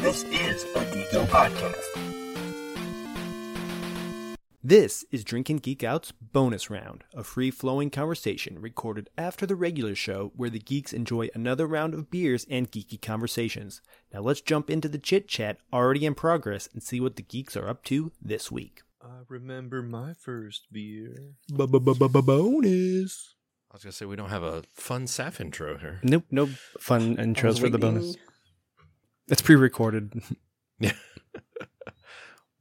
[0.00, 1.84] This is a Geeko podcast.
[4.64, 9.94] This is Drinking Geek Out's bonus round, a free flowing conversation recorded after the regular
[9.94, 13.82] show where the geeks enjoy another round of beers and geeky conversations.
[14.10, 17.54] Now let's jump into the chit chat already in progress and see what the geeks
[17.54, 18.80] are up to this week.
[19.02, 21.34] I remember my first beer.
[21.50, 23.34] Bonus.
[23.70, 26.00] I was gonna say we don't have a fun Saf intro here.
[26.02, 26.46] Nope, no
[26.78, 28.16] fun intros for the bonus.
[29.30, 30.22] It's pre recorded.
[30.82, 30.92] Yeah,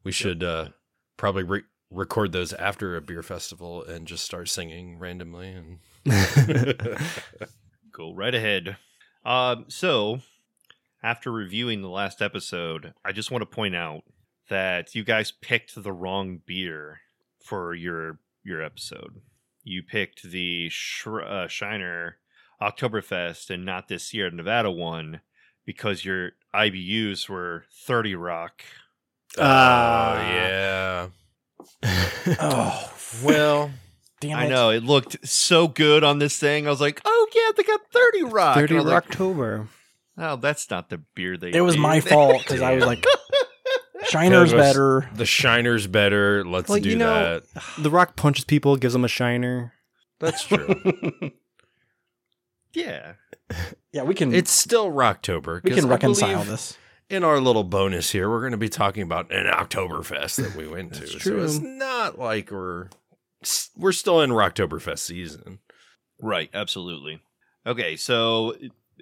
[0.04, 0.70] we should uh,
[1.16, 5.48] probably re- record those after a beer festival and just start singing randomly.
[5.54, 5.80] And
[7.94, 8.76] Go right ahead.
[9.24, 10.20] Um, so,
[11.02, 14.04] after reviewing the last episode, I just want to point out
[14.50, 17.00] that you guys picked the wrong beer
[17.42, 19.22] for your your episode.
[19.64, 22.18] You picked the Sh- uh, Shiner
[22.62, 25.22] Oktoberfest and not this Sierra Nevada one
[25.70, 28.64] because your IBUs were 30 Rock.
[29.38, 30.16] Ah.
[30.18, 31.98] oh yeah,
[32.40, 33.70] Oh, well,
[34.20, 34.50] damn I it.
[34.50, 36.66] know it looked so good on this thing.
[36.66, 39.68] I was like, "Oh yeah, they got 30 Rock." 30 And I was like, October.
[40.18, 41.54] Oh, that's not the beer they.
[41.54, 43.06] It was my fault because I was like,
[44.10, 45.08] Shiner's was- better.
[45.14, 46.44] the shiner's better.
[46.44, 47.64] Let's Well, do you know- that.
[47.84, 49.74] The Rock punches people, gives them a shiner.
[50.20, 50.74] That's true.
[52.74, 53.14] yeah.
[53.92, 54.34] Yeah, we can.
[54.34, 55.64] it's still Rocktober.
[55.64, 56.78] We can reconcile this.
[57.10, 60.68] In our little bonus here, we're going to be talking about an Oktoberfest that we
[60.68, 61.00] went to.
[61.00, 61.44] That's So true.
[61.44, 62.90] it's not like we're
[63.76, 65.60] we're still in Rocktoberfest season.
[66.22, 67.22] Right, absolutely.
[67.66, 68.56] Okay, so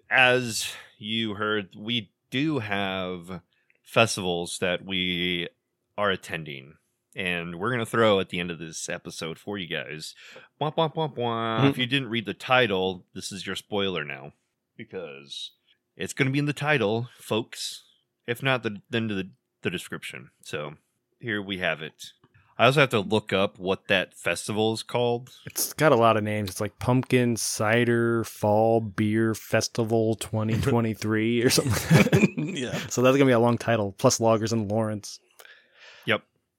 [0.09, 3.41] as you heard, we do have
[3.83, 5.49] festivals that we
[5.97, 6.75] are attending.
[7.17, 10.13] And we're going to throw at the end of this episode for you guys.
[10.61, 11.67] Womp, womp, womp, womp.
[11.67, 14.33] if you didn't read the title, this is your spoiler now.
[14.77, 15.49] Because
[15.95, 17.85] it's going to be in the title, folks.
[18.27, 19.29] If not, the, then to the,
[19.63, 20.29] the description.
[20.43, 20.75] So
[21.19, 22.11] here we have it.
[22.59, 25.31] I also have to look up what that festival is called.
[25.45, 26.49] It's got a lot of names.
[26.49, 32.33] It's like Pumpkin Cider Fall Beer Festival 2023 or something.
[32.57, 32.75] Yeah.
[32.89, 35.19] So that's going to be a long title, plus Lagers and Lawrence.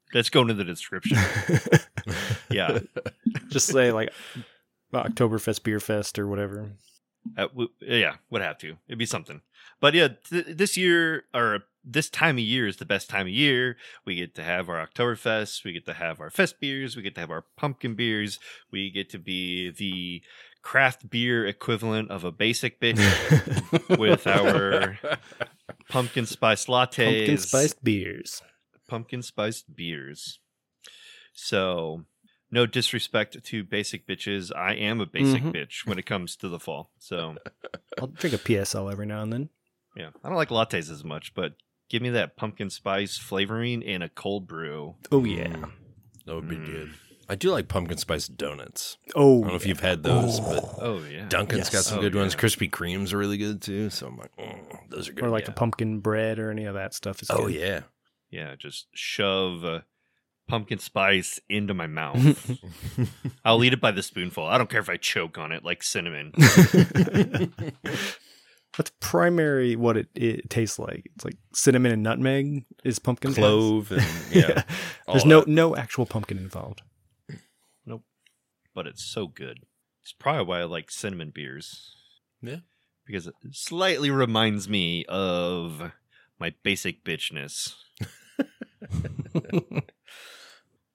[0.09, 0.15] Yep.
[0.15, 1.19] Let's go into the description.
[2.51, 2.79] yeah.
[3.49, 4.11] Just say like
[4.93, 6.71] Oktoberfest Beer Fest or whatever.
[7.37, 8.77] Uh, w- yeah, would have to.
[8.89, 9.43] It'd be something.
[9.81, 13.33] But yeah, th- this year or this time of year is the best time of
[13.33, 13.77] year.
[14.05, 15.65] We get to have our Oktoberfest.
[15.65, 16.97] We get to have our fest beers.
[16.97, 18.39] We get to have our pumpkin beers.
[18.71, 20.23] We get to be the
[20.63, 22.99] craft beer equivalent of a basic bitch
[23.99, 24.99] with our
[25.89, 27.05] pumpkin spice lattes.
[27.05, 28.43] Pumpkin spiced beers.
[28.89, 30.41] Pumpkin spiced beers.
[31.33, 32.05] So,
[32.51, 34.55] no disrespect to basic bitches.
[34.55, 35.53] I am a basic Mhm.
[35.55, 36.91] bitch when it comes to the fall.
[36.99, 37.37] So,
[38.01, 39.49] I'll drink a PSL every now and then.
[39.97, 41.55] yeah, I don't like lattes as much, but
[41.89, 44.97] give me that pumpkin spice flavoring in a cold brew.
[45.13, 45.49] Oh yeah.
[45.49, 45.71] Mm,
[46.27, 46.67] that would be Mm.
[46.67, 46.95] good.
[47.31, 48.97] I do like pumpkin spice donuts.
[49.15, 51.71] Oh, I don't know if you've had those, but Oh yeah, Dunkin's Yes.
[51.71, 52.33] got some Oh, good ones.
[52.35, 52.41] yeah.
[52.41, 53.91] Krispy Kremes are really good too.
[53.91, 55.25] So I'm like, mm, those are good.
[55.25, 55.47] or like yeah.
[55.51, 57.21] the pumpkin bread or any of that stuff.
[57.23, 57.55] Is Oh good.
[57.57, 57.81] yeah.
[58.31, 58.55] Yeah.
[58.57, 59.81] Just shove uh,
[60.49, 62.59] pumpkin spice into my mouth.
[63.45, 64.47] I'll eat it by the spoonful.
[64.47, 66.33] I don't care if I choke on it like cinnamon.
[68.77, 71.11] That's primary what it, it tastes like.
[71.15, 73.43] It's like cinnamon and nutmeg is pumpkin spice.
[73.43, 74.63] Clove and yeah.
[75.07, 75.49] all There's no that.
[75.49, 76.83] no actual pumpkin involved.
[77.85, 78.05] Nope,
[78.75, 79.61] but it's so good.
[80.03, 81.95] It's probably why I like cinnamon beers.
[82.41, 82.59] Yeah.
[83.05, 85.93] Because it slightly reminds me of
[86.39, 87.75] my basic bitchness.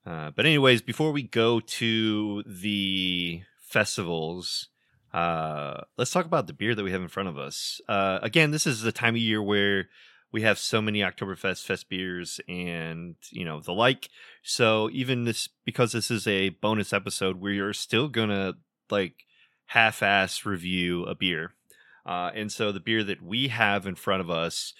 [0.06, 4.70] uh, but anyways, before we go to the festivals,
[5.14, 7.80] uh, let's talk about the beer that we have in front of us.
[7.88, 9.90] Uh, again, this is the time of year where
[10.32, 14.10] we have so many Oktoberfest fest beers and you know the like.
[14.42, 18.56] So even this because this is a bonus episode, we are still gonna
[18.90, 19.14] like
[19.68, 21.54] half-ass review a beer.
[22.06, 24.74] Uh, and so the beer that we have in front of us,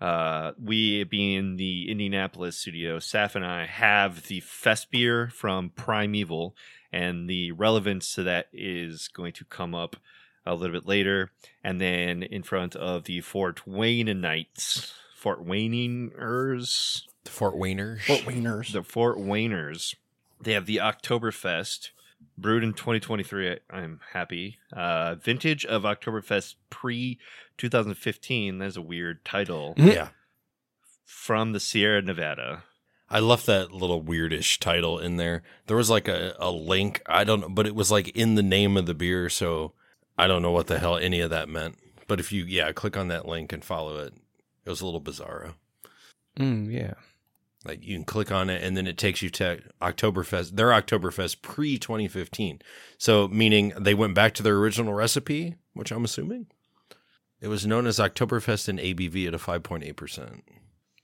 [0.00, 6.54] uh, we being the Indianapolis studio, Saf and I have the Fest beer from Primeval,
[6.92, 9.96] and the relevance to that is going to come up
[10.44, 11.32] a little bit later.
[11.64, 17.98] And then in front of the Fort Wayne Knights, Fort Wayners, The Fort Wayner.
[18.06, 18.72] Fort Wieners.
[18.72, 19.94] the Fort Wayners.
[20.40, 21.90] They have the Oktoberfest
[22.38, 23.50] brewed in 2023.
[23.52, 24.58] I- I'm happy.
[24.72, 27.18] Uh, vintage of Oktoberfest pre
[27.58, 28.58] 2015.
[28.58, 30.08] That's a weird title Yeah.
[31.04, 32.64] from the Sierra Nevada.
[33.08, 35.42] I left that little weirdish title in there.
[35.68, 37.02] There was like a, a link.
[37.06, 39.28] I don't know, but it was like in the name of the beer.
[39.28, 39.72] So
[40.18, 41.76] I don't know what the hell any of that meant.
[42.08, 44.12] But if you, yeah, click on that link and follow it,
[44.64, 45.54] It was a little bizarro.
[46.38, 46.94] Mm, yeah.
[47.66, 51.42] Like you can click on it and then it takes you to Oktoberfest, their Oktoberfest
[51.42, 52.60] pre 2015.
[52.98, 56.46] So meaning they went back to their original recipe, which I'm assuming.
[57.40, 60.20] It was known as Oktoberfest and ABV at a 5.8%.
[60.20, 60.32] I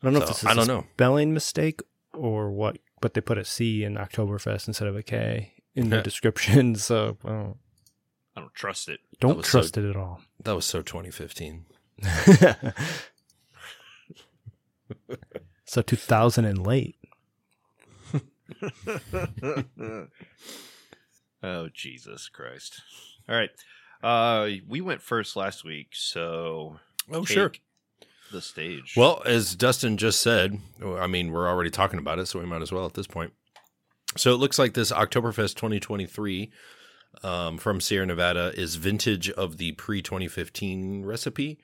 [0.02, 0.86] don't know So, if this is I don't a know.
[0.94, 1.80] spelling mistake
[2.14, 6.00] or what, but they put a C in Oktoberfest instead of a K in the
[6.10, 6.74] description.
[6.76, 7.56] So I don't,
[8.36, 9.00] I don't trust it.
[9.20, 10.20] don't was so- trust it at all.
[10.44, 11.66] That was so 2015.
[15.72, 16.96] so 2000 and late.
[21.42, 22.82] oh Jesus Christ!
[23.26, 23.48] All right,
[24.02, 26.76] uh, we went first last week, so
[27.10, 27.62] Oh, take
[28.30, 28.92] the stage.
[28.98, 32.60] Well, as Dustin just said, I mean, we're already talking about it, so we might
[32.60, 33.32] as well at this point.
[34.14, 36.52] So it looks like this Oktoberfest 2023
[37.24, 41.58] um, from Sierra Nevada is vintage of the pre 2015 recipe.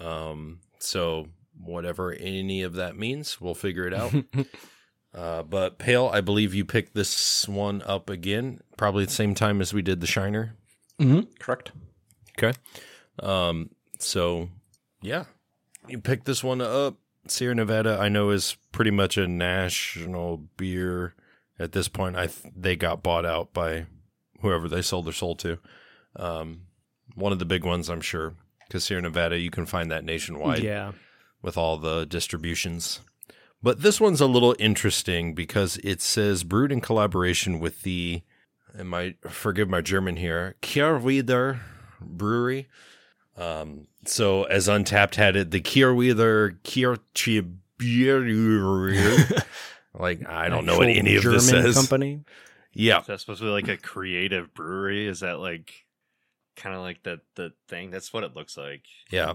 [0.00, 1.28] Um, so
[1.58, 4.12] whatever any of that means, we'll figure it out.
[5.14, 9.34] uh, but Pale, I believe you picked this one up again, probably at the same
[9.34, 10.56] time as we did the Shiner.
[10.98, 11.72] hmm Correct.
[12.38, 12.56] Okay.
[13.18, 14.48] Um, so
[15.02, 15.24] yeah,
[15.88, 16.96] you picked this one up.
[17.28, 21.14] Sierra Nevada, I know, is pretty much a national beer
[21.58, 22.16] at this point.
[22.16, 23.86] I th- they got bought out by
[24.40, 25.58] whoever they sold their soul to.
[26.16, 26.62] Um,
[27.14, 28.34] one of the big ones, I'm sure,
[28.66, 30.92] because Sierra Nevada, you can find that nationwide Yeah.
[31.42, 33.00] With all the distributions.
[33.62, 38.22] But this one's a little interesting because it says brewed in collaboration with the,
[38.74, 41.60] and my forgive my German here, Kehrwieder
[42.00, 42.68] Brewery.
[43.36, 47.52] Um, so as Untappd had it, the Kehrwieder Kierchibier.
[49.98, 51.74] like I don't know what any of German this says.
[51.74, 52.20] company.
[52.72, 55.06] Yeah, is that supposed to be like a creative brewery?
[55.06, 55.72] Is that like
[56.56, 57.90] kind of like that the thing?
[57.90, 58.84] That's what it looks like.
[59.10, 59.34] Yeah.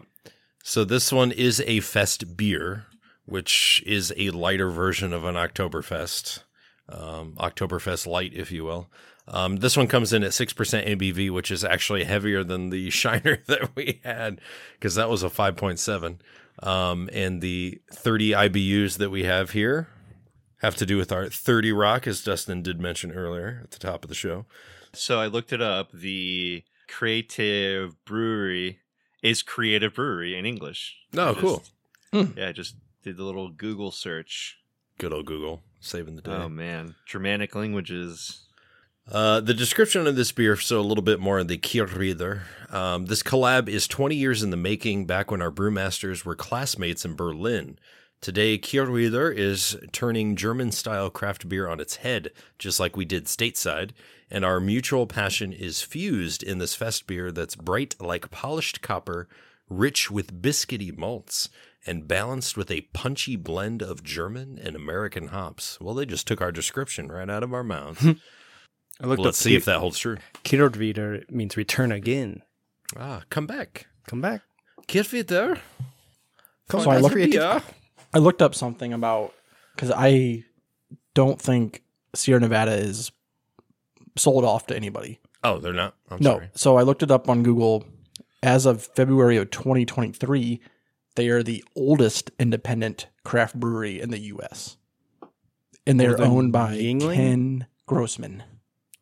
[0.64, 2.86] So this one is a fest beer,
[3.26, 6.44] which is a lighter version of an Oktoberfest,
[6.90, 8.90] um, Oktoberfest light, if you will.
[9.28, 13.44] Um, this one comes in at 6% ABV, which is actually heavier than the Shiner
[13.48, 14.40] that we had
[14.74, 16.20] because that was a 5.7.
[16.66, 19.90] Um, and the 30 IBUs that we have here
[20.62, 24.04] have to do with our 30 Rock, as Dustin did mention earlier at the top
[24.04, 24.46] of the show.
[24.94, 25.92] So I looked it up.
[25.92, 28.80] The Creative Brewery
[29.30, 30.96] is Creative Brewery in English.
[31.16, 31.64] Oh, I cool.
[32.14, 34.58] just- Yeah, I just did the little Google search.
[34.98, 36.32] Good old Google saving the day.
[36.32, 38.44] Oh man, Germanic languages.
[39.10, 42.42] Uh, the description of this beer, so a little bit more on the Kehrwieder.
[42.74, 47.06] Um, this collab is 20 years in the making, back when our brewmasters were classmates
[47.06, 47.80] in Berlin.
[48.20, 53.26] Today, Kehrwieder is turning German style craft beer on its head, just like we did
[53.26, 53.92] stateside,
[54.30, 59.30] and our mutual passion is fused in this fest beer that's bright like polished copper,
[59.70, 61.50] rich with biscuity malts,
[61.86, 65.80] and balanced with a punchy blend of German and American hops.
[65.80, 68.04] Well, they just took our description right out of our mouths.
[69.00, 70.18] I looked Let's see if that holds true.
[70.44, 72.42] Kehrwieder means return again.
[72.98, 73.86] Ah, come back.
[74.08, 74.42] Come back.
[74.88, 75.60] Wieder.
[76.68, 77.62] Come So I for beer.
[78.14, 79.34] I looked up something about
[79.76, 80.44] because I
[81.14, 81.84] don't think
[82.16, 83.12] Sierra Nevada is
[84.16, 85.20] sold off to anybody.
[85.44, 85.96] Oh, they're not.
[86.10, 86.34] I'm no.
[86.34, 86.50] sorry.
[86.56, 87.86] So I looked it up on Google.
[88.44, 90.62] As of February of 2023,
[91.16, 94.78] they are the oldest independent craft brewery in the U.S.
[95.88, 97.16] And they're owned by Yuengling?
[97.16, 98.44] Ken Grossman.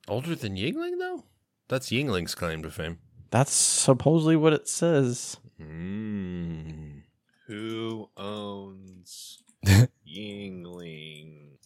[0.08, 1.26] Older than Yuengling, though?
[1.68, 3.00] That's Yuengling's claim to fame.
[3.32, 5.38] That's supposedly what it says.
[5.60, 6.95] Mm.
[7.48, 9.44] Who owns
[10.08, 11.58] Yuengling?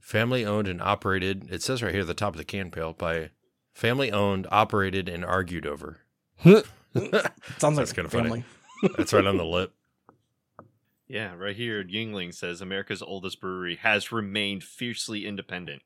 [0.00, 1.48] Family owned and operated.
[1.50, 3.30] It says right here at the top of the can pail by
[3.74, 5.98] family owned, operated, and argued over.
[6.44, 7.12] Sounds like
[7.60, 8.28] That's a kinda funny.
[8.28, 8.44] family.
[8.96, 9.74] That's right on the lip.
[11.06, 15.82] Yeah, right here, Yuengling says America's oldest brewery has remained fiercely independent.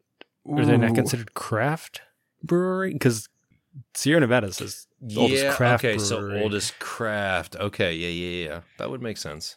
[0.50, 2.02] Are they not considered craft
[2.42, 2.92] brewery?
[2.92, 3.28] Because
[3.94, 4.86] Sierra Nevada says
[5.16, 5.54] oldest yeah.
[5.54, 5.96] craft okay.
[5.96, 6.38] brewery.
[6.38, 7.56] So oldest craft.
[7.56, 7.94] Okay.
[7.94, 8.08] Yeah.
[8.08, 8.48] Yeah.
[8.48, 8.60] Yeah.
[8.78, 9.56] That would make sense.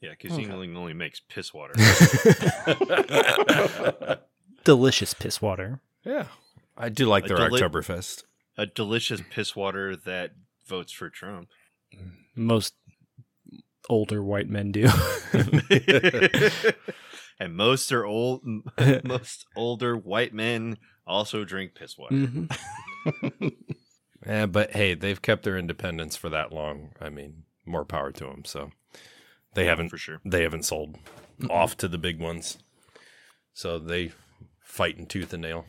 [0.00, 0.46] Yeah, because Okay.
[0.46, 1.74] Yuengling only makes piss water.
[4.64, 5.80] delicious piss water.
[6.04, 6.26] yeah.
[6.76, 8.24] I do like A their deli- Oktoberfest.
[8.56, 10.30] a delicious piss water that
[10.66, 11.48] votes for Trump.
[12.34, 12.74] Most
[13.90, 14.88] older white men do.
[17.38, 18.40] and most are old.
[19.04, 22.14] Most older white men also drink piss water.
[22.14, 22.56] Mhm.
[24.26, 26.90] Yeah, but hey, they've kept their independence for that long.
[27.00, 28.44] I mean, more power to them.
[28.44, 28.70] So
[29.54, 30.20] they Yeah, haven't for sure.
[30.26, 30.98] they haven't sold
[31.48, 32.58] off to the big ones.
[33.54, 34.12] So they
[34.62, 35.64] fight in tooth and nail.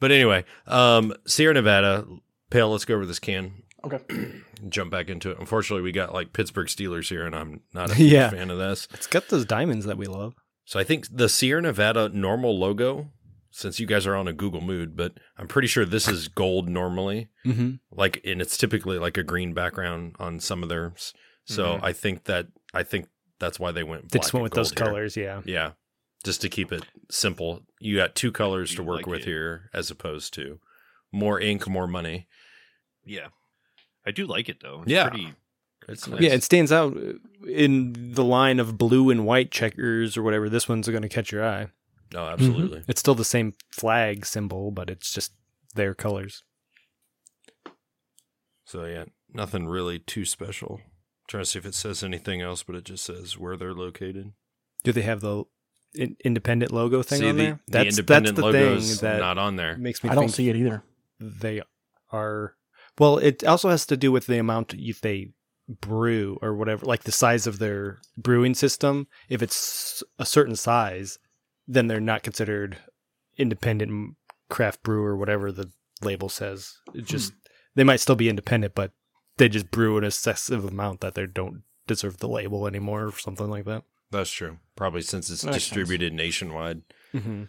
[0.00, 2.06] But anyway, um, Sierra Nevada,
[2.48, 3.64] Pale, let's go over this can.
[3.84, 4.00] Okay.
[4.70, 5.38] Jump back into it.
[5.38, 8.30] Unfortunately, we got like Pittsburgh Steelers here, and I'm not a Yeah.
[8.30, 8.88] fan of this.
[8.94, 10.34] It's got those diamonds that we love.
[10.64, 13.10] So I think the Sierra Nevada normal logo,
[13.50, 16.68] since you guys are on a Google mood, but I'm pretty sure this is gold
[16.68, 17.28] normally.
[17.44, 17.76] Mm-hmm.
[17.90, 21.12] Like, and it's typically like a green background on some of theirs.
[21.44, 21.80] So Mhm.
[21.82, 23.08] I think that I think
[23.40, 24.10] that's why they went.
[24.10, 24.76] They Black just went with those here.
[24.86, 25.42] colors, yeah.
[25.44, 25.72] Yeah,
[26.24, 27.62] just to keep it simple.
[27.80, 29.24] You got two colors to work like with it.
[29.24, 30.60] here, as opposed to
[31.10, 32.28] more ink, more money.
[33.04, 33.28] Yeah.
[34.06, 34.82] I do like it though.
[34.82, 35.08] It's Yeah.
[35.08, 35.34] Pretty,
[35.88, 36.20] It's nice.
[36.20, 36.96] Yeah, it stands out
[37.48, 40.48] in the line of blue and white checkers or whatever.
[40.48, 41.68] This one's going to catch your eye.
[42.12, 42.82] No, absolutely.
[42.88, 45.32] It's still the same flag symbol, but it's just
[45.74, 46.42] their colors.
[48.64, 50.80] So yeah, nothing really too special.
[51.28, 54.32] trying to see if it says anything else, but it just says where they're located.
[54.84, 55.44] Do they have the
[55.94, 57.60] in- independent logo thing see on the, there?
[57.68, 59.76] the independent the logo's thing that not on there.
[59.76, 60.82] makes me I don't see it either.
[61.18, 61.62] they
[62.12, 62.54] are.
[62.98, 65.30] Well, it also has to do with the amount you, they
[65.68, 69.06] brew or whatever, like the size of their brewing system.
[69.28, 71.18] If it's a certain size,
[71.72, 72.78] then they're not considered
[73.38, 74.16] independent
[74.48, 75.70] craft brewer, whatever the
[76.02, 76.78] label says.
[76.94, 77.32] It just
[77.74, 78.92] they might still be independent, but
[79.36, 83.48] they just brew an excessive amount that they don't deserve the label anymore, or something
[83.48, 83.84] like that.
[84.10, 84.58] That's true.
[84.76, 86.82] Probably since it's That distributed nationwide,
[87.14, 87.44] Mm-hmm.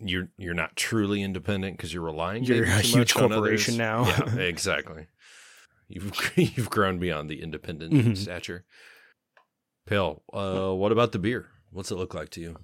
[0.00, 2.44] you're you're not truly independent because you're relying.
[2.44, 4.16] You're a huge corporation others.
[4.16, 4.26] now.
[4.36, 5.06] Yeah, exactly.
[5.88, 8.16] You've you've grown beyond the independent Mhm.
[8.16, 8.64] stature.
[9.86, 10.22] Pale.
[10.32, 11.48] Uh, what about the beer?
[11.70, 12.56] What's it look like to you?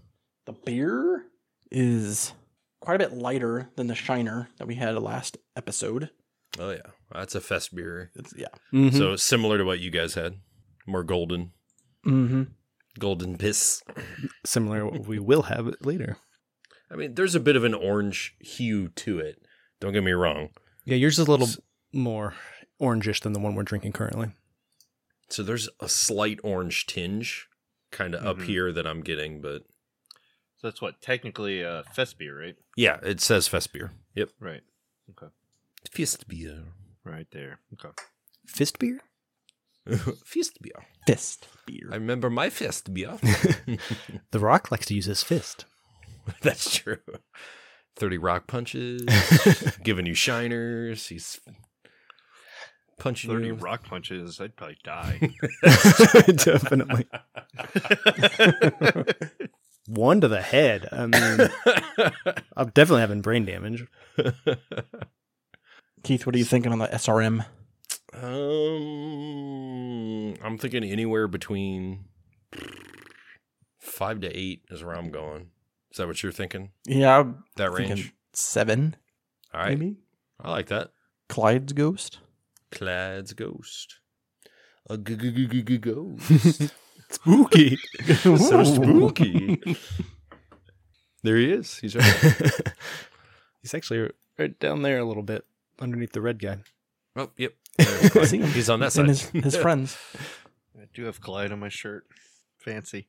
[0.46, 1.26] The beer
[1.70, 2.32] is
[2.80, 6.10] quite a bit lighter than the Shiner that we had last episode.
[6.58, 8.10] Oh yeah, that's a fest beer.
[8.14, 8.48] It's yeah.
[8.72, 8.96] Mm-hmm.
[8.96, 10.34] So similar to what you guys had,
[10.86, 11.52] more golden,
[12.06, 12.42] Mm-hmm.
[12.98, 13.82] golden piss.
[14.44, 16.16] similar, to what we will have it later.
[16.90, 19.40] I mean, there's a bit of an orange hue to it.
[19.80, 20.50] Don't get me wrong.
[20.84, 21.48] Yeah, yours is a little
[21.92, 22.34] more
[22.80, 24.32] orangish than the one we're drinking currently.
[25.30, 27.46] So there's a slight orange tinge
[27.92, 28.44] kind of up Mhm.
[28.46, 29.62] here that I'm getting, but
[30.62, 32.54] so that's what technically uh, a fest beer, right?
[32.76, 33.90] yeah, it says fest beer.
[34.14, 34.30] Yep.
[34.38, 34.62] Right.
[35.10, 35.32] Okay.
[35.90, 36.62] Fest beer.
[37.04, 37.58] Right there.
[37.74, 37.92] Okay.
[38.46, 39.00] Fist beer?
[40.24, 40.86] fest beer.
[41.06, 41.88] Fist beer.
[41.90, 43.18] I remember my fist beer.
[44.30, 45.64] The Rock likes to use his fist.
[46.42, 46.98] That's true.
[47.96, 49.02] 30 rock punches,
[49.82, 51.08] giving you shiners.
[51.08, 51.40] He's
[52.98, 53.54] punching 30 you.
[53.54, 55.30] rock punches, I'd probably die.
[56.36, 57.06] Definitely.
[59.86, 60.88] One to the head.
[60.92, 61.50] I mean,
[62.56, 63.84] I'm definitely having brain damage.
[66.04, 67.44] Keith, what are you thinking on the SRM?
[68.92, 72.04] Um, I'm thinking anywhere between
[73.80, 75.48] five to eight is where I'm going.
[75.90, 76.70] Is that what you're thinking?
[76.86, 78.12] Yeah, I'm That range?
[78.32, 78.96] seven,
[79.52, 79.96] All right, maybe.
[80.40, 80.90] I like that.
[81.28, 82.18] Clyde's Ghost.
[82.70, 83.96] Clyde's ghost.
[84.88, 86.72] A g- g- g- g- g- ghost.
[87.12, 87.76] Spooky.
[88.16, 89.60] so spooky.
[91.22, 91.78] there he is.
[91.78, 92.04] He's right.
[93.62, 95.44] He's actually right down there a little bit
[95.80, 96.58] underneath the red guy.
[97.16, 97.52] oh, yep.
[97.78, 97.84] I
[98.24, 98.50] see him.
[98.50, 99.00] He's on that side.
[99.02, 99.96] And his, his friends.
[100.76, 102.04] I do have Clyde on my shirt.
[102.58, 103.08] Fancy.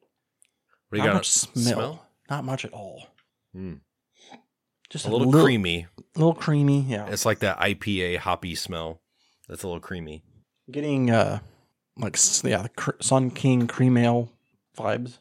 [0.89, 1.17] What do you Not got?
[1.19, 2.07] much smell.
[2.29, 3.07] Not much at all.
[3.55, 3.79] Mm.
[4.89, 5.87] Just A little creamy.
[6.15, 6.81] A little creamy.
[6.81, 7.07] Yeah.
[7.07, 9.01] It's like that IPA hoppy smell.
[9.49, 10.23] That's a little creamy.
[10.71, 11.39] Getting uh
[11.97, 14.31] like yeah, the Sun King cream ale
[14.77, 15.17] vibes.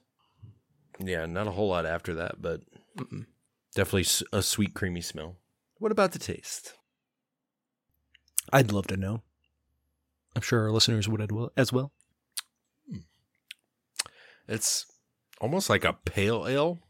[0.98, 2.60] Yeah, not a whole lot after that, but
[2.96, 3.26] Mm-mm.
[3.74, 5.36] definitely a sweet, creamy smell.
[5.78, 6.74] What about the taste?
[8.52, 9.22] I'd love to know.
[10.34, 11.92] I'm sure our listeners would as well- as well.
[12.88, 12.98] Hmm.
[14.48, 14.86] It's
[15.40, 16.80] almost like a pale ale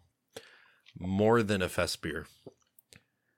[0.99, 2.27] more than a fest beer.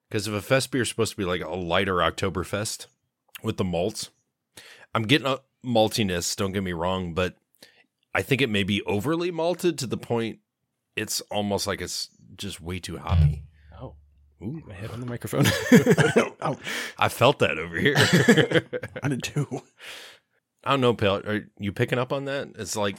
[0.08, 2.86] Because if a fest beer is supposed to be like a lighter Oktoberfest
[3.42, 4.10] with the malts,
[4.94, 7.37] I'm getting a maltiness, don't get me wrong, but
[8.14, 10.38] I think it may be overly malted to the point
[10.97, 13.42] it's almost like it's just way too hoppy.
[13.80, 13.94] Oh,
[14.42, 15.44] Ooh, my head on the microphone.
[16.40, 16.56] oh,
[16.99, 17.94] I felt that over here.
[19.02, 19.49] I did too.
[20.62, 21.21] I don't know, pale.
[21.26, 22.49] Are you picking up on that?
[22.56, 22.97] It's like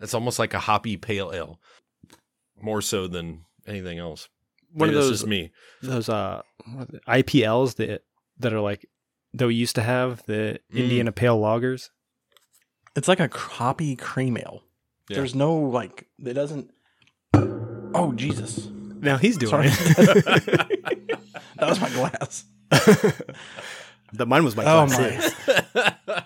[0.00, 1.60] it's almost like a hoppy pale ale,
[2.60, 4.28] more so than anything else.
[4.72, 5.50] One of Maybe this those is me.
[5.82, 6.42] those uh
[6.74, 8.02] what are they- IPLs that
[8.38, 8.84] that are like
[9.34, 10.78] that we used to have the Mm.
[10.78, 11.90] Indiana Pale Lagers.
[12.96, 14.62] It's like a hoppy cream ale.
[15.10, 15.16] Yeah.
[15.16, 16.70] There's no like it doesn't
[17.34, 18.68] Oh Jesus.
[19.00, 19.66] Now he's doing Sorry.
[19.70, 20.80] it.
[21.56, 22.44] That was my glass.
[24.12, 25.34] the mine was my Oh class.
[25.46, 26.24] my.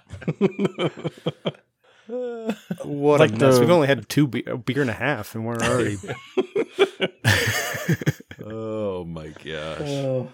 [2.84, 3.54] What Like a mess.
[3.56, 5.98] the- We've only had two be- a beer and a half, and we're already.
[8.44, 9.80] oh my gosh.
[9.82, 10.30] Oh.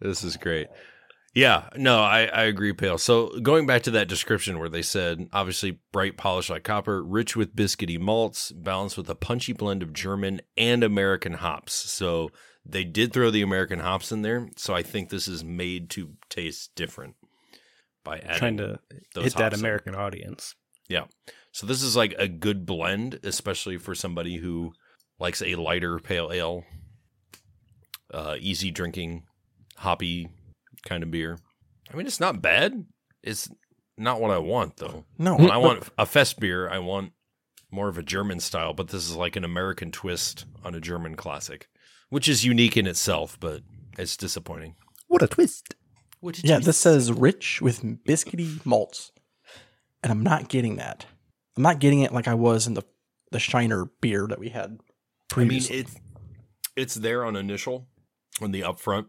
[0.00, 0.68] This is great.
[1.38, 2.98] Yeah, no, I, I agree, Pale.
[2.98, 7.36] So going back to that description where they said, obviously bright, polished like copper, rich
[7.36, 11.74] with biscuity malts, balanced with a punchy blend of German and American hops.
[11.74, 12.30] So
[12.66, 14.48] they did throw the American hops in there.
[14.56, 17.14] So I think this is made to taste different
[18.02, 18.80] by adding Trying to
[19.14, 19.60] those hit that hops in.
[19.60, 20.56] American audience.
[20.88, 21.04] Yeah.
[21.52, 24.72] So this is like a good blend, especially for somebody who
[25.20, 26.64] likes a lighter pale ale,
[28.12, 29.22] uh, easy drinking,
[29.76, 30.30] hoppy
[30.88, 31.38] kind of beer.
[31.92, 32.84] I mean, it's not bad.
[33.22, 33.48] It's
[33.96, 35.04] not what I want though.
[35.18, 37.12] No, When I want a fest beer, I want
[37.70, 41.14] more of a German style, but this is like an American twist on a German
[41.16, 41.68] classic,
[42.08, 43.62] which is unique in itself, but
[43.98, 44.76] it's disappointing.
[45.08, 45.74] What a twist!
[46.20, 49.12] Which Yeah, this says rich with biscuity malts,
[50.02, 51.06] and I'm not getting that.
[51.56, 52.82] I'm not getting it like I was in the
[53.30, 54.78] the Shiner beer that we had.
[55.36, 55.96] I mean, it's
[56.76, 57.88] it's there on initial
[58.40, 59.06] on the upfront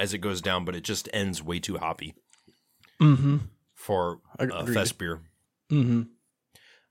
[0.00, 2.14] as it goes down, but it just ends way too hoppy
[3.00, 3.38] mm-hmm.
[3.74, 4.74] for a Agreed.
[4.74, 5.20] fest beer.
[5.70, 6.02] Mm-hmm.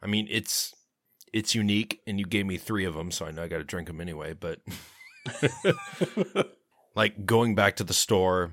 [0.01, 0.73] I mean, it's
[1.33, 3.63] it's unique, and you gave me three of them, so I know I got to
[3.63, 4.33] drink them anyway.
[4.33, 4.59] But
[6.95, 8.51] like going back to the store,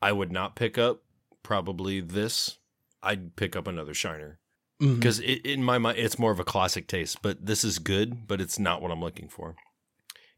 [0.00, 1.02] I would not pick up
[1.42, 2.58] probably this.
[3.02, 4.38] I'd pick up another Shiner
[4.82, 4.96] Mm-hmm.
[4.96, 7.22] because in my mind it's more of a classic taste.
[7.22, 9.56] But this is good, but it's not what I'm looking for.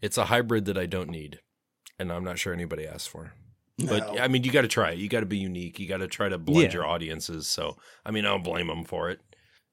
[0.01, 1.41] It's a hybrid that I don't need,
[1.99, 3.33] and I'm not sure anybody asked for.
[3.79, 4.99] But I mean, you got to try it.
[4.99, 5.79] You got to be unique.
[5.79, 6.81] You got to try to blend Yeah.
[6.81, 7.47] your audiences.
[7.47, 9.21] So, I mean, I don't blame them for it.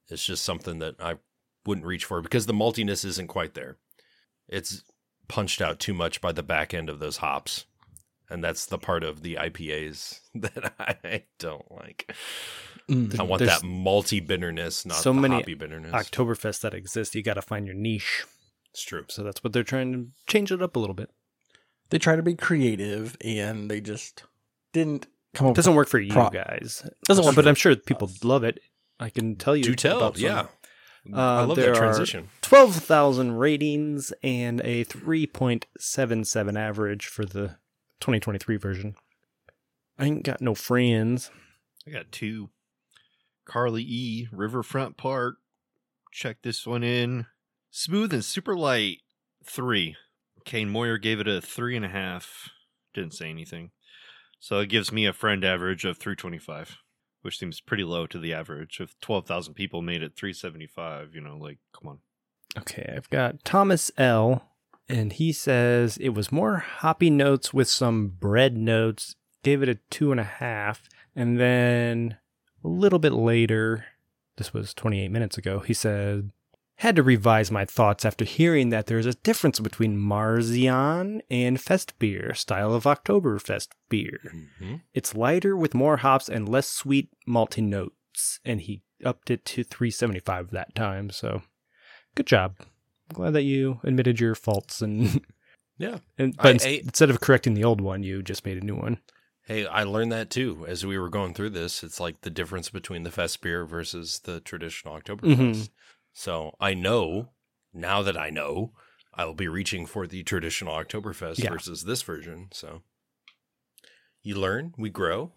[0.08, 1.16] It's just something that I
[1.66, 3.78] wouldn't reach for because the maltiness isn't quite there.
[4.48, 4.84] It's
[5.26, 7.64] punched out too much by the back end of those hops.
[8.30, 12.12] And that's the part of the IPAs that I don't like.
[12.88, 13.18] Mhm.
[13.18, 15.90] I want that malty bitterness, not so the many hoppy bitterness.
[15.92, 18.24] Oktoberfest that exists, You got to find your niche.
[18.72, 19.04] it's true.
[19.08, 21.10] So that's what they're trying to change it up a little bit.
[21.90, 24.24] They try to be creative, and they just
[24.72, 25.52] didn't come up.
[25.52, 26.88] It doesn't work for you Pro- guys.
[27.04, 28.60] Doesn't work but I'm sure people love it.
[28.98, 29.64] I can tell you.
[29.64, 30.46] Do tell, about yeah.
[31.12, 32.30] Uh, I love there that are transition.
[32.42, 37.56] 12,000 ratings and a 3.77 average for the
[38.00, 38.96] 2023 version.
[39.98, 41.30] I ain't got no friends.
[41.86, 42.50] I got two.
[43.44, 44.28] Carly E.
[44.32, 45.36] Riverfront Park.
[46.10, 47.26] Check this one in.
[47.70, 48.98] Smooth and super light.
[49.44, 49.96] Three.
[50.46, 52.48] Kane Moyer gave it a three and a half.
[52.94, 53.72] Didn't say anything.
[54.40, 56.78] So it gives me a friend average of 325,
[57.22, 58.78] which seems pretty low to the average.
[58.80, 61.98] If 12,000 people made it 375, you know, like, come on.
[62.56, 64.50] Okay, I've got Thomas L.
[64.88, 69.16] And he says it was more hoppy notes with some bread notes.
[69.42, 70.88] Gave it a two and a half.
[71.16, 72.18] And then
[72.64, 73.86] a little bit later,
[74.36, 76.30] this was 28 minutes ago, he said,
[76.76, 81.98] had to revise my thoughts after hearing that there's a difference between Märzen and Fest
[81.98, 84.20] beer, style of Oktoberfest beer.
[84.60, 84.82] Mhm.
[84.92, 88.40] It's lighter with more hops and less sweet malty notes.
[88.44, 91.10] And he upped it to 375 that time.
[91.10, 91.42] So
[92.14, 92.56] good job.
[93.12, 95.24] glad that you admitted your faults and,
[95.78, 95.98] Yeah.
[96.18, 98.64] and I- but ins- I- instead of correcting the old one, you just made a
[98.66, 98.98] new one.
[99.46, 101.84] Hey, I learned that too as we were going through this.
[101.84, 105.36] It's like the difference between the fest beer versus the traditional Oktoberfest.
[105.36, 105.68] Mhm.
[106.18, 107.28] So I know
[107.74, 108.72] now that I know,
[109.12, 111.50] I will be reaching for the traditional Oktoberfest Yeah.
[111.50, 112.48] versus this version.
[112.52, 112.80] So
[114.22, 115.32] you learn, we grow.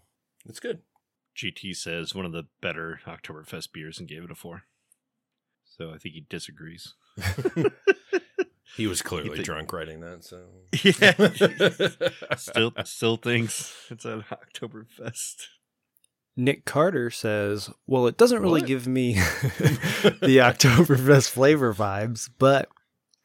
[0.45, 0.79] It's good.
[1.35, 4.63] GT says one of the better Oktoberfest beers and gave it a four.
[5.65, 6.93] So I think he disagrees.
[8.77, 10.23] He was clearly think- drunk writing that.
[10.23, 10.45] So
[12.31, 12.35] Yeah.
[12.37, 15.47] still still thinks it's an Oktoberfest.
[16.39, 18.67] Nick Carter says, Well, it doesn't really What?
[18.67, 22.69] give me the Oktoberfest flavor vibes, but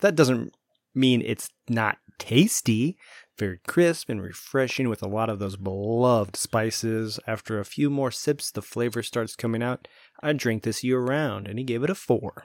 [0.01, 0.55] that doesn't
[0.95, 2.97] mean it's not tasty.
[3.39, 7.19] Very crisp and refreshing with a lot of those beloved spices.
[7.27, 9.89] After a few more sips, the flavor starts coming out.
[10.23, 12.45] I drink this year round, and he gave it a four.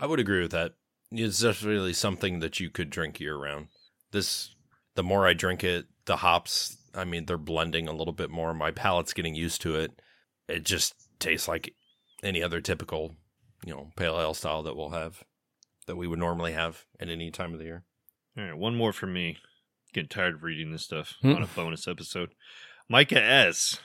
[0.00, 0.72] I would agree with that.
[1.10, 3.68] It's definitely something that you could drink year round.
[4.12, 4.54] This,
[4.94, 8.52] the more I drink it, the hops, I mean, they're blending a little bit more.
[8.54, 9.92] My palate's getting used to it.
[10.48, 11.74] It just tastes like
[12.22, 13.16] any other typical,
[13.64, 15.22] you know, pale ale style that we'll have,
[15.86, 17.84] that we would normally have at any time of the year.
[18.36, 19.38] All right, one more from me.
[19.92, 21.32] Getting tired of reading this stuff Hmm.
[21.34, 22.30] on a bonus episode.
[22.88, 23.78] Micah S.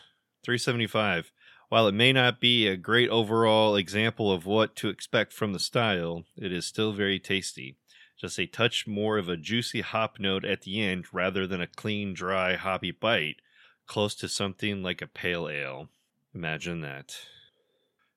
[0.44, 1.32] 375.
[1.70, 5.60] While it may not be a great overall example of what to expect from the
[5.60, 7.76] style, it is still very tasty.
[8.20, 11.68] Just a touch more of a juicy hop note at the end rather than a
[11.68, 13.38] clean, dry, hoppy bite,
[13.86, 15.90] close to something like a pale ale.
[16.34, 17.16] Imagine that.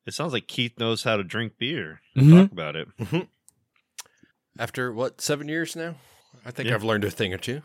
[0.07, 2.01] It sounds like Keith knows how to drink beer.
[2.17, 2.43] Mhm.
[2.43, 2.89] Talk about it.
[4.59, 5.95] After what, seven years now?
[6.45, 6.75] I think Yeah.
[6.75, 7.63] I've learned a thing or two.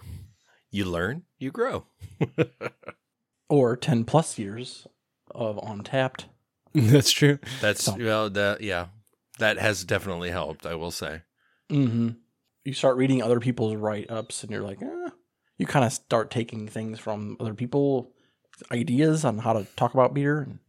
[0.72, 1.86] You learn, you grow.
[3.50, 4.88] or 10 plus years
[5.32, 6.26] of Untappd.
[6.74, 7.40] That's true.
[7.62, 8.88] That's So- well, that yeah,
[9.40, 10.66] that has definitely helped.
[10.66, 11.22] I will say.
[11.70, 12.10] Mm-hmm.
[12.66, 15.10] You start reading other people's write ups, and you're like, eh.
[15.58, 18.12] you kind of start taking things from other people,
[18.72, 20.60] ideas on how to talk about beer, and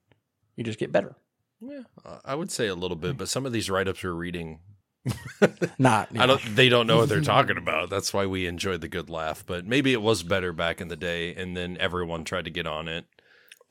[0.57, 1.17] you just get better.
[1.61, 1.83] Yeah,
[2.25, 4.61] I would say a little bit, but some of these write ups we're reading,
[5.79, 6.43] Not, I don't.
[6.55, 7.91] They don't know what they're talking about.
[7.91, 9.45] That's why we enjoyed the good laugh.
[9.47, 12.67] But maybe it was better back in the day, and then everyone tried to get
[12.67, 13.07] on it.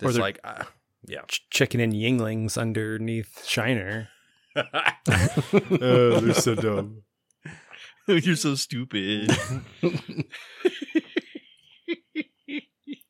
[0.02, 0.64] Or It's like, uh,
[1.06, 1.22] yeah.
[1.28, 4.10] Ch- Chicken and Yuenglings underneath Shiner.
[5.70, 7.04] they're so dumb.
[8.26, 9.32] You're so stupid.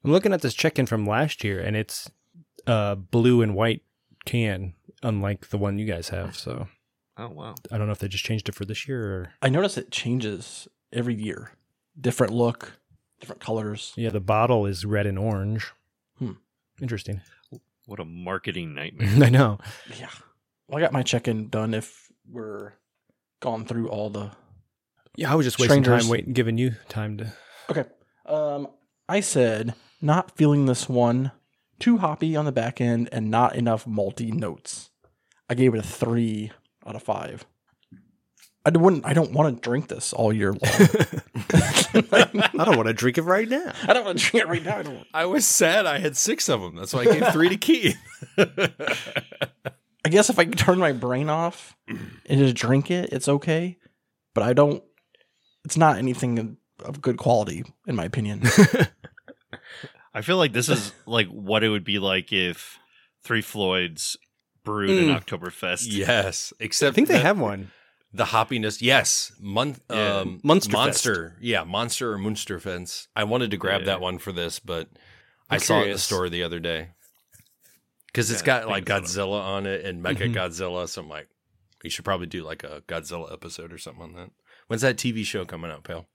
[0.03, 2.09] I'm looking at this check-in from last year, and it's
[2.67, 3.81] a blue and white
[4.25, 6.35] can, unlike the one you guys have.
[6.35, 6.67] So
[7.17, 7.55] oh wow.
[7.71, 9.91] I don't know if they just changed it for this year or I notice it
[9.91, 11.51] changes every year.
[11.99, 12.73] Different look,
[13.19, 13.93] different colors.
[13.95, 15.71] yeah, the bottle is red and orange.
[16.19, 16.33] Hmm.
[16.81, 17.21] Interesting.
[17.85, 19.09] What a marketing nightmare.
[19.25, 19.59] I know.
[19.99, 20.09] Yeah.
[20.67, 22.73] Well, I got my check in done if we're
[23.39, 24.31] gone through all the.
[25.15, 26.03] Yeah, I was just wasting Strangers.
[26.03, 27.33] time waiting, giving you time to.
[27.69, 27.85] Okay.
[28.25, 28.67] Um,
[29.07, 31.31] I said not feeling this one.
[31.77, 34.91] Too hoppy on the back end and not enough multi notes.
[35.49, 36.51] I gave it a three
[36.85, 37.45] out of five.
[38.65, 39.05] I wouldn't.
[39.05, 40.59] I don't want to drink this all year long.
[41.95, 43.73] I don't want to drink it right now.
[43.83, 44.77] I don't want to drink it right now.
[44.79, 45.07] I don't.
[45.13, 45.85] I was sad.
[45.85, 46.75] I had six of them.
[46.75, 47.97] That's why I gave three to Keith.
[48.37, 53.77] I guess if I turn my brain off and just drink it, it's okay.
[54.33, 54.83] But I don't.
[55.65, 58.43] It's not anything of good quality, in my opinion.
[60.13, 62.77] I feel like this is like what it would be like if
[63.23, 64.15] Three Floyds
[64.63, 65.23] brewed an Mm.
[65.23, 65.87] Oktoberfest.
[65.89, 67.71] yes, except I think they the- have one.
[68.13, 68.81] the hoppiness.
[68.81, 70.19] Yes, Mon- Yeah.
[70.19, 70.71] um, Munsterfest.
[70.71, 71.37] monster.
[71.41, 73.07] Yeah, monster or Munster fence.
[73.15, 73.85] I wanted to grab Yeah.
[73.87, 74.87] that one for this, but
[75.49, 76.89] I I'm saw it in the store the other day
[78.07, 80.33] because it's Yeah, got like Godzilla on it and Mecha Mhm.
[80.33, 80.87] Godzilla.
[80.87, 81.27] So I'm like,
[81.83, 84.31] we should probably do like a Godzilla episode or something on that.
[84.67, 86.07] When's that TV show coming out, pal?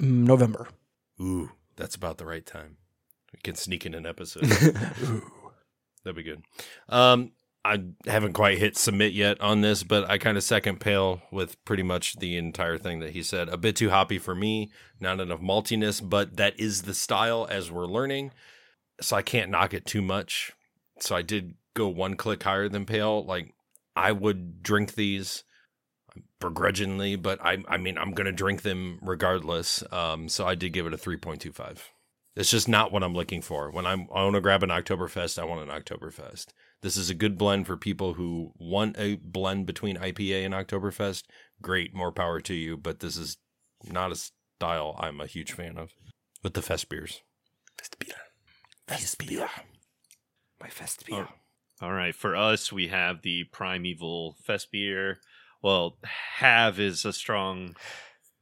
[0.00, 0.68] Mm, November.
[1.20, 2.78] Ooh, that's about the right time.
[3.32, 4.44] We can sneak in an episode.
[6.04, 6.42] That'd be good.
[6.88, 7.32] Um,
[7.64, 11.62] I haven't quite hit submit yet on this, but I kind of second Pale with
[11.66, 13.50] pretty much the entire thing that he said.
[13.50, 17.70] A bit too hoppy for me, not enough maltiness, but that is the style as
[17.70, 18.32] we're learning.
[19.02, 20.52] So I can't knock it too much.
[21.00, 23.26] So I did go one click higher than Pale.
[23.26, 23.54] Like
[23.94, 25.44] I would drink these
[26.40, 29.82] begrudgingly, but I I mean I'm gonna drink them regardless.
[29.92, 31.90] Um, so I did give it a three point two five.
[32.36, 33.70] It's just not what I'm looking for.
[33.70, 36.46] When I'm, I want to grab an Oktoberfest, I want an Oktoberfest.
[36.80, 41.24] This is a good blend for people who want a blend between IPA and Oktoberfest.
[41.60, 42.76] Great, more power to you.
[42.76, 43.36] But this is
[43.84, 45.92] not a style I'm a huge fan of.
[46.42, 47.20] With the fest beers.
[47.76, 48.14] Fest beer.
[48.86, 49.50] Fest beer.
[50.60, 51.28] My fest beer.
[51.82, 55.20] All right, for us, we have the Primeval Fest beer.
[55.62, 55.96] Well,
[56.36, 57.76] have is a strong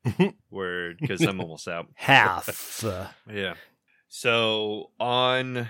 [0.50, 1.88] word because I'm almost out.
[1.94, 2.84] Half.
[3.30, 3.54] Yeah.
[4.08, 5.68] So on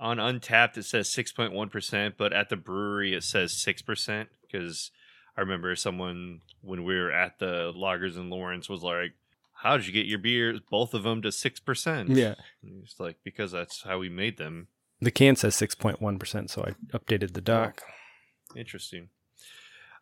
[0.00, 3.82] on Untappd it says six point one percent, but at the brewery it says six
[3.82, 4.90] percent because
[5.36, 9.14] I remember someone when we were at the Lagers in Lawrence was like,
[9.52, 12.34] "How did you get your beers, both of them, to six percent?" yeah.
[12.82, 14.68] it's like because that's how we made them.
[15.00, 17.82] The can says 6.1%, so I updated the doc.
[17.86, 19.08] Oh, interesting.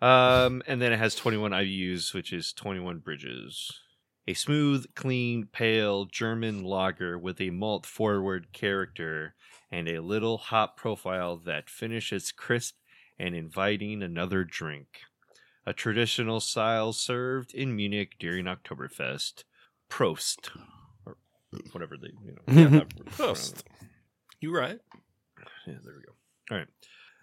[0.02, 3.70] Um, and then it has 21 IBUs, which is 21 bridges.
[4.26, 9.36] A smooth, clean, pale German lager with a malt forward character
[9.70, 12.74] and a little hop profile that finishes crisp
[13.16, 15.02] and inviting another drink.
[15.64, 19.44] A traditional style served in Munich during Oktoberfest.
[19.88, 20.50] Prost.
[21.06, 21.16] Or
[21.70, 22.72] whatever they, you know.
[22.78, 23.62] yeah, Prost.
[24.40, 24.80] You right.
[25.66, 26.12] yeah, there we go.
[26.50, 26.68] All right.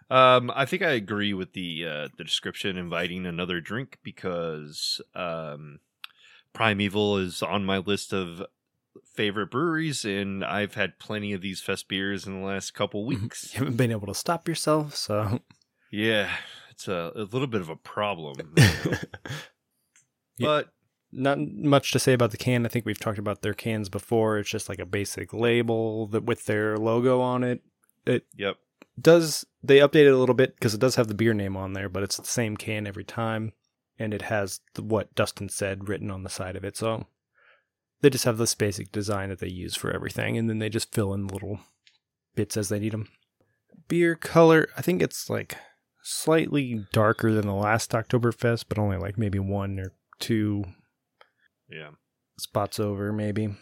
[0.10, 5.80] Um, I think I agree with the uh, the description inviting another drink because um,
[6.54, 8.44] Primeval is on my list of
[9.06, 13.54] favorite breweries, and I've had plenty of these fest beers in the last couple weeks.
[13.54, 15.42] You haven't been able to stop yourself, so.
[15.92, 16.30] yeah,
[16.72, 18.98] it's a, a little bit of a problem, you know.
[20.38, 20.48] Yeah.
[20.48, 20.70] but
[21.12, 22.66] Not much to say about the can.
[22.66, 24.40] I think we've talked about their cans before.
[24.40, 27.62] It's just like a basic label that with their logo on it.
[28.06, 28.58] It yep,
[29.02, 31.74] does they update it a little bit because it does have the beer name on
[31.74, 33.54] there, but it's the same can every time,
[33.98, 36.78] and it has the, what Dustin said written on the side of it.
[36.78, 37.08] So
[38.02, 40.94] they just have this basic design that they use for everything, and then they just
[40.94, 41.60] fill in little
[42.36, 43.10] bits as they need them.
[43.88, 45.58] Beer color, I think it's like
[46.04, 50.64] slightly darker than the last Oktoberfest, but only like maybe one or two
[51.70, 51.90] yeah.
[52.38, 53.56] spots over, maybe.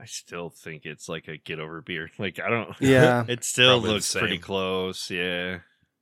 [0.00, 2.10] I still think it's like a get over beer.
[2.18, 2.70] Like I don't.
[2.80, 3.24] Yeah.
[3.28, 5.10] it still Probably looks pretty close.
[5.10, 5.58] Yeah.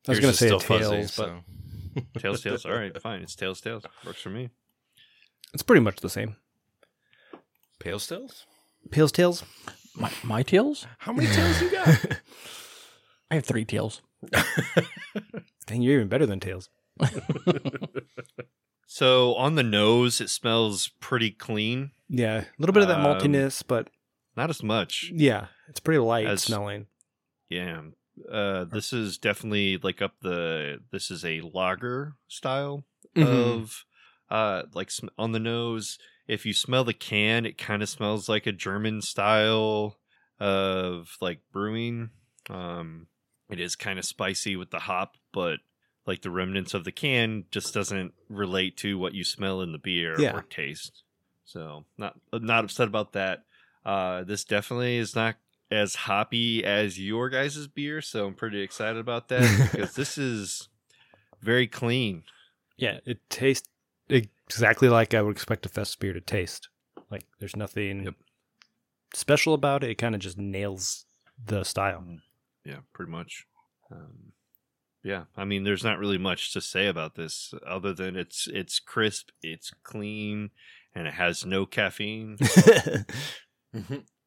[0.09, 1.41] I was Yours gonna say still a fuzzy, tails, but so-
[2.19, 2.65] Tails, tails.
[2.65, 3.21] All right, fine.
[3.23, 3.85] It's tails, tails.
[4.07, 4.49] Works for me.
[5.53, 6.37] it's pretty much the same.
[7.81, 8.47] Pale tails?
[8.91, 9.45] Pales tails.
[9.95, 10.87] My, my tails?
[10.99, 11.89] How many tails you got?
[13.31, 14.01] I have three tails.
[15.67, 16.71] Dang, you're even better than tails.
[18.87, 21.93] So on the nose, it smells pretty clean.
[22.15, 23.89] Yeah, a little bit of that Um, maltiness, but
[24.37, 25.11] Not as much.
[25.15, 26.87] yeah, it's pretty light As- smelling.
[27.49, 27.83] Yeah.
[28.31, 30.81] Uh, this is definitely like up the.
[30.91, 32.85] This is a lager style
[33.17, 33.27] Mhm.
[33.27, 33.85] of,
[34.31, 35.99] uh, like sm- on the nose.
[36.29, 39.99] If you smell the can, it kind of smells like a German style
[40.39, 42.11] of like brewing.
[42.51, 43.07] Um,
[43.49, 45.61] it is kind of spicy with the hop, but
[46.07, 49.79] like the remnants of the can just doesn't relate to what you smell in the
[49.79, 50.35] beer Yeah.
[50.37, 51.03] or taste.
[51.53, 53.45] So not not upset about that.
[53.85, 55.37] Uh, this definitely is not
[55.71, 60.69] as hoppy as your guys' beer, so I'm pretty excited about that because this is
[61.43, 62.23] very clean.
[62.79, 63.69] Yeah, it tastes
[64.09, 66.69] exactly like I would expect a fest beer to taste.
[67.11, 68.15] Like there's nothing Yep.
[69.13, 69.91] special about it.
[69.91, 71.05] It kind of just nails
[71.45, 72.05] the style.
[72.65, 73.47] Yeah, pretty much.
[73.91, 74.33] Um,
[75.03, 78.79] yeah, I mean, there's not really much to say about this other than it's it's
[78.79, 80.51] crisp, it's clean,
[80.95, 82.37] and it has no caffeine,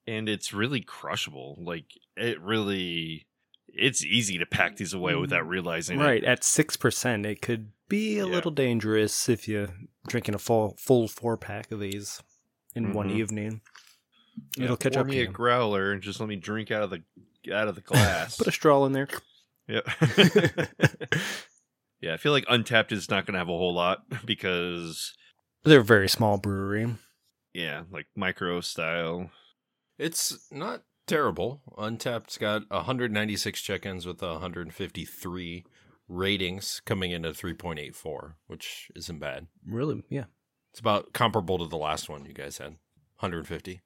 [0.07, 1.57] and it's really crushable.
[1.59, 3.27] Like it really,
[3.67, 6.27] it's easy to pack these away without realizing right it.
[6.27, 8.31] at six percent, it could be a Yeah.
[8.33, 9.69] little dangerous if you're
[10.07, 12.21] drinking a full full four pack of these
[12.73, 13.15] in one Mhm.
[13.17, 13.61] evening.
[14.57, 16.83] Yeah, It'll catch pour up to me a growler and just let me drink out
[16.83, 17.03] of the
[17.53, 18.37] out of the glass.
[18.37, 19.07] Put a straw in there.
[19.67, 19.81] Yeah.
[22.01, 25.13] yeah, I feel like Untappd is not going to have a whole lot because,
[25.65, 26.95] They're a very small brewery.
[27.53, 29.31] yeah, like micro style.
[29.97, 31.61] It's not terrible.
[31.77, 35.65] Untappd's got 196 check-ins with 153
[36.07, 39.47] ratings coming in at 3.84, which isn't bad.
[39.65, 40.25] Really, yeah.
[40.71, 42.77] It's about comparable to the last one you guys had.
[43.19, 43.81] 150.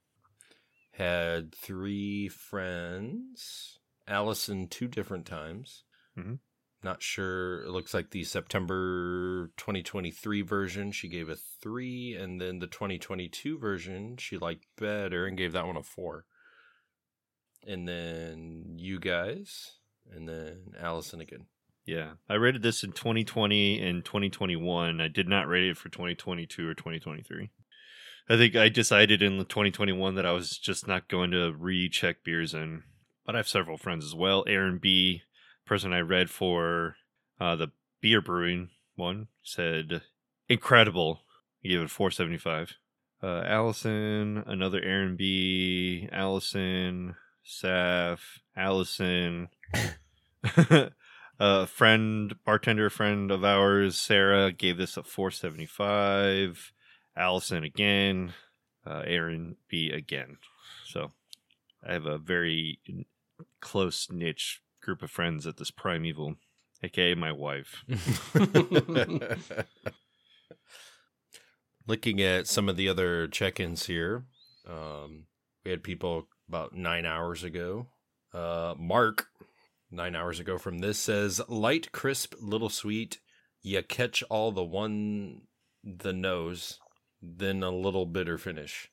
[0.94, 3.78] Had three friends.
[4.08, 5.84] Allison two different times.
[6.18, 6.39] Mhm.
[6.82, 7.63] Not sure.
[7.63, 13.58] It looks like the September 2023 version she gave a three, and then the 2022
[13.60, 16.26] version she liked better and gave that one a four.
[17.68, 19.74] And then you guys,
[20.10, 21.48] and then Allison again.
[21.86, 25.02] Yeah, I rated this in 2020 and 2021.
[25.02, 27.50] I did not rate it for 2022 or 2023.
[28.30, 32.54] I think I decided in 2021 that I was just not going to recheck beers
[32.54, 32.84] in.
[33.26, 34.44] But I have several friends as well.
[34.48, 35.24] Aaron B,
[35.69, 36.95] person I read for
[37.39, 37.67] uh, the
[38.01, 40.01] beer brewing one, said
[40.49, 41.21] incredible.
[41.62, 42.73] He gave it 475.
[43.21, 48.19] Uh, Allison, another Aaron B, Allison, Saf,
[48.58, 49.49] Allison.
[51.39, 56.71] a friend, bartender friend of ours, Sarah, gave this a 475.
[57.15, 58.34] Allison again.
[58.88, 60.38] Uh, Aaron B again.
[60.88, 61.12] So
[61.88, 62.79] I have a very
[63.62, 66.34] close niche group of friends at this primeval,
[66.82, 67.86] aka my wife.
[71.88, 74.25] Looking at some of the other check-ins here,
[74.67, 75.25] um,
[75.63, 77.89] we had people about nine hours ago.
[78.34, 79.28] Uh, Mark,
[79.91, 83.19] nine hours ago from this says light, crisp, little sweet.
[83.62, 85.41] You catch all the one,
[85.84, 86.80] the nose,
[87.21, 88.89] then a little bitter finish.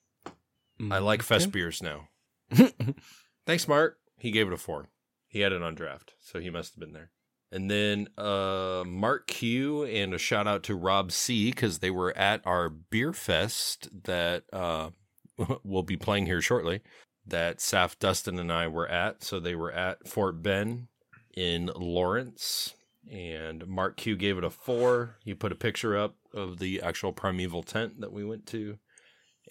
[0.91, 2.09] I like fest beers now.
[3.47, 3.97] Thanks, Mark.
[4.19, 4.91] He gave it a four.
[5.37, 7.11] He had it on draft, so he must have been there.
[7.53, 12.17] And then uh, Mark Q and a shout out to Rob C because they were
[12.17, 14.89] at our beer fest that uh,
[15.63, 16.81] we'll be playing here shortly.
[17.27, 19.23] That Saf Dustin and I were at.
[19.25, 20.89] So they were at Fort Ben
[21.37, 22.73] in Lawrence,
[23.13, 25.17] and Mark Q gave it a four.
[25.23, 28.79] He put a picture up of the actual primeval tent that we went to,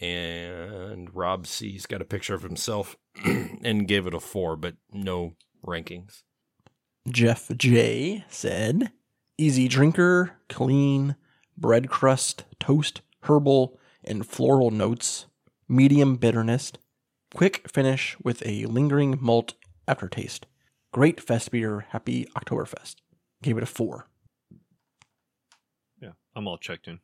[0.01, 5.35] and Rob C's got a picture of himself and gave it a four, but no
[5.65, 6.23] rankings.
[7.07, 8.91] Jeff J said,
[9.37, 11.15] easy drinker, clean,
[11.57, 15.27] bread crust, toast, herbal, and floral notes,
[15.67, 16.71] medium bitterness,
[17.33, 19.53] quick finish with a lingering malt
[19.87, 20.45] aftertaste.
[20.91, 22.95] Great fest beer, happy Oktoberfest.
[23.43, 24.07] Gave it a four.
[26.01, 26.99] Yeah, I'm all checked in.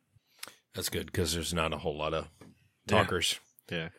[0.74, 2.48] That's good because there's not a whole lot of Yeah.
[2.86, 3.38] talkers.
[3.70, 3.90] Yeah.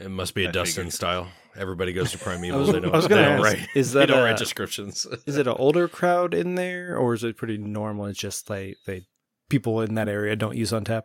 [0.00, 0.92] It must be a I Dustin figured.
[0.94, 1.28] style.
[1.56, 2.60] Everybody goes to I Primeval.
[2.60, 3.68] was, they don't, I was gonna don't ask, write.
[3.76, 5.06] is They that don't a, write descriptions.
[5.26, 8.06] is it an older crowd in there, or is it pretty normal?
[8.06, 9.06] It's just like they
[9.48, 11.02] people in that area don't use Untappd.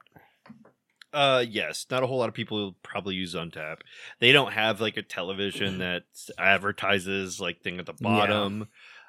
[1.11, 3.77] Uh, yes, not a whole lot of people probably use Untap.
[4.19, 6.03] They don't have like a television that
[6.37, 8.03] advertises like thing at the Yeah.
[8.09, 8.67] bottom.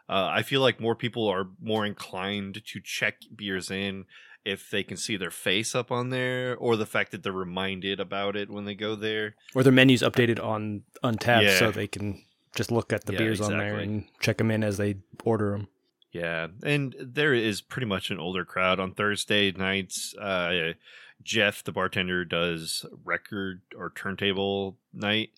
[0.08, 4.06] Uh, I feel like more people are more inclined to check beers in
[4.44, 8.00] if they can see their face up on there, or the fact that they're reminded
[8.00, 9.34] about it when they go there.
[9.54, 11.58] Or their menus updated on Untappd Yeah.
[11.58, 12.24] so they can
[12.54, 15.52] just look at the Yeah, beers on there and check them in as they order
[15.52, 15.68] them.
[16.12, 20.14] Yeah, and there is pretty much an older crowd on Thursday nights.
[20.16, 20.72] Uh,
[21.22, 25.30] Jeff, the bartender, does record or turntable night,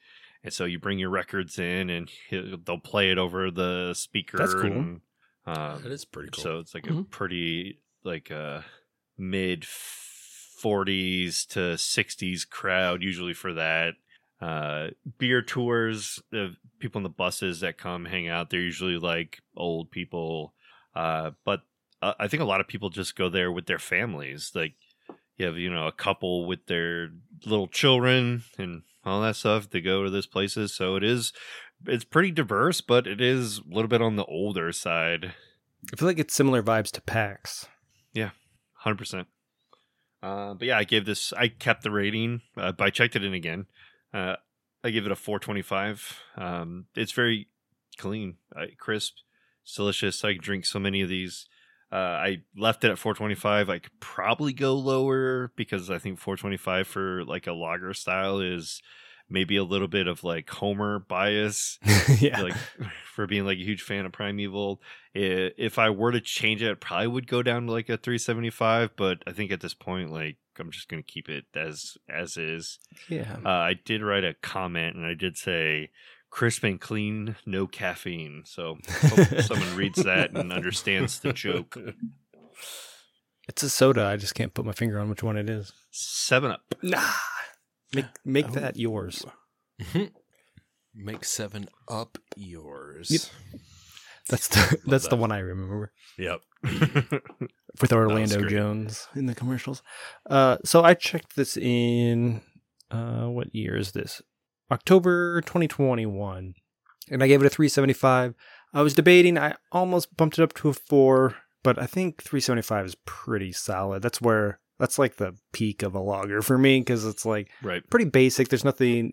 [0.44, 4.38] and so you bring your records in, and he'll, they'll play it over the speaker.
[4.38, 4.62] That's cool.
[4.64, 5.00] And,
[5.44, 6.42] um, That is pretty cool.
[6.42, 7.00] So it's like a Mm-hmm.
[7.00, 7.10] Mhm.
[7.10, 8.64] pretty like a
[9.22, 13.94] mid forties to sixties crowd usually for that.
[14.40, 19.40] Uh, beer tours, the people in the buses that come hang out, they're usually like
[19.56, 20.52] old people.
[20.96, 21.60] Uh, but
[22.02, 24.50] uh, I think a lot of people just go there with their families.
[24.52, 24.74] Like
[25.36, 27.10] you have, you know, a couple with their
[27.46, 29.70] little children and all that stuff.
[29.70, 31.32] They go to those places, so it is.
[31.86, 35.34] It's pretty diverse, but it is a little bit on the older side.
[35.92, 37.66] I feel like it's similar vibes to PAX.
[38.82, 39.28] Hundred percent.
[40.22, 41.32] Uh, but yeah, I gave this.
[41.32, 43.66] I kept the rating, uh, but I checked it in again.
[44.14, 44.36] Uh,
[44.84, 46.20] I give it a four twenty five.
[46.36, 47.48] Um, it's very
[47.98, 49.14] clean, uh, crisp,
[49.62, 50.24] it's delicious.
[50.24, 51.46] I drink so many of these.
[51.90, 53.68] Uh, I left it at four twenty five.
[53.68, 57.94] I could probably go lower because I think four twenty five for like a lager
[57.94, 58.80] style is
[59.32, 61.78] maybe a little bit of like Homer bias
[62.20, 62.40] yeah.
[62.42, 62.54] like
[63.14, 64.80] for being like a huge fan of Primeval.
[65.16, 67.96] I- If I were to change it, I probably would go down to like a
[67.96, 68.90] 375.
[68.96, 72.78] But I think at this point, like I'm just gonna keep it as as is.
[73.08, 73.36] yeah.
[73.44, 75.90] Uh, I did write a comment and I did say
[76.30, 78.42] crisp and clean, no caffeine.
[78.46, 78.78] So
[79.40, 81.76] someone reads that and understands the joke.
[83.48, 84.04] It's a soda.
[84.06, 85.72] I just can't put my finger on which one it is.
[85.90, 86.62] Seven up.
[86.82, 87.02] Nah.
[87.94, 88.52] Make make Oh.
[88.52, 89.24] that yours.
[90.94, 93.10] Make seven up yours.
[93.10, 93.22] Yep.
[94.28, 96.40] That's the that's the one I remember Yep.
[97.80, 98.46] with Orlando.
[98.48, 99.82] Jones in the commercials.
[100.28, 102.42] Uh, so I checked this in
[102.90, 104.22] uh, what year is this?
[104.70, 106.54] October 2021,
[107.10, 108.34] and I gave it a 375.
[108.74, 109.36] I was debating.
[109.38, 114.02] I almost bumped it up to a four, but I think 375 is pretty solid.
[114.02, 117.88] That's where that's like the peak of a lager for me because it's like right.
[117.88, 118.48] pretty basic.
[118.48, 119.12] There's nothing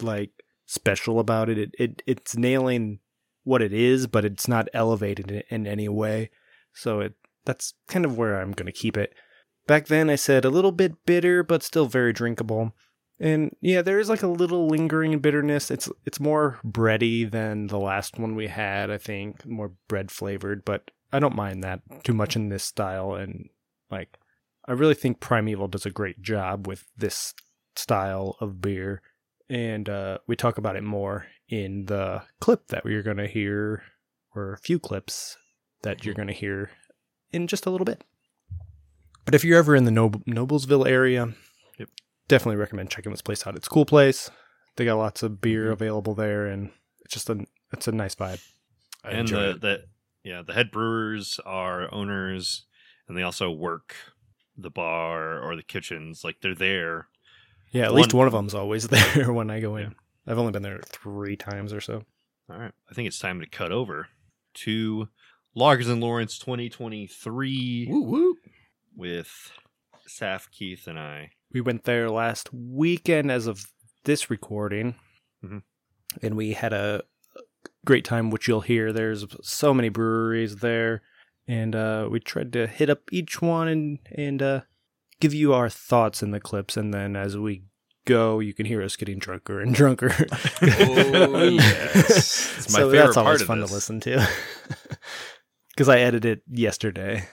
[0.00, 0.30] like
[0.64, 1.58] special about it.
[1.58, 3.00] It, it it's nailing
[3.42, 6.30] what it is, but it's not elevated in, in any way.
[6.72, 9.12] So it that's kind of where I'm going to keep it.
[9.66, 12.72] Back then I said a little bit bitter, but still very drinkable.
[13.18, 15.68] And yeah, there is like a little lingering bitterness.
[15.68, 20.64] It's it's more bready than the last one we had, I think, more bread flavored,
[20.64, 23.48] but I don't mind that too much in this style and
[23.90, 24.16] like
[24.68, 27.34] I really think Primeval does a great job with this
[27.74, 29.02] style of beer
[29.50, 33.82] and uh, we talk about it more in the clip that we're going to hear,
[34.34, 35.36] or a few clips
[35.82, 36.70] that you're going to hear
[37.32, 38.04] in just a little bit.
[39.24, 41.32] But if you're ever in the Nob- Noblesville area,
[42.28, 43.56] definitely recommend checking this place out.
[43.56, 44.30] It's a cool place.
[44.76, 48.42] They got lots of beer available there, and it's just a it's a nice vibe.
[49.02, 49.60] I and the, it.
[49.60, 49.84] the
[50.24, 52.64] yeah the head brewers are owners
[53.06, 53.94] and they also work
[54.58, 57.08] the bar or the kitchens like they're there
[57.70, 59.84] Yeah, at One- least one of them's always there when I go in.
[59.84, 59.90] Yeah.
[60.26, 62.02] I've only been there three times or so.
[62.50, 64.08] all right i think it's time to cut over
[64.64, 65.08] to
[65.56, 68.36] Lagers and lawrence 2023 Woo woo.
[68.96, 69.50] with
[70.08, 73.64] saf keith and i we went there last weekend as of
[74.04, 74.94] this recording
[75.44, 75.62] Mhm.
[76.22, 77.02] and we had a
[77.84, 81.02] great time which you'll hear there's so many breweries there
[81.48, 84.60] and uh, we tried to hit up each one and and uh,
[85.20, 87.64] give you our thoughts in the clips and then as we
[88.04, 90.10] go you can hear us getting drunker and drunker
[90.62, 92.56] Oh, yes.
[92.58, 93.68] It's my so favorite that's always part fun this.
[93.70, 94.28] to listen to
[95.70, 97.26] because i edited it yesterday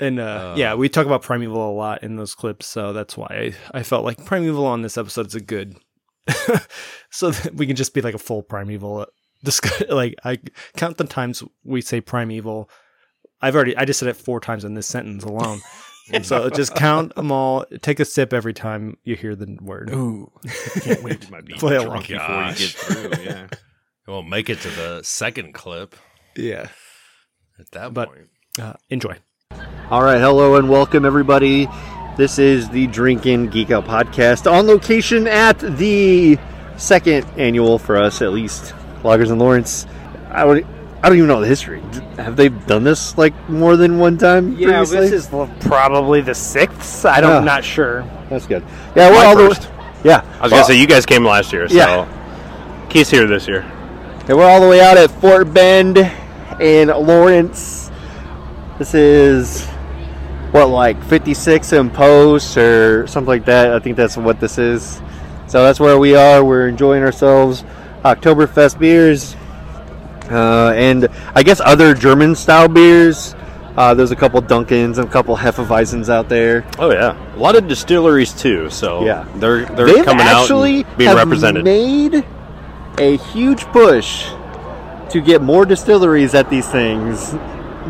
[0.00, 0.54] And uh, Uh.
[0.56, 3.82] yeah, we talk about Primeval a lot in those clips, so that's why I, I
[3.84, 5.76] felt like Primeval on this episode is a good,
[7.10, 9.06] so that we can just be like a full Primeval.
[9.44, 10.38] Discuss, like I
[10.76, 12.68] count the times we say Primeval.
[13.40, 15.60] I've already I just said it four times in this sentence alone.
[16.22, 17.64] so just count them all.
[17.80, 19.90] Take a sip every time you hear the word.
[19.92, 20.30] Ooh,
[20.80, 21.24] can't wait.
[21.24, 22.52] you might be Play drunk along.
[22.52, 22.68] before you get
[23.16, 23.46] through yeah
[24.06, 25.94] We'll make it to the second clip
[26.36, 26.68] Yeah,
[27.58, 28.28] at that But- point.
[28.60, 29.16] uh, enjoy.
[29.90, 31.68] All right, hello and welcome everybody.
[32.16, 36.36] This is the Drinkin' Geek Out podcast on location at the
[36.76, 39.86] second annual for us, at least Lagers and Lawrence.
[40.30, 40.66] I would
[41.02, 41.82] I don't even know the history.
[42.16, 44.52] Have they done this like more than one time?
[44.52, 45.08] Yeah, previously?
[45.10, 45.26] this is
[45.66, 47.04] probably the sixth.
[47.04, 47.38] I don't, Yeah.
[47.38, 48.04] I'm not sure.
[48.30, 48.62] that's good.
[48.94, 49.68] Yeah, we're My all the first.
[50.04, 50.18] yeah.
[50.38, 52.86] I was well, gonna say you guys came last year, so Yeah.
[52.88, 53.62] Keith's here this year.
[54.28, 55.96] Yeah, we're all the way out at Fort Ben
[56.60, 57.90] in Lawrence.
[58.78, 59.66] This is
[60.52, 63.72] what like 56 in post or something like that.
[63.72, 65.00] I think that's what this is.
[65.48, 66.44] So that's where we are.
[66.44, 67.64] We're enjoying ourselves.
[68.04, 69.36] Oktoberfest beers,
[70.30, 73.34] uh, and I guess other German style beers.
[73.76, 76.66] Uh, there's a couple Dunkins and a couple Hefeweizens out there.
[76.78, 78.68] Oh yeah, a lot of distilleries too.
[78.68, 79.24] So Yeah.
[79.36, 81.64] they're they're They've coming actually out and being have represented.
[81.64, 82.24] made
[82.98, 84.26] a huge push
[85.08, 87.30] to get more distilleries at these things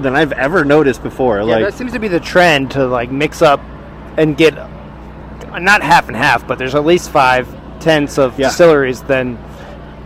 [0.02, 1.38] than I've ever noticed before.
[1.38, 3.60] Yeah, like, that seems to be the trend to like mix up
[4.16, 4.54] and get
[5.60, 7.48] not half and half, but there's at least five
[7.80, 8.48] tenths of Yeah.
[8.48, 9.36] distilleries, then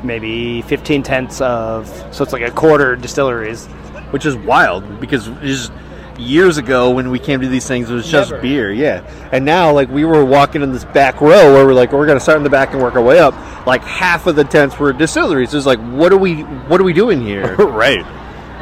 [0.04, 3.66] maybe 15 tenths of so it's like a quarter distilleries.
[4.10, 5.72] which is wild because just
[6.18, 8.40] years ago when we came to these things, it was just Never.
[8.42, 9.02] beer, yeah.
[9.32, 12.20] And now, like, we were walking in this back row where we're like, we're gonna
[12.20, 13.34] start in the back and work our way up.
[13.66, 15.52] Like half of the tents were distilleries.
[15.52, 17.54] It was like, what are we, what are we doing here?
[17.56, 18.02] right.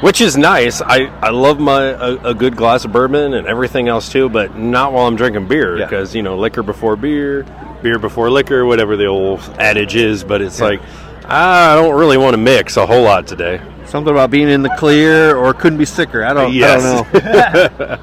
[0.02, 0.82] Which is nice.
[0.82, 4.58] I, I love my a, a good glass of bourbon and everything else too, but
[4.58, 5.86] not while I'm drinking beer Yeah.
[5.86, 7.44] because you know liquor before beer,
[7.82, 10.24] beer before liquor, whatever the old adage is.
[10.24, 10.80] But it's like
[11.26, 13.60] I don't really want to mix a whole lot today.
[13.86, 16.24] Something about being in the clear or couldn't be sicker.
[16.24, 16.82] I don't, Yes.
[16.84, 17.98] I don't know.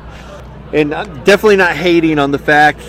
[0.73, 2.79] and I'm definitely not hating on the fact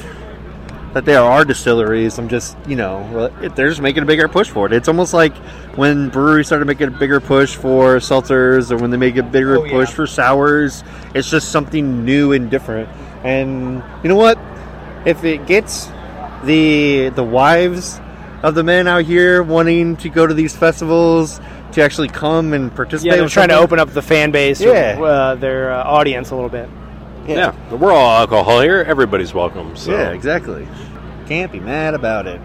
[0.94, 2.18] that there are distilleries.
[2.18, 4.72] I'm just, you know, they're just making a bigger push for it.
[4.72, 5.34] It's almost like
[5.76, 9.58] when breweries started making a bigger push for seltzers or when they make a bigger
[9.58, 9.72] Oh, yeah.
[9.72, 10.84] push for sours.
[11.14, 12.88] It's just something new and different.
[13.24, 14.38] And you know what?
[15.06, 15.88] If it gets
[16.44, 18.00] the the wives
[18.42, 21.40] of the men out here wanting to go to these festivals
[21.72, 24.60] to actually come and participate, Yeah, they're with trying to open up the fan base,
[24.60, 24.98] Yeah.
[24.98, 26.68] or, uh, their uh, audience a little bit.
[27.26, 27.54] Yeah.
[27.70, 28.84] we're all alcohol here.
[28.86, 29.76] Everybody's welcome.
[29.76, 29.92] So.
[29.92, 30.66] Yeah, exactly.
[31.28, 32.40] Can't be mad about it.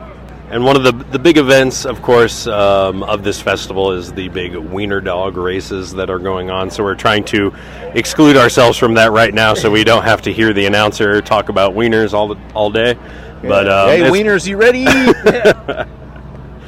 [0.50, 4.30] And one of the the big events, of course, um, of this festival is the
[4.30, 6.72] big wiener dog races that are going on.
[6.72, 7.54] So we're trying to
[7.96, 11.50] exclude ourselves from that right now, so we don't have to hear the announcer talk
[11.50, 12.98] about wieners all the, all day.
[13.42, 14.86] But um, hey, it's- wieners, you ready?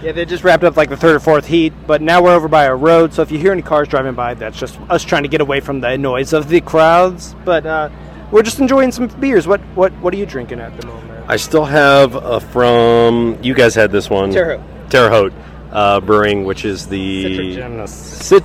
[0.01, 2.47] Yeah, they just wrapped up like the third or fourth heat, but now we're over
[2.47, 3.13] by a road.
[3.13, 5.59] So if you hear any cars driving by, that's just us trying to get away
[5.59, 7.35] from the noise of the crowds.
[7.43, 7.89] But uh,
[8.31, 9.45] we're just enjoying some beers.
[9.45, 11.25] What what what are you drinking at the moment?
[11.29, 14.89] I still have uh, from you guys had this one Terre Haute.
[14.89, 15.33] Terre Haute
[15.73, 18.39] uh, Brewing, which is the Citrogenesis.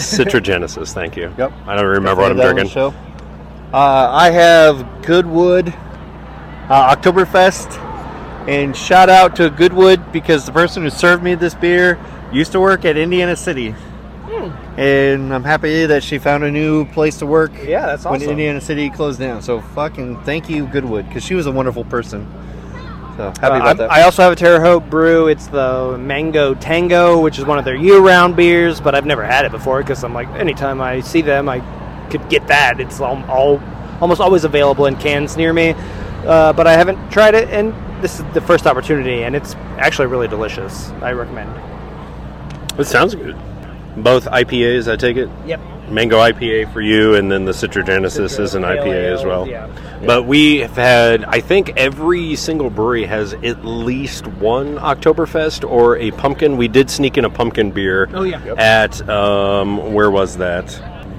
[0.00, 1.30] Citrogenesis, thank you.
[1.36, 1.52] Yep.
[1.66, 2.72] I don't remember what I'm That on the drinking.
[2.72, 2.94] Show.
[3.72, 5.74] Uh, I have Goodwood
[6.68, 7.78] uh, Oktoberfest,
[8.48, 11.98] and shout out to Goodwood because the person who served me this beer
[12.32, 13.74] used to work at Indiana City,
[14.26, 14.50] Hmm.
[14.80, 17.52] and I'm happy that she found a new place to work.
[17.62, 18.20] Yeah, that's awesome.
[18.20, 18.30] when.
[18.30, 19.42] Indiana City closed down.
[19.42, 22.26] So fucking thank you, Goodwood, because she was a wonderful person.
[23.16, 23.92] So happy Uh, about I, that.
[23.92, 25.28] I also have a Terre Haute brew.
[25.28, 29.44] It's the Mango Tango, which is one of their year-round beers, but I've never had
[29.44, 31.60] it before because I'm like, anytime I see them, I
[32.10, 32.80] could get that.
[32.80, 33.60] It's all, all
[34.00, 35.76] almost always available in cans near me,
[36.26, 37.72] uh, but I haven't tried it, and
[38.02, 40.90] this is the first opportunity, and it's actually really delicious.
[41.02, 41.50] I recommend.
[42.78, 43.36] It sounds good.
[43.96, 45.28] Both IPAs, I take it.
[45.46, 45.60] Yep.
[45.88, 49.46] Mango IPA for you, and then the Citrogenesis is an IPA as well.
[49.46, 49.68] Yeah.
[50.04, 55.96] But we have had, I think every single brewery has at least one Oktoberfest or
[55.98, 56.56] a pumpkin.
[56.56, 58.54] We did sneak in a pumpkin beer Oh yeah.
[58.56, 60.66] at, um, where was that?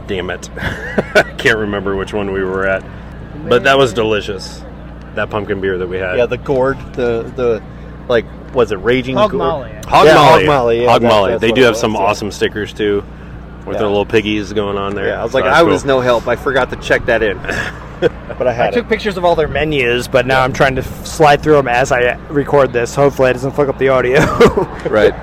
[0.07, 0.49] Damn it.
[0.57, 2.83] I can't remember which one we were at.
[3.47, 4.63] But that was delicious.
[5.15, 6.17] That pumpkin beer that we had.
[6.17, 7.63] yeah, the gourd, the the
[8.07, 9.39] like, was it raging Hog gourd?
[9.39, 9.71] Molly.
[9.87, 10.45] Hog Yeah, Molly.
[10.45, 11.37] Hog Molly, yeah, Hog that- Molly.
[11.37, 11.99] They do have was, some yeah.
[12.01, 13.03] awesome stickers too
[13.65, 13.79] with Yeah.
[13.79, 15.07] their little piggies going on there.
[15.07, 15.71] Yeah, I was So like, that's I cool.
[15.71, 16.27] was no help.
[16.27, 17.37] I forgot to check that in,
[18.37, 18.89] but I I took it.
[18.89, 22.15] pictures of all their menus, but now I'm trying to slide through them as I
[22.29, 22.93] record this.
[22.93, 24.19] Hopefully, it doesn't fuck up the audio.
[24.89, 25.13] Right.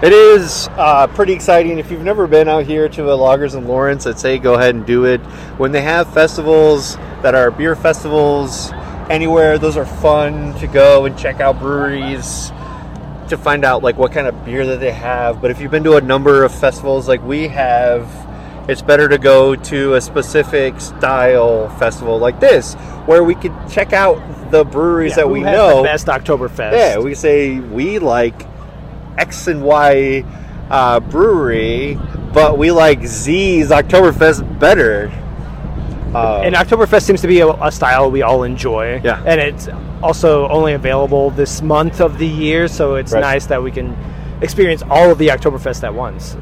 [0.00, 1.78] It is uh, pretty exciting.
[1.78, 4.74] If you've never been out here to a Lagers in Lawrence, I'd say go ahead
[4.76, 5.18] and do it.
[5.56, 8.70] When they have festivals that are beer festivals
[9.10, 12.50] anywhere, those are fun to go and check out breweries
[13.28, 15.40] to find out like what kind of beer that they have.
[15.40, 18.08] But if you've been to a number of festivals like we have,
[18.68, 22.74] it's better to go to a specific style festival like this
[23.06, 25.78] where we could check out the breweries that we know.
[25.78, 26.72] the best Oktoberfest.
[26.72, 28.46] Yeah, we say we like
[29.16, 30.24] X and Y
[30.70, 31.98] uh, brewery,
[32.32, 35.10] but we like Z's Oktoberfest better.
[36.14, 39.00] Uh, And Oktoberfest seems to be a, a style we all enjoy.
[39.04, 39.22] Yeah.
[39.26, 39.68] And it's
[40.02, 43.20] also only available this month of the year, so it's Right.
[43.20, 43.96] nice that we can
[44.40, 46.36] experience all of the Oktoberfest at once.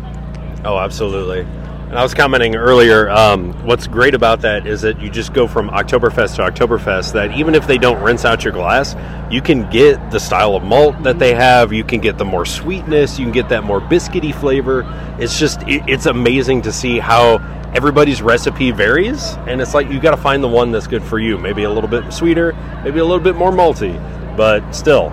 [0.64, 1.40] Oh, absolutely.
[1.88, 3.08] And I was commenting earlier.
[3.10, 7.12] Um, what's great about that is that you just go from Oktoberfest to Oktoberfest.
[7.12, 8.96] That even if they don't rinse out your glass,
[9.30, 11.72] you can get the style of malt that they have.
[11.72, 13.20] You can get the more sweetness.
[13.20, 14.84] You can get that more biscuity flavor.
[15.20, 17.38] It's just it, it's amazing to see how
[17.74, 21.18] everybody's recipe varies, and it's like you got to find the one that's good for
[21.18, 21.38] you.
[21.38, 22.52] Maybe a little bit sweeter,
[22.84, 23.96] maybe a little bit more malty,
[24.36, 25.12] but still,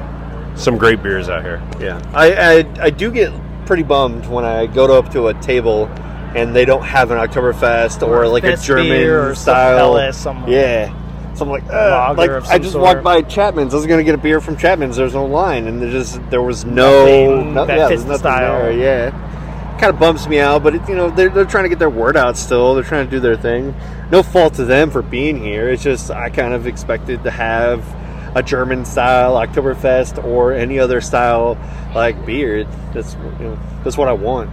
[0.55, 1.61] some great beers out here.
[1.79, 3.33] Yeah, I, I I do get
[3.65, 5.87] pretty bummed when I go to, up to a table
[6.35, 9.95] and they don't have an Oktoberfest or, like a German beer or some style.
[9.95, 10.99] Helles, some- yeah.
[11.35, 12.83] So I'm like, uh, Lager like of I just sort.
[12.83, 13.73] walked by Chapman's.
[13.73, 14.97] I was gonna get a beer from Chapman's.
[14.97, 17.05] There's no line, and there just there was no,
[17.41, 18.59] Nothing no that yeah, there's the nothing style.
[18.61, 18.71] there.
[18.71, 19.32] Yeah,
[19.79, 21.89] kind of bumps me out, but it, you know they're they're trying to get their
[21.89, 22.73] word out still.
[22.75, 23.73] They're trying to do their thing.
[24.11, 25.69] No fault to them for being here.
[25.69, 27.83] It's just I kind of expected to have
[28.35, 31.57] a German style Oktoberfest or any other style
[31.93, 32.65] like beer.
[32.93, 34.49] That's you know, that's what I want.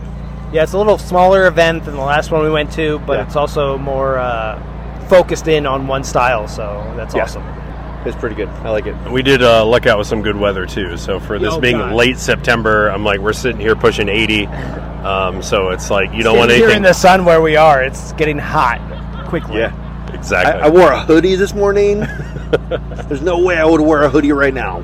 [0.53, 3.27] Yeah, it's a little smaller event than the last one we went to, but Yeah.
[3.27, 4.61] it's also more uh,
[5.09, 7.23] focused in on one style, so that's Yeah.
[7.23, 7.45] awesome.
[8.07, 8.49] It's pretty good.
[8.49, 8.97] I like it.
[9.11, 10.97] We did uh, luck out with some good weather too.
[10.97, 11.95] So for this Oh, being God.
[11.95, 14.47] late September, I'm like we're sitting here pushing 80.
[14.47, 16.79] Um, so it's like you don't want Here anything.
[16.79, 19.59] in the sun where we are, it's getting hot quickly.
[19.59, 19.75] Yeah.
[20.11, 20.63] I, exactly.
[20.63, 22.01] I wore a hoodie this morning.
[23.09, 24.83] There's no way I would wear a hoodie right now.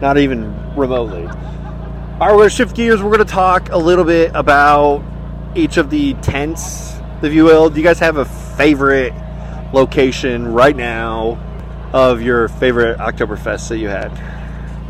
[0.00, 1.26] Not even remotely.
[1.26, 3.02] All right, we're going to shift gears.
[3.02, 5.02] We're going to talk a little bit about
[5.54, 7.70] each of the tents, if you will.
[7.70, 9.12] Do you guys have a favorite
[9.72, 11.38] location right now
[11.92, 14.10] of your favorite Oktoberfest that you had?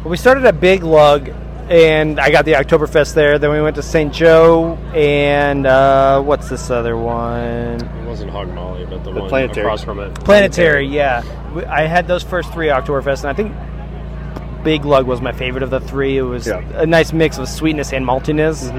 [0.04, 1.28] We started at Big Lug,
[1.68, 3.38] and I got the Oktoberfest there.
[3.38, 4.12] Then we went to St.
[4.12, 7.80] Joe, and uh, what's this other one?
[7.84, 9.66] it wasn't Hog Molly, but the, The one Planetary.
[9.66, 10.14] across from it.
[10.14, 11.22] Planetary, yeah.
[11.68, 15.70] I had those first three Oktoberfest, and I think Big Lug was my favorite of
[15.70, 16.18] the three.
[16.18, 16.60] It was Yeah.
[16.74, 18.70] a nice mix of sweetness and maltiness.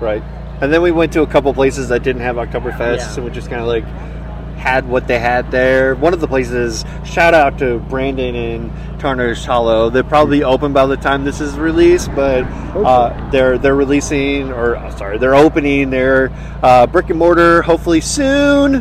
[0.00, 0.22] Right.
[0.60, 3.14] And then we went to a couple places that didn't have Oktoberfest, Yeah.
[3.16, 3.84] and we just kind of like
[4.56, 5.94] had what they had there.
[5.94, 9.90] One of the places, shout out to Brandon and Turner's Hollow.
[9.90, 14.76] They're probably open by the time this is released, but uh, they're they're releasing or
[14.76, 16.30] uh, sorry, they're opening their
[16.62, 18.76] uh, brick and mortar hopefully soon,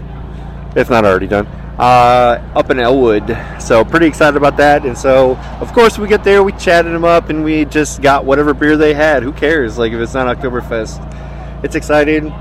[0.75, 1.47] if not already done.
[1.77, 4.85] Uh, up in Elwood, so pretty excited about that.
[4.85, 8.23] And so, of course, we get there, we chatted them up, and we just got
[8.23, 9.23] whatever beer they had.
[9.23, 9.77] Who cares?
[9.77, 12.33] Like if it's not Oktoberfest, it's exciting.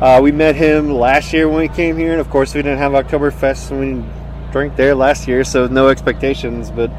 [0.00, 2.78] Uh, we met him last year when we came here, and of course, we didn't
[2.78, 4.08] have Oktoberfest when we
[4.52, 6.70] drank there last year, so no expectations.
[6.70, 6.90] But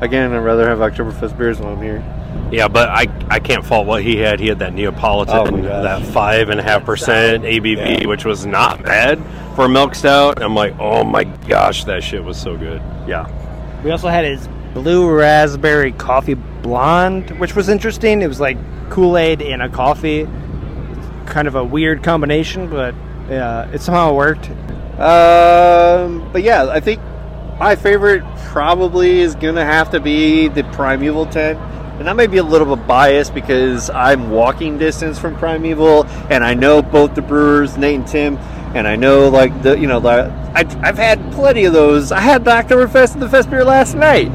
[0.00, 2.02] again, I'd rather have Oktoberfest beers when I'm here.
[2.50, 4.40] Yeah, but I I can't fault what he had.
[4.40, 8.82] He had that Neapolitan, Oh that five and a half percent ABV, which was not
[8.82, 9.18] bad
[9.54, 10.42] for a milk stout.
[10.42, 12.80] I'm like, oh my gosh, that shit was so good.
[13.06, 13.28] Yeah,
[13.82, 18.22] We also had his blue raspberry coffee blonde, which was interesting.
[18.22, 18.56] It was like
[18.90, 20.26] Kool Aid in a coffee,
[21.28, 22.94] kind of a weird combination, but
[23.30, 24.50] uh, it somehow worked.
[24.98, 27.00] Um, but yeah, I think
[27.58, 31.58] my favorite probably is gonna have to be the Primeval tent,
[31.98, 36.42] and that may be a little bit biased because I'm walking distance from Primeval, and
[36.44, 38.36] I know both the brewers, Nate and Tim,
[38.74, 42.10] and I know like the you know the I, I've had plenty of those.
[42.10, 44.30] I had the Oktoberfest and the Fest beer last night.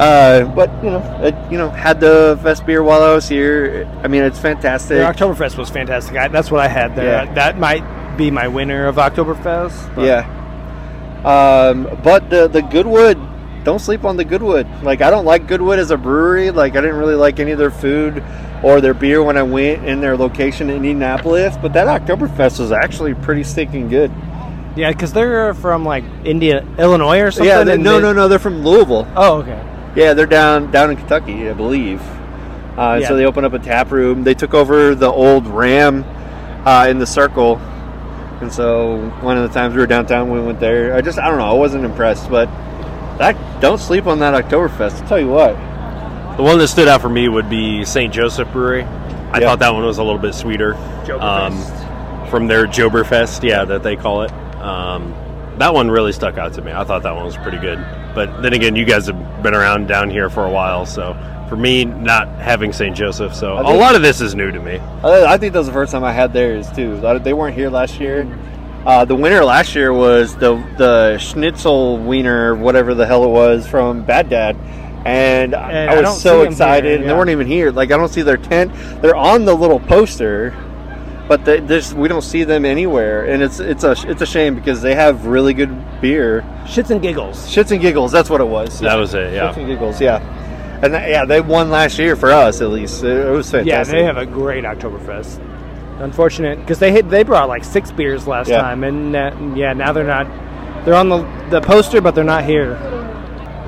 [0.00, 3.86] Uh, but you know, it, you know, had the Fest beer while I was here.
[4.02, 4.96] I mean, it's fantastic.
[4.96, 6.16] Their Oktoberfest was fantastic.
[6.16, 7.24] I, that's what I had there.
[7.26, 7.34] Yeah.
[7.34, 9.94] That might be my winner of Oktoberfest.
[9.94, 10.24] but- Yeah.
[11.24, 13.18] Um, but the the Goodwood,
[13.62, 14.66] don't sleep on the Goodwood.
[14.82, 16.50] Like I don't like Goodwood as a brewery.
[16.50, 18.22] Like I didn't really like any of their food
[18.62, 21.56] or their beer when I went in their location in Indianapolis.
[21.60, 24.10] But that Oktoberfest was actually pretty stinking good.
[24.76, 27.46] Yeah, because they're from like India, Illinois or something.
[27.48, 28.28] yeah, they, no, they- no, no.
[28.28, 29.06] They're from Louisville.
[29.14, 29.60] Oh, okay.
[29.96, 32.00] Yeah, they're down down in Kentucky, I believe.
[32.78, 33.08] Uh, Yeah.
[33.08, 34.24] So they opened up a tap room.
[34.24, 36.04] They took over the old Ram
[36.64, 37.56] uh, in the Circle,
[38.40, 40.94] and so one of the times we were downtown, we went there.
[40.94, 42.46] I just I don't know, I wasn't impressed, but
[43.18, 45.02] that don't sleep on that Oktoberfest.
[45.02, 45.56] I'll tell you what.
[46.36, 48.12] The one that stood out for me would be St.
[48.14, 48.84] Joseph Brewery.
[48.84, 49.46] I Yeah.
[49.48, 50.74] thought that one was a little bit sweeter.
[51.18, 51.60] Um,
[52.30, 54.32] from their Joberfest, yeah, that they call it.
[54.60, 55.12] Um,
[55.58, 56.72] that one really stuck out to me.
[56.72, 57.78] I thought that one was pretty good.
[58.14, 61.16] But then again, you guys have been around down here for a while, so
[61.48, 62.96] for me, not having St.
[62.96, 64.78] Joseph, so I a think- lot of this is new to me.
[65.02, 67.00] I, I think that was the first time I had theirs too.
[67.22, 68.26] They weren't here last year.
[68.86, 73.66] Uh, the winner last year was the the Schnitzel Wiener, whatever the hell it was,
[73.66, 74.56] from Bad Dad.
[75.04, 77.70] And, And I I was don't so excited, here, and they weren't even here.
[77.72, 80.54] Like I don't see their tent; they're on the little poster,
[81.30, 83.24] but they, there's, we don't see them anywhere.
[83.26, 85.70] And it's it's a it's a shame because they have really good
[86.00, 86.42] beer.
[86.64, 87.46] Shits and giggles.
[87.48, 88.80] Shits and giggles, that's what it was.
[88.80, 89.52] That was it, yeah.
[89.52, 90.18] Shits and giggles, yeah.
[90.82, 93.04] And that, yeah, they won last year for us at least.
[93.04, 93.94] It, it was fantastic.
[93.94, 95.38] Yeah, they have a great Oktoberfest.
[96.00, 98.60] Unfortunate because they hit, they brought like six beers last Yeah.
[98.60, 100.26] time, and uh, yeah, now they're not.
[100.84, 102.76] They're on the the poster, but they're not here.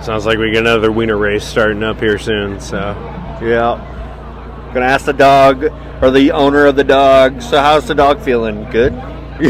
[0.02, 2.58] Sounds like we get another wiener race starting up here soon.
[2.58, 2.78] So
[3.40, 3.78] Yeah.
[4.74, 5.64] Gonna ask the dog
[6.02, 7.42] or the owner of the dog.
[7.42, 8.64] So how's the dog feeling?
[8.70, 8.92] Good.
[8.94, 9.42] I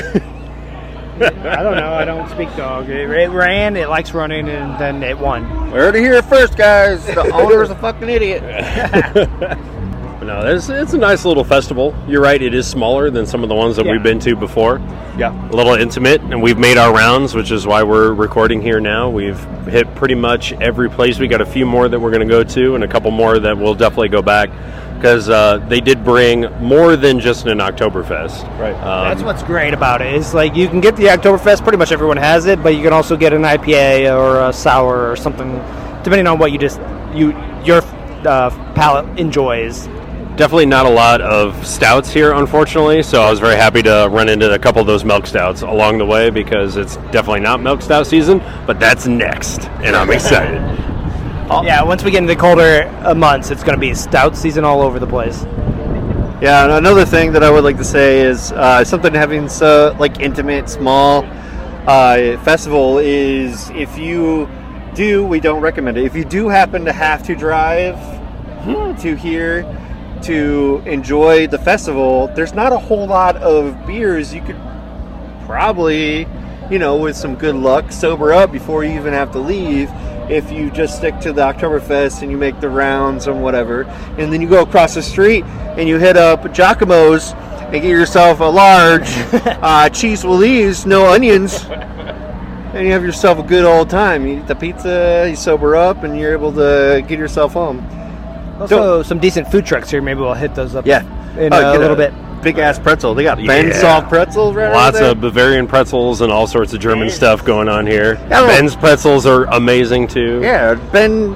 [1.62, 1.92] don't know.
[1.92, 2.88] I don't speak dog.
[2.88, 3.76] It, it ran.
[3.76, 5.42] It likes running, and then it won.
[5.70, 7.04] We heard it here first, guys.
[7.06, 8.42] The owner's a fucking idiot.
[10.22, 11.92] No, it's, it's a nice little festival.
[12.06, 13.90] You're right; it is smaller than some of the ones that Yeah.
[13.90, 14.78] we've been to before.
[15.18, 15.32] Yeah.
[15.50, 19.10] a little intimate, and we've made our rounds, which is why we're recording here now.
[19.10, 21.18] We've hit pretty much every place.
[21.18, 23.40] We got a few more that we're going to go to, and a couple more
[23.40, 24.48] that we'll definitely go back
[25.02, 28.44] because uh, they did bring more than just an Oktoberfest.
[28.56, 28.72] Right.
[28.74, 30.14] Um, That's what's great about it.
[30.14, 31.64] Is like you can get the Oktoberfest.
[31.64, 35.10] Pretty much everyone has it, but you can also get an IPA or a sour
[35.10, 35.56] or something,
[36.04, 36.78] depending on what you just
[37.12, 37.30] you
[37.64, 37.82] your
[38.24, 39.88] uh, palate enjoys.
[40.36, 43.02] definitely not a lot of stouts here, unfortunately.
[43.02, 45.98] So I was very happy to run into a couple of those milk stouts along
[45.98, 50.60] the way because it's definitely not milk stout season, but that's next, and I'm excited.
[51.60, 54.36] Yeah, once we get into the colder uh, months, it's going to be a stout
[54.36, 55.44] season all over the place.
[56.42, 59.94] Yeah, and another thing that I would like to say is uh, something having so
[60.00, 61.24] like intimate, small
[61.86, 64.48] uh, festival is if you
[64.94, 66.04] do, we don't recommend it.
[66.04, 67.96] If you do happen to have to drive
[69.02, 69.62] to here
[70.22, 74.60] to enjoy the festival, there's not a whole lot of beers you could
[75.46, 76.26] probably,
[76.70, 79.90] you know, with some good luck, sober up before you even have to leave.
[80.32, 83.82] If you just stick to the Oktoberfest and you make the rounds and whatever,
[84.16, 88.40] and then you go across the street and you hit up Giacomo's and get yourself
[88.40, 89.02] a large
[89.62, 94.26] uh, cheese Louise, no onions, and you have yourself a good old time.
[94.26, 97.86] You eat the pizza, you sober up, and you're able to get yourself home.
[98.58, 100.00] Also, some decent food trucks here.
[100.00, 100.86] Maybe we'll hit those up.
[100.86, 101.02] Yeah,
[101.36, 102.14] in Oh, a little bit.
[102.42, 103.14] Big ass pretzel.
[103.14, 103.72] They got Ben Yeah.
[103.80, 105.10] soft pretzels right Lots there.
[105.12, 108.18] of Bavarian pretzels and all sorts of German stuff going on here.
[108.28, 108.46] Yeah.
[108.46, 110.40] Ben's pretzels are amazing too.
[110.42, 111.34] Yeah, Ben,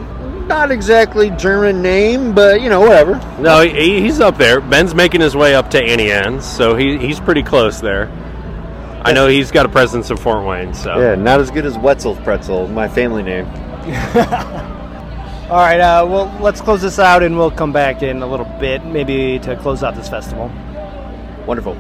[0.49, 3.21] not exactly German name, but you know, whatever.
[3.39, 4.61] No, he, he's up there.
[4.61, 8.11] Ben's making his way up to Auntie Anne's, so he, he's pretty close there.
[9.05, 11.79] I know he's got a presence in Fort Wayne, so Yeah, not as good as
[11.79, 13.47] Wetzel's pretzel, my family name.
[15.49, 15.79] All right.
[15.81, 19.39] Uh, well, let's close this out, and we'll come back in a little bit, maybe
[19.41, 20.51] to close out this festival.
[21.47, 21.77] Wonderful.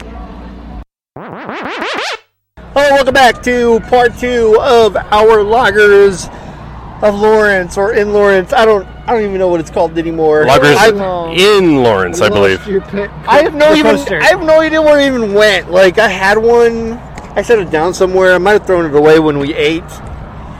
[2.78, 6.28] Oh, welcome back to part two of our Lagers
[7.02, 8.52] of Lawrence or in Lawrence.
[8.52, 10.44] I don't, I don't even know what it's called anymore.
[10.44, 10.88] Lagers I,
[11.58, 12.60] in Lawrence, I believe.
[13.26, 14.20] I have no even, poster.
[14.20, 15.70] I have no idea where it even went.
[15.70, 16.92] Like I had one,
[17.34, 18.34] I set it down somewhere.
[18.34, 19.82] I might have thrown it away when we ate,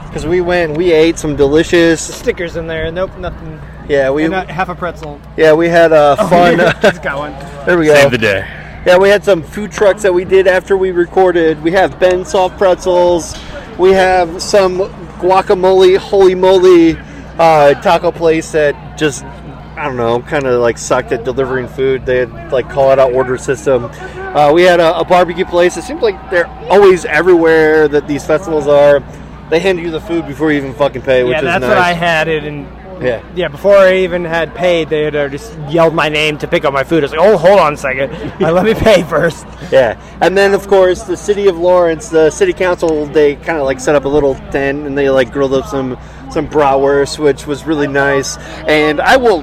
[0.07, 2.01] because we went, we ate some delicious.
[2.01, 2.91] Stickers in there.
[2.91, 3.61] Nope, nothing.
[3.87, 5.21] Yeah, we, And, uh, half a pretzel.
[5.37, 6.59] yeah, we had a fun.
[6.81, 7.31] He's got one.
[7.65, 7.93] there we go.
[7.93, 8.63] Save the day.
[8.87, 11.61] Yeah, we had some food trucks that we did after we recorded.
[11.61, 13.35] We have Ben soft pretzels.
[13.77, 14.77] We have some
[15.19, 16.95] guacamole, holy moly,
[17.37, 22.05] uh, taco place that just I don't know, kind of like sucked at delivering food.
[22.05, 23.89] They had like call it out order system.
[24.15, 25.75] Uh, we had a, a barbecue place.
[25.75, 29.01] It seems like they're always everywhere that these festivals are.
[29.49, 31.69] They hand you the food before you even fucking pay, which Yeah, is that's nice.
[31.71, 32.69] what I had it and.
[33.01, 33.23] Yeah.
[33.35, 36.65] Yeah, before I even had paid, they had uh, just yelled my name to pick
[36.65, 36.99] up my food.
[37.03, 38.11] I was like, "Oh, hold on a second,
[38.43, 39.45] uh, let me pay first.
[39.71, 43.65] Yeah, and then of course the city of Lawrence, the city council, they kind of
[43.65, 45.97] like set up a little tent and they like grilled up some
[46.31, 48.37] some bratwurst, which was really nice.
[48.67, 49.41] And I will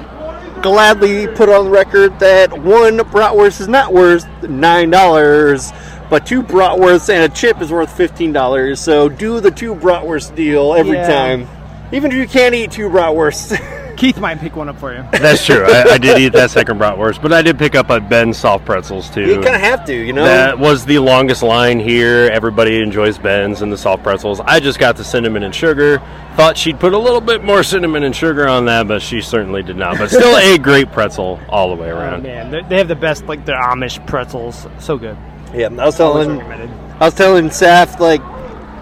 [0.63, 5.73] gladly put on record that one bratwurst is not worth nine dollars,
[6.11, 8.81] but two bratwursts and a chip is worth fifteen dollars.
[8.81, 11.07] So do the two bratwurst deal every Yeah.
[11.07, 11.49] time,
[11.93, 13.81] even if you can't eat two bratwursts.
[13.97, 15.05] Keith might pick one up for you.
[15.13, 15.65] That's true.
[15.65, 18.65] I, I did eat that second bratwurst, but I did pick up a Ben's soft
[18.65, 19.23] pretzels too.
[19.25, 20.25] you kind of have to, you know.
[20.25, 22.29] That was the longest line here.
[22.33, 24.41] Everybody enjoys Ben's and the soft pretzels.
[24.41, 26.03] I just got the cinnamon and sugar.
[26.35, 29.63] Thought she'd put a little bit more cinnamon and sugar on that, but she certainly
[29.63, 29.97] did not.
[29.97, 32.25] But still a great pretzel all the way Oh, around.
[32.25, 34.67] man, they- they have the best, like the Amish pretzels.
[34.81, 35.17] So good.
[35.55, 36.39] yeah, I was telling.
[36.39, 36.71] recommended.
[36.99, 38.21] I was telling Saf, like,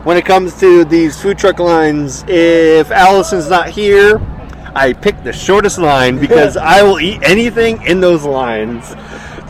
[0.05, 4.21] when it comes to these food truck lines, if Allison's not here,
[4.75, 8.95] I pick the shortest line because I will eat anything in those lines.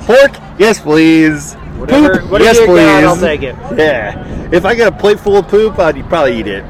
[0.07, 1.55] Pork, yes, please.
[1.77, 2.77] Whatever, poop, whatever yes, please.
[2.81, 3.55] got, I'll take it.
[3.79, 4.51] Yeah.
[4.53, 6.65] If I got a plate full of poop, I'd probably eat it.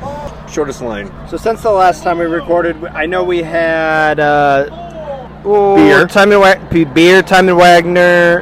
[0.49, 1.11] Shortest line.
[1.29, 6.07] So since the last time we recorded, I know we had uh, Beer.
[6.07, 8.41] Timon Wag- P- beer, Timon Wagner.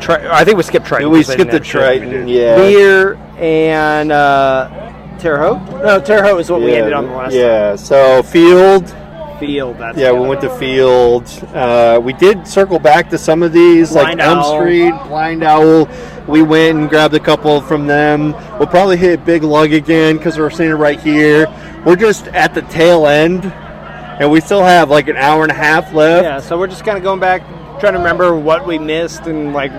[0.00, 1.10] Tri- I think we skipped Triton.
[1.10, 1.80] we skipped the didn't have shit.
[2.02, 2.56] Triton, yeah.
[2.56, 4.81] Beer and uh,
[5.22, 5.70] Terre Haute.
[5.84, 7.32] No, Terre Haute is what we ended on the last.
[7.32, 8.92] Yeah, so Field,
[9.38, 9.78] Field.
[9.78, 10.50] That's Yeah, we went to.
[10.58, 11.26] Field.
[11.54, 14.60] Uh, we did circle back to some of these, Blind like Elm Owl.
[14.60, 15.88] Street, Blind Owl.
[16.26, 18.32] We went and grabbed a couple from them.
[18.58, 21.46] We'll probably hit Big Lug again because we're seeing it right here.
[21.86, 25.54] We're just at the tail end, and we still have like an hour and a
[25.56, 26.24] half left.
[26.24, 27.42] Yeah, so we're just kind of going back,
[27.80, 29.72] trying to remember what we missed and like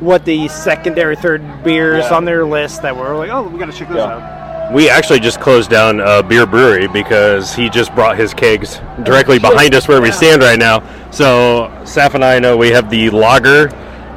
[0.00, 2.16] what the secondary, third beers Yeah.
[2.16, 4.14] on their list that were like, oh, we got to check those Yeah.
[4.14, 4.37] out.
[4.72, 9.38] We actually just closed down a beer brewery because he just brought his kegs directly
[9.38, 10.80] behind us where we stand right now.
[11.10, 13.68] So Saf and I know we have the lager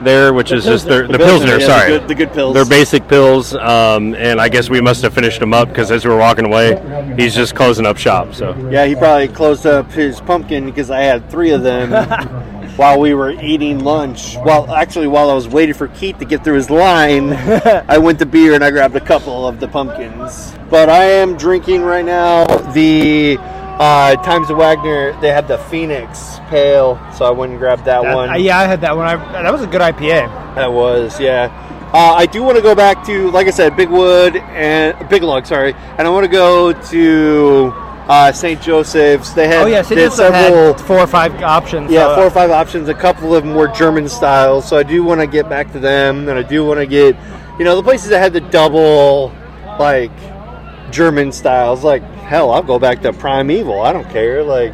[0.04, 1.58] there, which is just their, the, Pilsner.
[1.58, 2.54] yeah, sorry, the good, the good pills.
[2.54, 6.04] They're basic pills, um, and I guess we must have finished them up because as
[6.04, 8.34] we were walking away, he's just closing up shop.
[8.34, 11.92] So Yeah, he probably closed up his pumpkin because I had three of them
[12.78, 14.36] while we were eating lunch.
[14.38, 17.34] Well, actually, while I was waiting for Keith to get through his line,
[17.88, 20.54] I went to beer and I grabbed a couple of the pumpkins.
[20.70, 25.20] But I am drinking right now the uh, Times of Wagner.
[25.22, 28.30] They have the Phoenix Pale, so I went and grabbed that, That- one.
[28.30, 29.06] uh, yeah, I had that one.
[29.08, 30.56] I, that was a good IPA.
[30.56, 31.68] That was, yeah.
[31.94, 35.24] Uh, I do want to go back to, like I said, Big Wood and Big
[35.24, 37.74] Log, sorry, and I want to go to
[38.12, 38.62] uh, St.
[38.62, 39.34] Joseph's.
[39.34, 39.98] They had Oh yeah, St.
[39.98, 41.90] Joseph several, had four or five options.
[41.90, 42.90] yeah, so, four or five options.
[42.90, 45.80] A couple of them were German styles, so I do want to get back to
[45.80, 47.16] them, and I do want to get,
[47.58, 49.34] you know, the places that had the double,
[49.80, 50.12] like
[50.92, 51.86] German styles.
[51.86, 53.80] Like hell, I'll go back to Primeval.
[53.80, 54.44] I don't care.
[54.44, 54.74] Like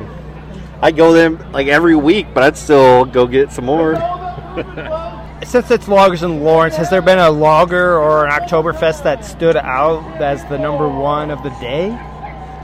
[0.82, 3.94] I go them like every week, but I'd still go get some more.
[5.46, 9.56] Since it's Lagers in Lawrence, has there been a lager or an Oktoberfest that stood
[9.56, 11.96] out as the number one of the day?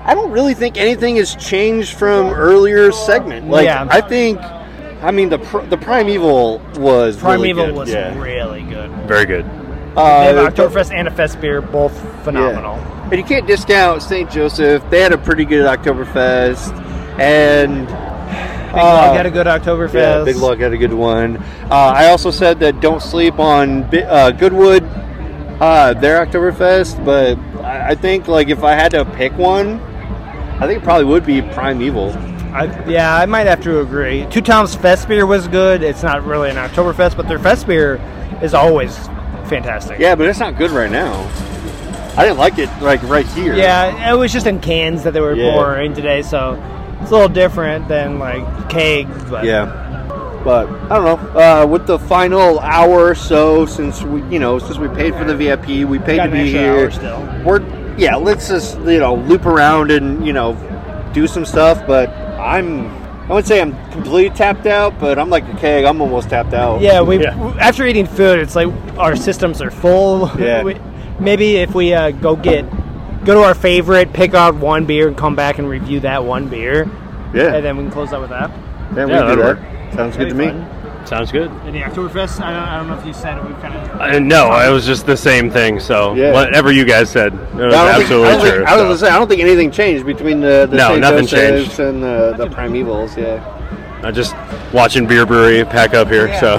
[0.06, 3.50] I don't really think anything has changed from earlier segment.
[3.50, 3.88] Like Yeah.
[3.90, 4.40] I think,
[5.02, 7.76] I mean the pr- the Primeval was really Primeval good.
[7.76, 8.20] was yeah.
[8.20, 8.92] really good.
[9.08, 9.46] very good.
[9.96, 11.94] Uh, They have Oktoberfest and a Fest beer, both
[12.24, 12.76] phenomenal.
[13.04, 14.30] And you can't discount St.
[14.32, 14.84] Joseph.
[14.90, 16.72] They had a pretty good Oktoberfest,
[17.20, 19.94] and Big Log had a good Oktoberfest.
[19.94, 21.38] yeah, Big Log had a good one.
[21.70, 24.84] Uh, I also said that don't sleep on Bi- uh, Goodwood,
[25.62, 29.80] uh, their Oktoberfest, but I, I think like if I had to pick one,
[30.60, 32.12] I think it probably would be Primeval.
[32.54, 34.28] I, yeah, I might have to agree.
[34.30, 35.82] Two Tom's Fest beer was good.
[35.82, 38.00] It's not really an Oktoberfest, but their Fest beer
[38.42, 38.96] is always
[39.50, 40.00] fantastic.
[40.00, 41.14] Yeah, but it's not good right now.
[42.16, 43.56] I didn't like it like right here.
[43.56, 45.52] Yeah, it was just in cans that they were Yeah.
[45.54, 46.54] pouring today, so
[47.02, 49.24] it's a little different than like kegs.
[49.32, 49.80] But Yeah.
[50.44, 51.40] But I don't know.
[51.40, 55.24] Uh, with the final hour or so, since we, you know, since we paid for
[55.24, 56.72] the VIP, we paid to be here.
[56.74, 57.28] hour still.
[57.46, 57.62] We're
[57.98, 58.16] yeah.
[58.16, 60.54] Let's just you know loop around and you know
[61.14, 61.86] do some stuff.
[61.88, 62.88] But I'm
[63.24, 65.86] I wouldn't say I'm completely tapped out, but I'm like a keg.
[65.86, 66.82] I'm almost tapped out.
[66.82, 67.56] Yeah, we Yeah.
[67.60, 68.68] after eating food, it's like
[68.98, 70.30] our systems are full.
[70.40, 70.64] Yeah.
[70.64, 70.78] We-
[71.20, 72.66] maybe if we uh, go get
[73.24, 76.50] go to our favorite, pick out one beer, and come back and review that one
[76.50, 76.90] beer,
[77.34, 77.54] yeah.
[77.56, 78.50] and then we can close out with that.
[78.50, 79.62] yeah, we Yeah, can do that'll that.
[79.62, 79.94] work.
[79.94, 80.66] Sounds good to That'd me.
[81.04, 81.18] Be fun.
[81.18, 81.52] Sounds good.
[81.66, 83.46] And the Oktoberfest, I don't, I don't know if you said it.
[83.46, 85.80] We've kind of Uh, no, it was just the same thing.
[85.80, 86.32] So Yeah.
[86.34, 88.64] whatever you guys said, it was I don't think- absolutely I don't think- true.
[88.66, 88.84] I was so.
[88.86, 91.00] gonna say I don't think anything changed between the, the No, St.
[91.02, 91.80] nothing Joseph's changed.
[91.80, 93.18] and the, the primevals.
[93.18, 93.44] Yeah,
[94.04, 94.36] I'm just
[94.74, 96.34] watching Bier Brewery pack up here.
[96.40, 96.58] So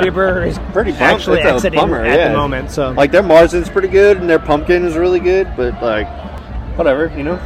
[0.00, 1.02] Bier Brewery is Pretty bummed.
[1.02, 2.28] actually It's a exiting bummer, at yeah.
[2.28, 2.70] the moment.
[2.70, 6.08] So like their margin's pretty good and their pumpkin is really good, but like
[6.76, 7.38] whatever, you know.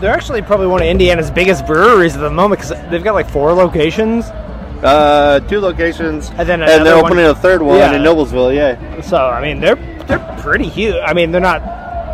[0.00, 3.28] they're actually probably one of Indiana's biggest breweries at the moment because they've got like
[3.30, 4.26] four locations.
[4.82, 7.92] Uh, two locations, And then and they're another one- opening a third one Yeah.
[7.92, 8.54] in Noblesville.
[8.54, 9.76] Yeah, So I mean, they're
[10.06, 10.96] they're pretty huge.
[11.06, 11.62] I mean, they're not.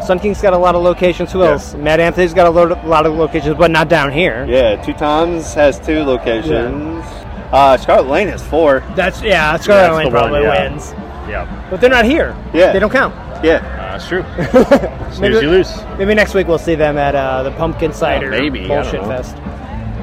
[0.05, 1.33] Sun King's got a lot of locations.
[1.33, 1.53] Who Yeah.
[1.53, 1.75] else?
[1.75, 4.45] Mad Anthony's got a lo- lot of locations, but not down here.
[4.49, 4.77] yeah.
[4.77, 7.05] Two Toms has two locations.
[7.53, 8.83] Uh, Scarlet Lane has four.
[8.95, 9.57] That's yeah.
[9.57, 10.71] Scarlet That's Lane the one, probably yeah.
[10.71, 10.95] wins,
[11.29, 12.37] yeah, but they're not here.
[12.53, 12.73] Yeah.
[12.73, 13.14] they don't count.
[13.43, 13.61] Yeah,
[13.93, 14.23] that's true.
[15.21, 15.75] Maybe- you lose.
[15.99, 19.09] Maybe next week we'll see them at uh, the Pumpkin Cider maybe, Bullshit know.
[19.09, 19.37] Fest.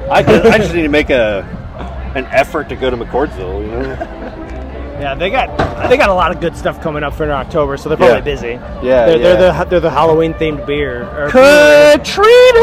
[0.09, 1.45] I just, I just need to make a
[2.15, 3.61] an effort to go to McCordsville.
[3.61, 4.21] You know.
[4.95, 5.49] Yeah, they got
[5.89, 8.21] they got a lot of good stuff coming up for October, so they're probably Yeah.
[8.21, 8.47] busy.
[8.51, 9.35] Yeah, they're, yeah.
[9.35, 11.03] they're the they're the Halloween themed beer.
[11.03, 12.61] or- Katrina.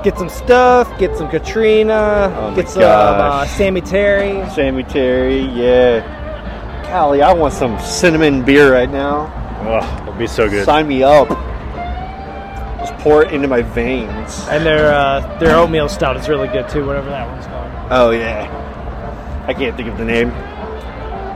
[0.04, 0.98] Get some stuff.
[0.98, 2.30] Get some Katrina.
[2.36, 3.50] Oh my get some uh, gosh.
[3.52, 4.46] Sammy Terry.
[4.50, 6.02] Sammy Terry, yeah.
[6.90, 9.32] Golly, I want some cinnamon beer right now.
[9.66, 10.66] Oh, it'd be so good.
[10.66, 11.30] Sign me up.
[13.04, 14.46] Just pour it into my veins.
[14.48, 17.70] And their uh, their oatmeal stout is really good too, whatever that one's called.
[17.90, 19.44] Oh yeah.
[19.46, 20.28] I can't think of the name.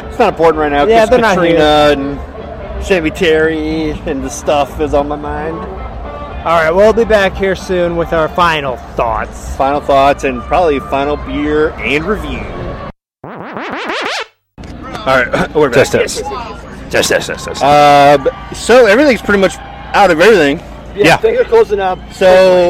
[0.08, 4.30] It's not important right now Yeah, because they're not Katrina and Sammy Terry and the
[4.30, 5.56] stuff is on my mind.
[5.58, 9.54] All right, we'll be back here soon with our final thoughts.
[9.56, 12.38] Final thoughts and probably final beer and review.
[13.24, 13.30] All
[15.04, 15.88] right, we're back.
[15.88, 16.24] Test test.
[16.90, 17.62] Test test test test.
[17.62, 20.58] Uh, so everything's pretty much out of everything.
[21.04, 21.16] Yeah.
[21.16, 21.98] things are closing up.
[22.12, 22.26] So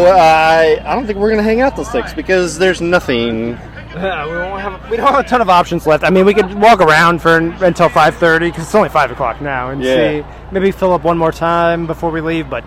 [0.07, 3.51] uh, I I don't think we're gonna hang out till six because there's nothing.
[3.95, 6.05] Yeah, we won't have we don't have a ton of options left.
[6.05, 9.41] I mean, we could walk around for until five thirty because it's only five o'clock
[9.41, 10.21] now, and Yeah.
[10.23, 12.49] see maybe fill up one more time before we leave.
[12.51, 12.65] But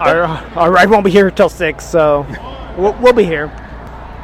[0.00, 0.24] our
[0.56, 2.26] our ride won't be here till six, so
[2.78, 3.50] we'll, we'll be here.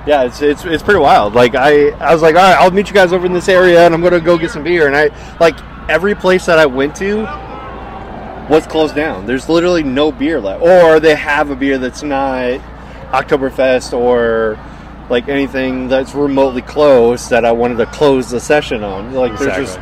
[0.07, 1.35] Yeah, it's, it's it's pretty wild.
[1.35, 3.85] Like I I was like, all right, I'll meet you guys over in this area,
[3.87, 4.87] and I'm gonna go get some beer.
[4.89, 5.55] And I like
[5.89, 7.23] every place that I went to
[8.49, 9.27] was closed down.
[9.27, 12.61] There's literally no beer left, or they have a beer that's not
[13.11, 14.59] Oktoberfest or
[15.11, 19.13] like anything that's remotely close that I wanted to close the session on.
[19.13, 19.79] Like there's just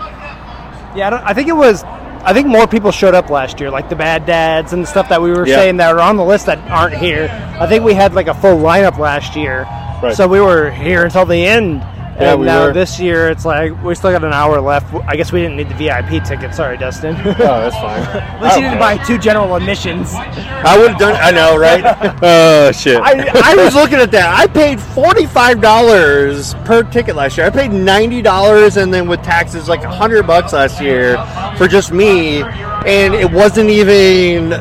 [0.97, 1.85] Yeah, I, don't, I think it was.
[2.23, 5.23] I think more people showed up last year, like the Bad Dads and stuff that
[5.23, 5.57] we were Yeah.
[5.57, 7.29] saying that are on the list that aren't here.
[7.59, 9.63] I think we had like a full lineup last year,
[10.03, 10.15] Right.
[10.15, 11.83] so we were here until the end.
[12.21, 12.73] Yeah, and we now were.
[12.73, 14.93] this year it's like we still got an hour left.
[15.09, 16.55] I guess we didn't need the VIP ticket.
[16.55, 17.17] Sorry, Dustin.
[17.25, 18.03] oh, that's fine.
[18.03, 20.13] At least you didn't buy two general admissions.
[20.13, 21.17] I would have done.
[21.21, 21.81] I know, right?
[22.23, 23.01] Oh shit!
[23.01, 24.39] I, I was looking at that.
[24.39, 27.47] I paid forty five dollars per ticket last year.
[27.47, 31.17] I paid ninety dollars, and then with taxes, like hundred bucks last year
[31.57, 32.43] for just me.
[32.43, 34.53] And it wasn't even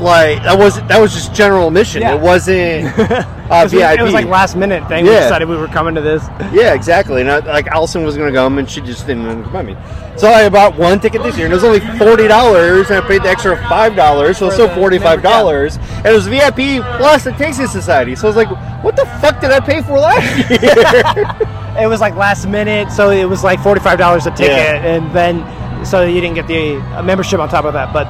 [0.00, 2.02] like that was that was just general admission.
[2.02, 2.14] Yeah.
[2.14, 3.98] It wasn't uh, It was- VIP.
[3.98, 5.04] It was like last minute thing.
[5.04, 6.22] We decided we were coming to this.
[6.52, 7.20] Yeah, exactly.
[7.20, 9.76] And I, like Allison was going to come, and she just didn't invite me.
[10.16, 13.06] So I bought one ticket this year, and it was only forty dollars, and I
[13.08, 15.76] paid the extra five dollars, so it's still forty five dollars.
[15.76, 18.14] And it was VIP plus the Tasting Society.
[18.14, 22.00] So I was like, "What the fuck did I pay for last year?" It was
[22.00, 24.84] like last minute, so it was like forty five dollars a ticket, Yeah.
[24.84, 27.92] and then so you didn't get the uh, membership on top of that.
[27.92, 28.06] But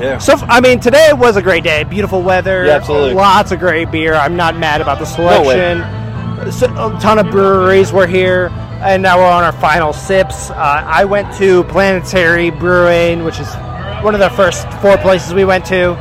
[0.00, 0.18] yeah.
[0.18, 1.84] So, I mean, today was a great day.
[1.84, 2.66] Beautiful weather.
[2.66, 3.14] Yeah, absolutely.
[3.14, 4.14] Lots of great beer.
[4.14, 5.78] I'm not mad about the selection.
[5.78, 6.50] No.
[6.50, 8.48] So, a ton of breweries were here,
[8.82, 10.50] and now we're on our final sips.
[10.50, 10.54] Uh,
[10.86, 13.48] I went to Planetary Brewing, which is
[14.02, 15.94] one of the first four places we went to,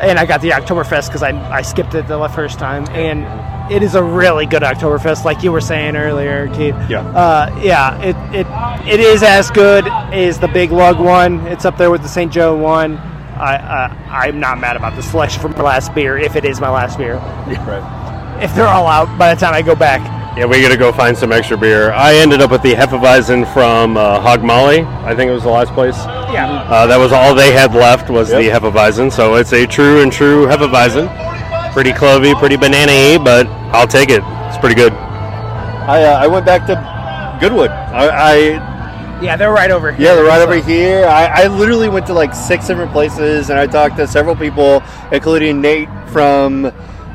[0.00, 3.24] and I got the Oktoberfest because I, I skipped it the first time, and
[3.70, 6.74] it is a really good Oktoberfest, like you were saying earlier, Keith.
[6.88, 7.00] Yeah.
[7.08, 8.46] Uh, yeah, it, it
[8.88, 11.46] it is as good as the Big Lug one.
[11.46, 12.32] It's up there with the St.
[12.32, 12.96] Joe one.
[12.96, 16.60] I uh, I'm not mad about the selection from my last beer, if it is
[16.60, 17.16] my last beer.
[17.16, 18.42] Right.
[18.42, 20.00] If they're all out by the time I go back.
[20.36, 21.90] Yeah, we got to go find some extra beer.
[21.90, 24.82] I ended up with the Hefeweizen from uh, Hog Molly.
[24.82, 25.96] I think it was the last place.
[26.32, 26.64] Yeah.
[26.68, 28.62] Uh, that was all they had left was the Yep.
[28.62, 29.10] Hefeweizen.
[29.12, 31.08] So it's a true and true Hefeweizen.
[31.78, 34.20] Pretty clovey, pretty banana-y, but I'll take it.
[34.48, 34.92] It's pretty good.
[34.92, 36.74] I uh, I went back to
[37.40, 37.70] Goodwood.
[37.70, 40.08] I, I Yeah, they're right over here.
[40.08, 41.06] yeah, they're right so- over here.
[41.06, 44.82] I, I literally went to like six different places, and I talked to several people,
[45.12, 46.64] including Nate from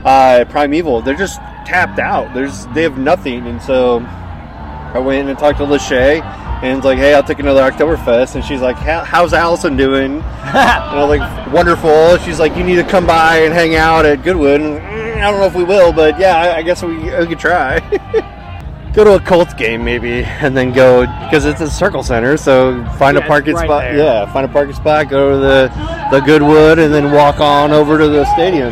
[0.06, 1.02] uh, Primeval.
[1.02, 2.34] They're just tapped out.
[2.34, 6.22] There's they have nothing, and so I went and talked to Lachey,
[6.64, 10.14] and it's like, hey, I'll take another Oktoberfest, and she's like, how's Allison doing?
[10.22, 12.18] and I was like, wonderful.
[12.20, 14.62] She's like, you need to come by and hang out at Goodwood.
[14.62, 17.28] And, "Mm, I don't know if we will, but yeah, I, I guess we, we
[17.28, 17.80] could try.
[18.94, 22.38] go to a Colts game maybe, and then go because it's a Circle Center.
[22.38, 23.82] So find Yeah, a parking right spot.
[23.84, 23.98] there.
[23.98, 25.10] Yeah, find a parking spot.
[25.10, 25.70] Go to the
[26.12, 28.72] the Goodwood, and then walk on over to the stadium.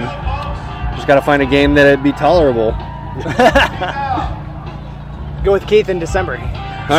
[0.96, 2.72] Just got to find a game that would be tolerable.
[5.44, 6.38] Go with Keith in December.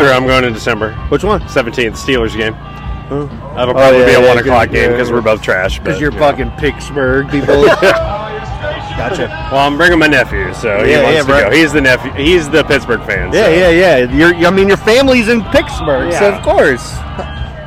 [0.00, 0.94] Sure, I'm going in December.
[1.08, 1.40] Which one?
[1.42, 2.54] 17th, Steelers game.
[3.10, 3.26] Oh.
[3.54, 5.14] That'll oh, probably yeah, be a yeah, 1 good, o'clock game because yeah.
[5.14, 5.78] we're both trash.
[5.78, 6.30] Because you're you know.
[6.30, 7.64] fucking Pittsburgh people.
[8.96, 9.26] gotcha.
[9.50, 11.50] Well, I'm bringing my nephew, so he Yeah, wants yeah, to right.
[11.50, 11.56] go.
[11.56, 12.12] He's the nephew.
[12.12, 13.32] He's the Pittsburgh fan.
[13.32, 13.50] Yeah, so.
[13.50, 14.12] yeah, yeah.
[14.12, 16.96] You're, I mean, your family's in Pittsburgh, so of course.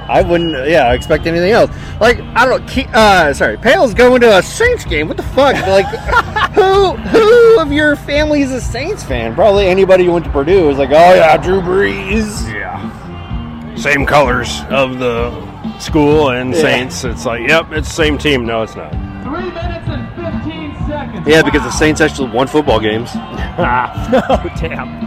[0.07, 1.71] I wouldn't, yeah, expect anything else.
[1.99, 5.07] Like, I don't know, Ke- uh, sorry, Pale's going to a Saints game.
[5.07, 5.55] What the fuck?
[5.67, 5.85] Like,
[6.53, 9.33] who, who of your family is a Saints fan?
[9.33, 12.51] Probably anybody who went to Purdue is like, oh yeah, Drew Brees.
[12.53, 13.75] Yeah.
[13.75, 15.31] Same colors of the
[15.79, 16.61] school and Yeah.
[16.61, 17.03] Saints.
[17.03, 18.45] It's like, yep, it's the same team.
[18.45, 18.91] No, it's not.
[19.23, 21.27] Three minutes and 15 seconds.
[21.27, 23.09] Yeah, because the Saints actually won football games.
[23.15, 25.03] oh, damn.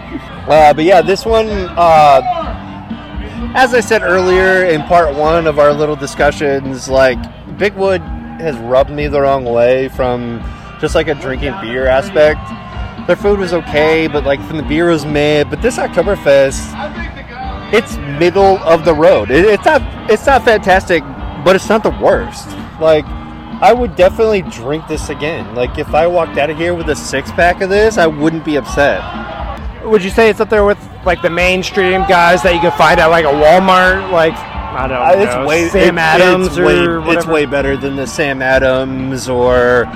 [0.49, 2.20] Uh, but yeah, this one, uh,
[3.55, 7.18] as I said earlier in part one of our little discussions, like
[7.59, 8.01] Bigwood
[8.40, 10.42] has rubbed me the wrong way from
[10.80, 12.40] just like a drinking beer aspect.
[13.07, 15.51] Their food was okay, but like from the beer was mid.
[15.51, 19.30] But this Oktoberfest, it's middle of the road.
[19.30, 21.03] It, it's not it's not fantastic,
[21.44, 22.49] but it's not the worst.
[22.80, 23.07] Like
[23.61, 25.55] I would definitely drink this again.
[25.55, 28.44] Like if I walked out of here with a six pack of this, I wouldn't
[28.44, 29.01] be upset.
[29.89, 33.01] Would you say it's up there with like the mainstream guys that you can find
[33.01, 34.11] at like a Walmart?
[34.12, 37.12] Like I don't Uh, know, it's way Sam it- Adams it's or way, whatever.
[37.12, 39.86] It's way better than the Sam Adams or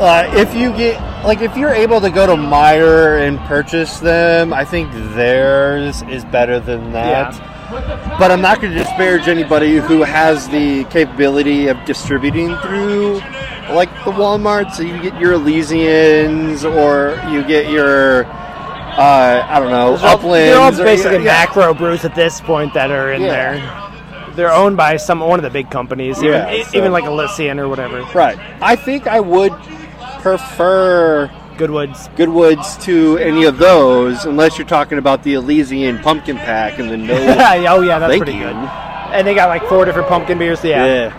[0.00, 4.52] uh, if you get like if you're able to go to Meijer and purchase them,
[4.52, 7.38] I think theirs is better than that.
[8.18, 13.20] But I'm not going to disparage anybody who has the capability of distributing through
[13.70, 14.72] like the Walmart.
[14.74, 18.24] So you get your Elysians, or you get your
[18.98, 20.50] uh, I don't know all- Uplands.
[20.52, 23.28] They're all or- basically yeah, macro brews at this point that are in Yeah.
[23.28, 24.34] there.
[24.34, 27.04] They're owned by some one of the big companies, even, Yeah, e- so- even like
[27.04, 28.02] Elysian or whatever.
[28.14, 28.38] Right.
[28.62, 29.52] I think I would
[30.22, 32.08] prefer Goodwoods.
[32.16, 36.96] Goodwoods to any of those, unless you're talking about the Elysian pumpkin pack and the
[36.98, 37.14] no.
[37.14, 38.44] oh yeah, that's Thank pretty you.
[38.44, 38.56] good.
[39.12, 40.64] And they got like four different pumpkin beers.
[40.64, 40.86] Yeah.
[40.86, 41.12] Yeah.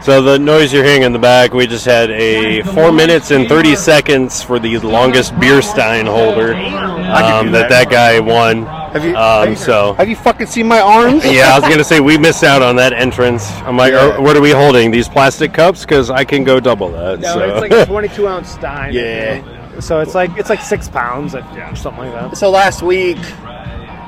[0.00, 3.48] So the noise you're hearing in the back, we just had a four minutes and
[3.48, 7.68] thirty seconds for the longest beer stein holder um, that that.
[7.68, 8.64] that guy won.
[8.64, 9.10] Have you?
[9.10, 11.24] Um, have you- so Have you fucking seen my arms?
[11.24, 13.50] yeah, I was gonna say we missed out on that entrance.
[13.66, 14.14] I'm like, Yeah.
[14.16, 14.90] "Oh, what are we holding?
[14.90, 15.82] These plastic cups?
[15.82, 17.20] Because I can go double that.
[17.20, 17.40] No, so.
[17.40, 18.92] it's like a 22 ounce stein.
[18.94, 19.80] Yeah.
[19.80, 21.42] So it's like it's like six pounds, or
[21.76, 22.36] something like that.
[22.36, 23.18] So last week,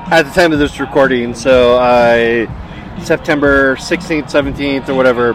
[0.09, 2.47] at the time of this recording, so uh,
[3.03, 5.33] September 16th, 17th, or whatever,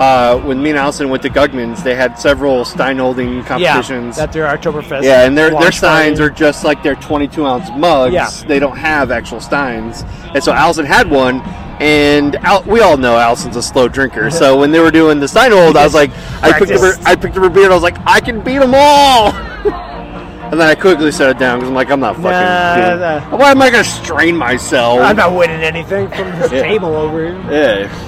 [0.00, 4.16] uh, when me and Allison went to Guggman's, they had several Stein holding competitions.
[4.16, 5.02] Yeah, at their Oktoberfest.
[5.02, 6.32] Yeah, and their, their steins party.
[6.32, 8.14] are just like their 22 ounce mugs.
[8.14, 8.30] Yeah.
[8.46, 10.04] They don't have actual steins.
[10.34, 11.40] And so Allison had one,
[11.80, 14.30] and Al- we all know Allison's a slow drinker.
[14.38, 16.10] So when they were doing the stein hold, I was like,
[16.42, 18.40] I picked, up her, I picked up her beer, and I was like, I can
[18.40, 19.32] beat them all!
[19.32, 22.30] and then I quickly set it down because I'm like, I'm not fucking.
[22.30, 23.36] Nah, nah.
[23.36, 25.00] Why am I going to strain myself?
[25.00, 26.62] I'm not winning anything from this Yeah.
[26.62, 27.50] table over here.
[27.50, 28.07] Yeah.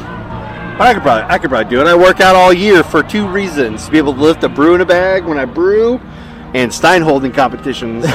[0.81, 1.87] But I could probably I could probably do it.
[1.87, 4.75] I work out all year for two reasons: to be able to lift a brew
[4.75, 5.99] in a bag when I brew,
[6.55, 8.07] and Stein holding competitions.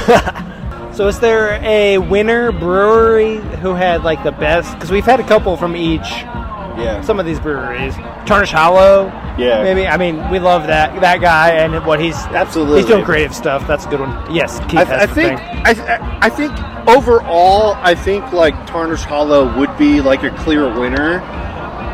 [0.95, 4.73] So is there a winner brewery who had like the best?
[4.75, 5.99] Because we've had a couple from each.
[5.99, 7.01] yeah.
[7.01, 7.93] Some of these breweries,
[8.25, 9.07] Tarnish Hollow.
[9.37, 9.61] Yeah.
[9.61, 9.85] Maybe.
[9.85, 12.77] I mean, we love that that guy and what he's Absolutely.
[12.77, 13.67] He's doing creative stuff.
[13.67, 14.33] That's a good one.
[14.33, 15.49] Yes, Keith I, has I the think thing.
[15.65, 16.53] I, I think
[16.87, 21.19] overall, I think like Tarnish Hollow would be like a clear winner.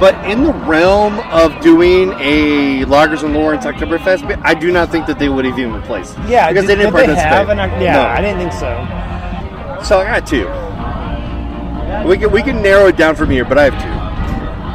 [0.01, 5.05] But in the realm of doing a Lagers and Lawrence Oktoberfest, I do not think
[5.05, 6.17] that they would have even placed.
[6.27, 7.31] Yeah, because did, they didn't did they participate.
[7.31, 7.57] have an?
[7.79, 8.01] Yeah, No.
[8.01, 9.83] I didn't think so.
[9.83, 10.47] So I got two.
[12.09, 14.00] We can we can narrow it down from here, but I have two.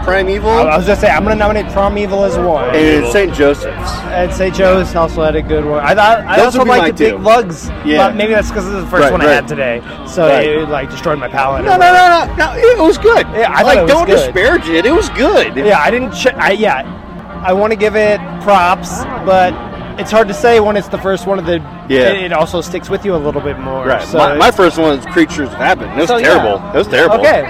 [0.07, 2.75] Primeval I, I was just saying, I'm gonna nominate Primeval as one.
[2.77, 3.35] and St.
[3.35, 3.91] Joseph's.
[4.15, 4.55] And St.
[4.55, 5.85] Joe's also had a good one.
[5.85, 7.19] I thought I Those also would like my the big two.
[7.19, 7.69] lugs.
[7.85, 8.07] Yeah.
[8.09, 10.49] but maybe that's because it's the first Right, one I had today, so Right.
[10.49, 11.65] it like destroyed my palate.
[11.65, 12.53] No, no, no, no, no.
[12.57, 13.27] It was good.
[13.35, 14.17] Yeah, I like it don't good.
[14.17, 14.87] disparage it.
[14.87, 15.57] It was good.
[15.57, 16.13] Yeah, I didn't.
[16.13, 19.53] Ch- I yeah, I want to give it props, but
[20.01, 21.59] it's hard to say when it's the first one of the.
[21.89, 22.11] Yeah.
[22.13, 23.87] It, it also sticks with you a little bit more.
[23.87, 24.03] Right.
[24.07, 25.89] So my, my first one was Creatures of Habit.
[25.91, 26.27] It was So, yeah.
[26.39, 26.69] terrible.
[26.71, 27.21] It was terrible.
[27.21, 27.43] Okay.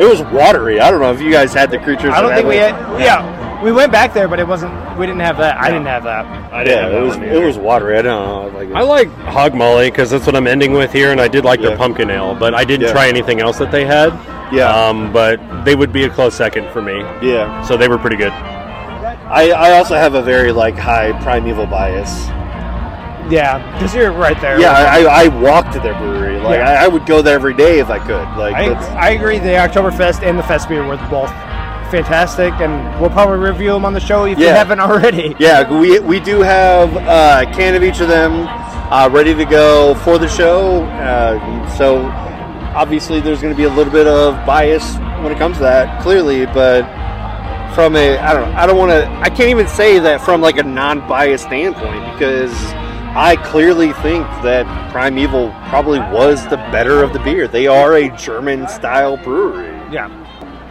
[0.00, 0.80] It was watery.
[0.80, 2.12] I don't know if you guys had the Creatures.
[2.14, 2.70] I don't think we had.
[3.00, 4.72] Yeah, we went back there, but it wasn't.
[4.98, 5.58] We didn't have that.
[5.58, 6.24] I didn't have that.
[6.52, 7.98] I didn't Yeah, have it was it was watery.
[7.98, 8.58] I don't know.
[8.58, 11.44] Like, I like Hog Molly because that's what I'm ending with here, and I did
[11.44, 11.68] like Yeah.
[11.70, 12.92] their pumpkin ale, but I didn't Yeah.
[12.92, 14.12] try anything else that they had.
[14.52, 14.68] Yeah.
[14.72, 17.04] Um, but they would be a close second for me.
[17.20, 17.60] yeah.
[17.62, 18.32] So they were pretty good.
[19.30, 22.28] I, I also have a very like high primeval bias.
[23.30, 24.60] Yeah, because you're right there.
[24.60, 26.38] Yeah, I, I, I walked to their brewery.
[26.38, 26.80] Like Yeah.
[26.80, 28.26] I, I would go there every day if I could.
[28.36, 29.38] Like I, I agree.
[29.38, 31.30] The Oktoberfest and the Fest beer were both
[31.90, 35.34] fantastic, and we'll probably review them on the show if you haven't already.
[35.38, 38.46] yeah, we we do have uh, a can of each of them
[38.90, 40.84] uh, ready to go for the show.
[40.84, 42.06] Uh, so
[42.74, 46.02] obviously there's going to be a little bit of bias when it comes to that,
[46.02, 46.82] clearly, but
[47.74, 50.40] from a I don't know, I don't want to I can't even say that from
[50.40, 52.52] like a non-biased standpoint because
[53.16, 57.48] I clearly think that Primeval probably was the better of the beer.
[57.48, 59.68] They are a German style brewery.
[59.92, 60.08] Yeah.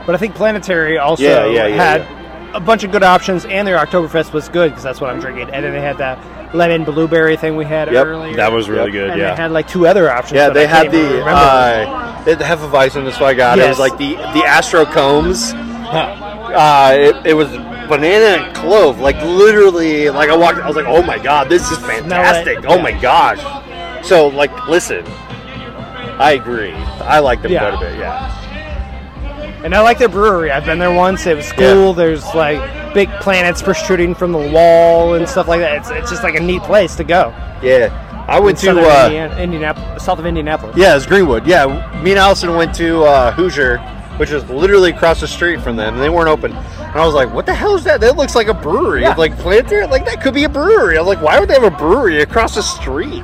[0.05, 3.67] But I think Planetary also Yeah, yeah, yeah, had a bunch of good options, and
[3.67, 5.49] their Oktoberfest was good because that's what I'm drinking.
[5.51, 8.35] And then they had that lemon blueberry thing we had Yep, earlier.
[8.37, 8.91] That was really Yep.
[8.93, 9.09] good.
[9.11, 9.31] and yeah.
[9.35, 10.37] they had like two other options.
[10.37, 11.29] Yeah, they I had can't the remember.
[11.31, 13.03] uh, they had the Hefeweizen.
[13.03, 13.59] That's what I got.
[13.59, 15.53] It was like the the Astro Combs.
[15.53, 17.51] Uh, it, it was
[17.87, 18.99] banana and clove.
[18.99, 20.59] Like literally, like I walked.
[20.59, 22.59] I was like, oh my god, this is fantastic.
[22.67, 23.39] Oh my gosh.
[24.05, 25.05] So like, listen,
[26.19, 26.73] I agree.
[26.73, 27.69] I like them Yeah.
[27.71, 27.99] quite a bit.
[27.99, 29.63] Yeah.
[29.63, 30.51] And I like their brewery.
[30.51, 31.25] I've been there once.
[31.25, 31.93] It was cool.
[31.93, 35.77] There's like big planets protruding from the wall and stuff like that.
[35.77, 37.33] It's, it's just like a neat place to go.
[37.61, 38.03] Yeah.
[38.29, 40.75] I went to uh, Indiana, Indianapolis, south of Indianapolis.
[40.75, 41.47] Yeah, it's Greenwood.
[41.47, 41.65] Yeah,
[42.03, 43.77] me and Allison went to uh, Hoosier,
[44.17, 46.51] which is literally across the street from them, and they weren't open.
[46.51, 48.01] And I was like, "What the hell is that?
[48.01, 49.15] That looks like a brewery." Yeah.
[49.15, 50.97] Like Planetary, like that could be a brewery.
[50.97, 53.23] I was like, "Why would they have a brewery across the street?"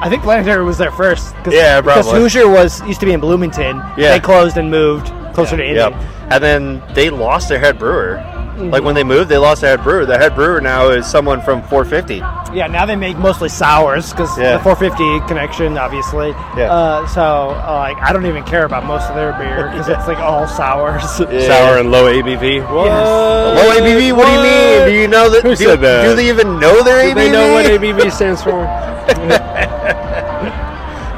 [0.00, 1.34] I think Planetary was there first.
[1.42, 2.10] Cause, Yeah, Because.
[2.10, 3.76] Hoosier was used to be in Bloomington.
[3.96, 4.12] Yeah.
[4.12, 5.76] They closed and moved closer to Indy.
[5.76, 5.92] Yep.
[6.30, 8.22] And then they lost their head brewer.
[8.58, 10.04] Like when they moved, they lost their head brewer.
[10.04, 12.16] The head brewer now is someone from 450.
[12.56, 14.56] Yeah, now they make mostly sours because Yeah.
[14.56, 16.30] the 450 connection, obviously.
[16.56, 16.72] Yeah.
[16.72, 20.08] Uh, so, uh, like, I don't even care about most of their beer because it's
[20.08, 21.02] like all sours.
[21.16, 22.62] Sour and low ABV.
[22.62, 22.86] What?
[22.88, 24.16] Low ABV.
[24.16, 24.86] What, do you mean?
[24.88, 25.42] Do you know that?
[25.42, 26.04] Who do, said that?
[26.04, 27.14] do they even know their Do ABV?
[27.14, 28.66] they know what ABV stands for?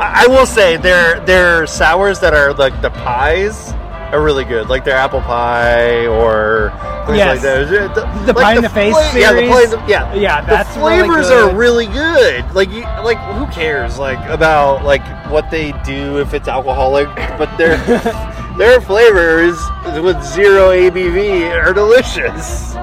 [0.00, 3.72] I I will say they're they're sours that are like the pies
[4.12, 6.70] are really good, like their apple pie or
[7.06, 7.28] things Yes.
[7.36, 7.94] like that.
[7.94, 11.28] The, The pie in the face yeah, the pie the, yeah, Yeah, that's the flavors
[11.28, 11.52] good.
[11.52, 12.44] are really good.
[12.54, 17.08] Like you, like who cares like about like what they do if it's alcoholic,
[17.38, 17.76] but their
[18.58, 19.56] their flavors
[20.02, 22.74] with zero ABV are delicious.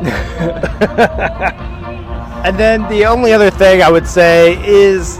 [2.42, 5.18] And then the only other thing I would say is,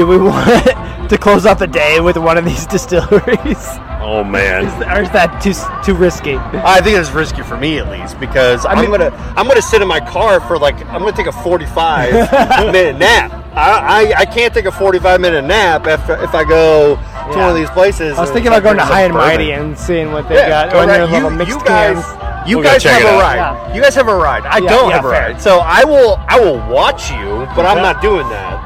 [0.00, 0.64] do we want
[1.10, 3.66] to close out the day with one of these distilleries,
[4.02, 4.64] Oh man.
[4.96, 5.52] or is that too
[5.84, 6.36] too risky?
[6.36, 9.82] I think it's risky for me at least because I am gonna I'm gonna sit
[9.82, 12.12] in my car for like I'm gonna take a 45
[12.72, 13.30] minute nap.
[13.54, 17.50] I, I I can't take a 45 minute nap if if I go to one
[17.50, 18.16] of these places.
[18.16, 19.28] I was thinking about going to High and bourbon.
[19.28, 21.12] Mighty and seeing what they Yeah, got go on their right.
[21.12, 22.48] little you, mixed you guys, cans.
[22.48, 23.36] you We'll guys have a ride.
[23.36, 23.74] Yeah.
[23.74, 24.46] You guys have a ride.
[24.46, 25.28] I Yeah, don't yeah, have a fair.
[25.32, 25.42] ride.
[25.42, 28.59] So I will I will watch you, but I'm not doing that.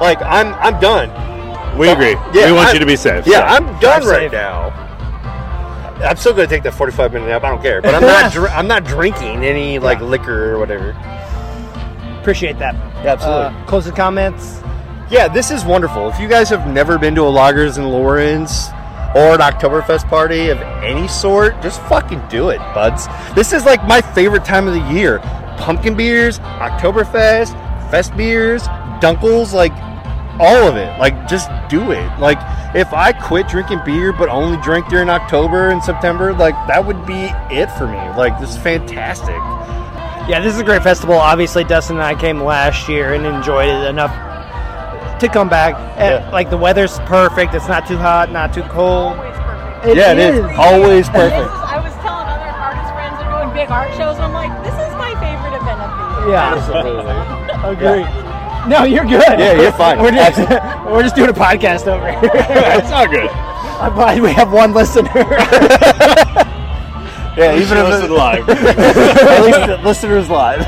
[0.00, 1.08] Like I'm I'm done.
[1.78, 2.12] We agree.
[2.32, 3.26] Yeah, we want I- you to be safe.
[3.26, 4.32] Yeah, I'm done Drive right safe.
[4.32, 4.70] now.
[6.04, 7.42] I'm still gonna take that 45 minute nap.
[7.44, 8.32] I don't care, but I'm not.
[8.32, 10.90] dr- I'm not drinking any like liquor or whatever.
[12.20, 12.74] Appreciate that.
[13.04, 13.44] Yeah, absolutely.
[13.62, 14.60] Uh, closing comments.
[15.10, 16.08] Yeah, this is wonderful.
[16.08, 18.68] If you guys have never been to a Lagers in Lawrence
[19.14, 23.06] or an Oktoberfest party of any sort, just fucking do it, buds.
[23.36, 25.20] This is like my favorite time of the year.
[25.58, 27.52] Pumpkin beers, Oktoberfest,
[27.90, 28.66] fest beers,
[29.00, 29.72] Dunkels, like
[30.40, 30.98] all of it.
[30.98, 32.18] Like just do it.
[32.18, 32.38] Like
[32.74, 37.04] if I quit drinking beer but only drink during October and September, like that would
[37.06, 37.98] be it for me.
[38.16, 39.36] Like this is fantastic.
[40.28, 41.14] Yeah, this is a great festival.
[41.14, 44.10] Obviously, Dustin and I came last year and enjoyed it enough
[45.20, 45.74] to come back.
[45.96, 46.30] And, Yeah.
[46.30, 47.54] Like the weather's perfect.
[47.54, 49.16] It's not too hot, not too cold.
[49.16, 49.96] Always perfect.
[49.96, 50.44] yeah, it is.
[50.58, 51.46] Always perfect.
[51.46, 54.16] is, I was telling other artist friends they're doing big art shows.
[54.16, 56.34] And I'm like, this is my favorite event of the year.
[56.34, 58.02] Yeah, absolutely.
[58.02, 58.25] agree.
[58.70, 59.22] No, you're good.
[59.38, 60.00] Yeah, you're fine.
[60.02, 60.38] We're just,
[60.86, 62.20] we're just doing a podcast over here.
[62.34, 63.28] it's all good.
[63.30, 65.08] I'm glad we have one listener.
[67.36, 68.48] Yeah, even if it's live.
[68.48, 70.66] at least the listeners live.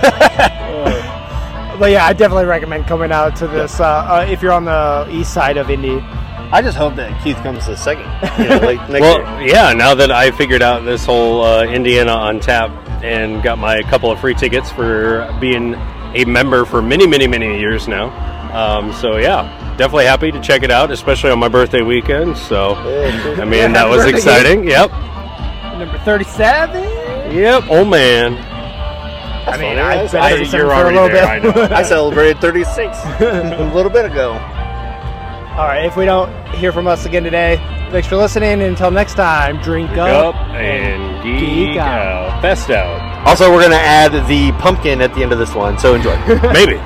[1.78, 5.08] but yeah, I definitely recommend coming out to this uh, uh, if you're on the
[5.10, 5.98] east side of Indy.
[6.50, 8.04] I just hope that Keith comes to second,
[8.42, 9.54] you know, like next Well, year.
[9.54, 9.72] yeah.
[9.72, 12.70] Now that I figured out this whole uh, Indiana on tap
[13.02, 15.72] and got my couple of free tickets for being
[16.22, 18.08] a member for many, many, many years now.
[18.54, 22.36] Um, so yeah, definitely happy to check it out, especially on my birthday weekend.
[22.38, 24.64] So I mean, Yeah, that was birthday, exciting.
[24.68, 24.90] Yep.
[25.78, 26.82] Number 37.
[27.34, 27.64] Yep.
[27.70, 28.34] Oh man.
[29.48, 29.80] I mean, funny.
[29.80, 31.56] I've been I- you're for a already little there, bit.
[31.56, 31.74] I know.
[31.76, 34.32] I celebrated 36 a little bit ago.
[34.32, 37.56] All right, if we don't hear from us again today,
[37.90, 38.52] thanks for listening.
[38.52, 41.40] And until next time, drink up, Up and geek,
[41.70, 42.30] geek out.
[42.34, 42.42] out.
[42.42, 43.07] Fest out.
[43.28, 46.16] Also, we're going to add the pumpkin at the end of this one, so enjoy.
[46.54, 46.76] Maybe.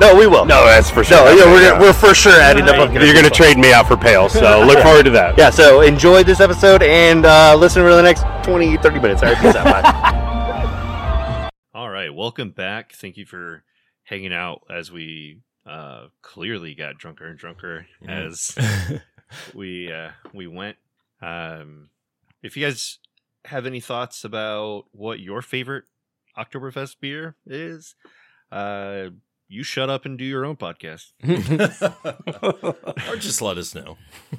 [0.00, 0.44] no, we will.
[0.44, 1.18] No, that's for sure.
[1.18, 3.02] No, That's yeah, we're, gonna, we're for sure adding the pumpkin.
[3.02, 5.38] You're going to trade me out for Pale, so look forward to that.
[5.38, 9.22] Yeah, so enjoy this episode and uh, listen for the next 20, 30 minutes.
[9.22, 9.64] All right, peace out.
[9.64, 11.50] Bye.
[11.74, 12.92] All right, welcome back.
[12.92, 13.62] Thank you for
[14.02, 18.58] hanging out as we uh, clearly got drunker and drunker as
[19.54, 20.78] we uh, we went.
[21.22, 21.90] Um,
[22.42, 22.98] if you guys
[23.46, 25.84] have any thoughts about what your favorite
[26.38, 27.94] Oktoberfest beer is,
[28.52, 29.06] uh,
[29.48, 31.12] you shut up and do your own podcast,
[33.10, 33.96] or just let us know.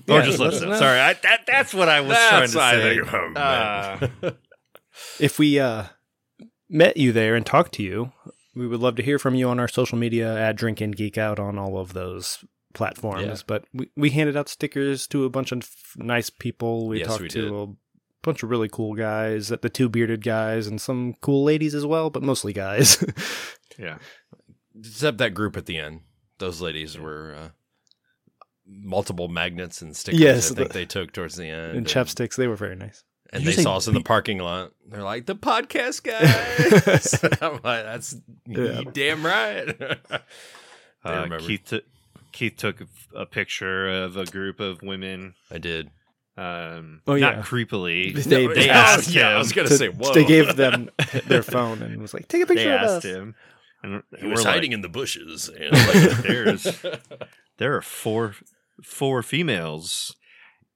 [0.10, 0.80] or just let us let know.
[0.80, 2.95] Sorry, I, that that's what I was trying to say.
[2.95, 3.34] think I'm
[4.24, 4.32] Uh,
[5.20, 5.86] if we uh,
[6.70, 8.12] met you there and talked to you,
[8.56, 11.18] we would love to hear from you on our social media at Drink and Geek
[11.18, 13.26] Out on all of those platforms.
[13.26, 13.36] Yeah.
[13.48, 16.88] But we, we handed out stickers to a bunch of f- nice people.
[16.88, 17.52] We Yes, talked we to did.
[17.52, 17.68] a
[18.23, 22.10] bunch of really cool guys, the two bearded guys, and some cool ladies as well,
[22.10, 23.03] but mostly guys.
[23.77, 23.98] yeah.
[24.80, 26.02] Except that group at the end.
[26.38, 27.49] Those ladies were uh,
[28.68, 30.19] multiple magnets and stickers.
[30.19, 31.77] Yes, I think the- they took towards the end.
[31.77, 33.03] and chapsticks, they were very nice.
[33.34, 34.73] And Did they saw us in the parking lot.
[34.89, 37.14] They're like, the podcast guys.
[37.41, 38.15] I'm like, that's
[38.45, 38.80] Yeah.
[38.80, 39.73] you damn right.
[41.03, 41.38] Uh.
[41.39, 41.81] Keith, t-
[42.34, 42.88] Keith took a-
[43.22, 45.35] a picture of a group of women.
[45.49, 45.91] I did.
[46.38, 47.41] Um, Oh, not yeah.
[47.41, 48.14] creepily.
[48.24, 50.14] They- they they asked yeah, I was going to To- say, whoa.
[50.16, 50.90] They gave them
[51.28, 53.03] their phone and was like, take a They picture of asked us.
[53.03, 53.36] him,
[53.84, 55.49] and He we're was like, hiding in the bushes.
[55.49, 56.82] And like, there's
[57.58, 58.36] there are four
[58.82, 60.16] four females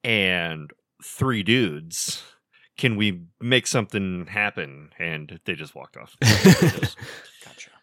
[0.03, 0.71] and
[1.03, 2.23] three dudes.
[2.77, 4.89] can we make something happen?
[4.99, 6.15] And they just walked off.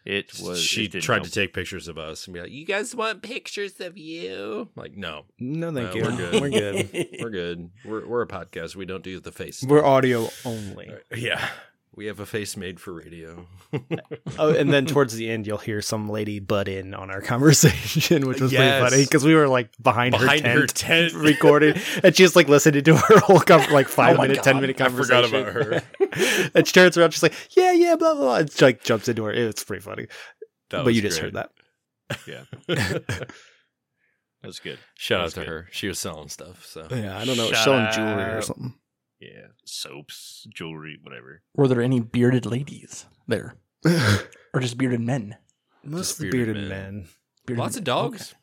[0.04, 0.16] Gotcha.
[0.18, 0.60] It was.
[0.62, 1.26] she it tried help.
[1.28, 4.96] to take pictures of us and be like, "You guys want pictures of you?" Like,
[4.96, 6.02] no, No, thank No, you.
[6.02, 6.40] we're good.
[6.42, 7.08] We're good.
[7.20, 7.70] we're good.
[7.84, 8.74] We're we're a podcast.
[8.76, 9.62] We don't do the face.
[9.62, 10.92] We're audio only.
[11.14, 11.46] yeah,
[11.94, 13.46] we have a face made for radio.
[14.38, 18.26] Oh, and then towards the end, you'll hear some lady butt in on our conversation,
[18.26, 18.80] which was Yes.
[18.80, 21.14] pretty funny because we were like behind, Behind her her tent, tent.
[21.24, 24.54] recording, and she's like listening to her whole com- like five Oh my minute, ten
[24.54, 24.60] God.
[24.62, 25.28] minute I conversation.
[25.30, 26.50] forgot about her.
[26.54, 28.36] and she turns around, she's like, "Yeah, yeah, blah blah," blah.
[28.36, 29.32] and she like jumps into her.
[29.32, 30.06] It's pretty funny,
[30.70, 31.34] That but was you just great.
[31.34, 31.48] heard
[32.08, 32.26] that.
[32.26, 33.28] Yeah, that
[34.44, 34.78] was good.
[34.96, 35.48] Shout That out to good.
[35.48, 35.68] her.
[35.72, 36.64] She was selling stuff.
[36.66, 37.92] So Yeah, I don't know, Shout selling out.
[37.92, 38.74] jewelry or something.
[39.22, 41.42] Yeah, soaps, jewelry, whatever.
[41.54, 43.54] Were there any bearded ladies there,
[43.84, 45.36] or just bearded men?
[45.84, 46.94] Mostly bearded bearded, men.
[46.96, 47.08] men.
[47.46, 47.84] Bearded lots of men.
[47.84, 48.34] dogs.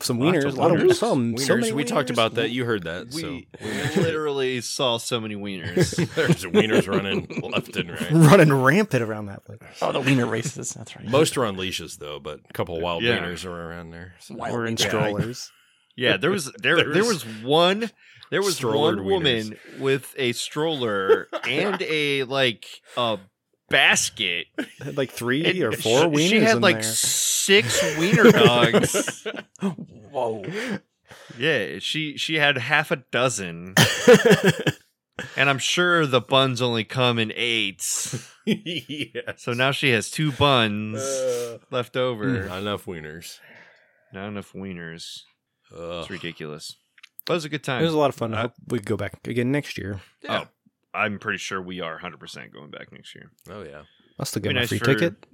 [0.00, 0.94] Some Lots wieners, of a lot of wieners.
[0.94, 1.36] some.
[1.36, 1.60] So Wieners.
[1.62, 2.12] many we talked wieners.
[2.12, 2.50] about that.
[2.50, 3.08] You heard that.
[3.12, 3.40] We so
[4.00, 5.96] literally saw so many wieners.
[6.14, 8.10] there's wieners running left and right.
[8.12, 9.58] running rampant around that place.
[9.82, 10.70] Oh, the wiener races.
[10.74, 11.04] That's right.
[11.08, 13.18] Most are on leashes though, but a couple wild Yeah.
[13.18, 14.14] wieners are around there.
[14.20, 14.36] So.
[14.36, 14.86] Wild Or in wieners.
[14.86, 15.52] strollers.
[15.96, 17.90] Yeah, there was there there was one
[18.30, 22.66] there was strollered one woman with a stroller and a like
[22.96, 23.18] a
[23.68, 24.46] basket.
[24.82, 26.92] Had like three And or four she, wieners She had in like there.
[26.92, 29.26] six wiener dogs.
[30.10, 30.44] Whoa.
[31.38, 33.74] yeah, she she had half a dozen,
[35.36, 38.28] and I'm sure the buns only come in eights.
[38.44, 39.32] yeah.
[39.36, 42.46] So now she has two buns Uh, left over.
[42.46, 43.38] not enough wieners.
[44.12, 45.20] Not enough wieners.
[45.72, 46.00] Ugh.
[46.00, 46.74] It's ridiculous.
[47.26, 47.82] But it was a good time.
[47.82, 48.34] It was a lot of fun.
[48.34, 50.00] I hope we could go back again next year.
[50.28, 50.46] Oh,
[50.94, 53.30] I'm pretty sure we are 100% going back next year.
[53.50, 53.82] Oh yeah.
[54.18, 55.26] I'll still Be get my nice free for- ticket.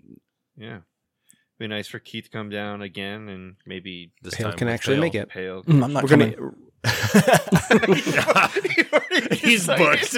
[0.57, 0.79] Yeah.
[1.59, 4.75] Be nice for Keith to come down again and maybe This Pale time can with
[4.75, 5.01] actually Pale.
[5.03, 5.29] make it.
[5.31, 5.63] Pale.
[5.65, 6.33] Mm, I'm not We're coming.
[6.33, 6.53] gonna.
[9.33, 10.17] He's booked.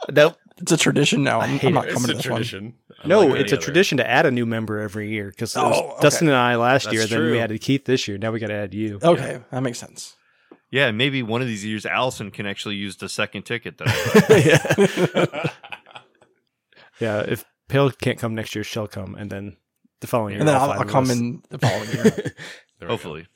[0.12, 0.36] nope.
[0.58, 1.40] It's a tradition now.
[1.40, 2.74] I'm, I'm not coming to this tradition.
[3.04, 3.64] No, Unlike it's a other.
[3.64, 6.02] tradition to add a new member every year because Oh, okay.
[6.02, 7.06] Dustin and I last That's year.
[7.06, 7.32] Then true.
[7.32, 8.16] we added Keith this year.
[8.18, 8.98] Now we got to add you.
[8.98, 9.18] one.
[9.18, 10.14] Okay, that makes sense.
[10.72, 13.84] Yeah, maybe one of these years Allison can actually use the second ticket though.
[14.30, 15.50] Yeah.
[17.00, 17.20] yeah.
[17.20, 19.56] If Pale can't come next year, she'll come, and then
[20.00, 22.04] the following year, And then all I'll, I'll come in the following year.
[22.82, 22.94] There we go.
[22.94, 23.26] Hopefully.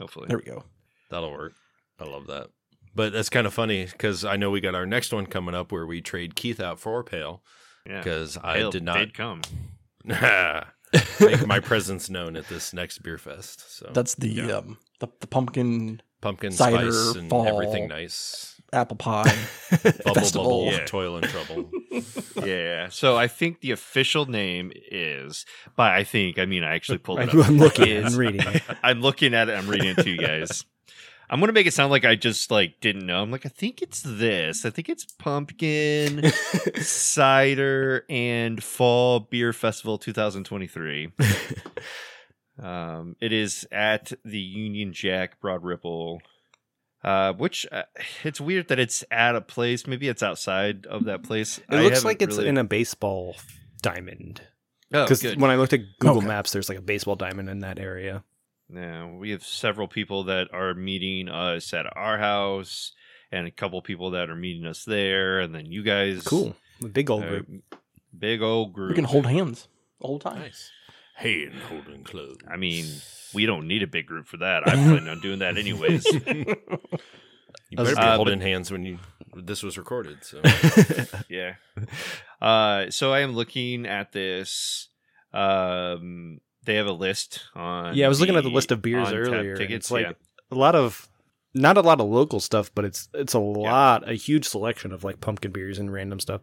[0.00, 0.26] Hopefully.
[0.28, 0.64] there we go.
[1.10, 1.52] That'll work.
[2.00, 2.46] I love that.
[2.94, 5.70] But that's kind of funny because I know we got our next one coming up
[5.70, 7.42] where we trade Keith out for Pale
[7.86, 7.98] Yeah.
[7.98, 9.42] because I did not did come.
[11.20, 13.76] make my presence known at this next beer fest.
[13.76, 14.52] So That's the Yeah.
[14.56, 17.46] um the, the pumpkin pumpkin cider, spice and fall.
[17.46, 18.60] everything nice.
[18.72, 19.22] apple pie.
[19.70, 20.44] Bubble Festival.
[20.64, 20.84] bubble, Yeah.
[20.84, 21.70] toil and trouble.
[22.44, 22.90] Yeah.
[22.90, 25.46] So I think the official name is,
[25.76, 27.48] but I think, I mean, I actually pulled it I'm up.
[27.50, 27.88] looking.
[27.88, 28.42] Is- I'm reading.
[28.46, 28.62] it.
[28.82, 29.52] I'm looking at it.
[29.56, 30.64] I'm reading it to you guys.
[31.30, 33.20] I'm gonna make it sound like I just like didn't know.
[33.22, 34.64] I'm like, I think it's this.
[34.66, 36.30] I think it's pumpkin
[36.76, 41.10] cider and fall beer festival 2023.
[42.62, 46.20] Um, it is at the Union Jack Broad Ripple.
[47.04, 47.82] Uh, which uh,
[48.24, 49.86] it's weird that it's at a place.
[49.86, 51.60] Maybe it's outside of that place.
[51.70, 53.36] It looks like it's in a baseball
[53.80, 54.40] diamond.
[54.92, 55.40] oh, Because good.
[55.40, 56.26] when I looked at Google Okay.
[56.26, 58.24] Maps, there's like a baseball diamond in that area.
[58.74, 62.90] Yeah, we have several people that are meeting us at our house,
[63.30, 66.24] and a couple people that are meeting us there, and then you guys.
[66.24, 66.56] Cool.
[66.82, 67.46] A big old uh, group.
[68.18, 68.88] big old group.
[68.88, 69.68] we can hold hands
[70.00, 70.40] the whole time.
[70.40, 70.72] nice.
[71.16, 72.36] Hand holding clothes.
[72.46, 72.84] I mean,
[73.32, 74.68] we don't need a big group for that.
[74.68, 76.04] I plan on doing that anyways.
[76.12, 76.16] you
[77.76, 78.98] better be Uh, holding hands when you
[79.34, 80.18] this was recorded.
[80.22, 80.42] So
[81.30, 81.54] yeah.
[82.40, 84.88] Uh, so I am looking at this.
[85.32, 87.96] Um, they have a list on.
[87.96, 89.56] Yeah, I was looking at the list of beers earlier.
[89.56, 89.86] Tickets.
[89.86, 90.12] It's like yeah.
[90.50, 91.08] a lot of
[91.54, 95.02] not a lot of local stuff, but it's it's a lot, a huge selection of
[95.02, 96.42] like pumpkin beers and random stuff.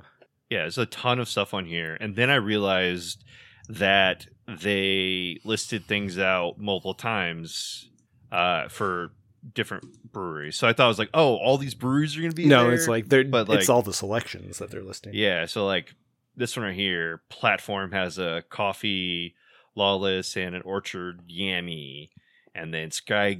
[0.49, 1.95] Yeah, there's a ton of stuff on here.
[1.99, 3.23] And then I realized
[3.69, 7.89] that they listed things out multiple times
[8.31, 9.11] uh, for
[9.53, 10.57] different breweries.
[10.57, 12.63] So I thought I was like, oh, all these breweries are going to be no,
[12.65, 12.73] there?
[12.73, 15.13] it's like they're but, it's all the selections that they're listing.
[15.13, 15.95] Yeah, so like
[16.35, 19.35] this one right here, Platform has a coffee
[19.75, 22.09] lawless and an orchard yammy.
[22.55, 23.39] And then Sky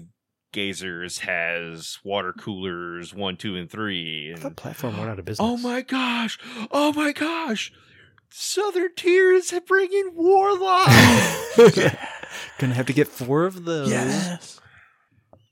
[0.54, 4.34] Gazers has water coolers one, two, and three.
[4.36, 5.48] I thought platform went out of business.
[5.48, 6.40] Oh my gosh!
[6.72, 7.72] Oh my gosh!
[8.36, 10.88] Southern Tier's bringing Warlock.
[12.58, 13.92] Gonna have to get four of those.
[13.92, 14.60] Yes.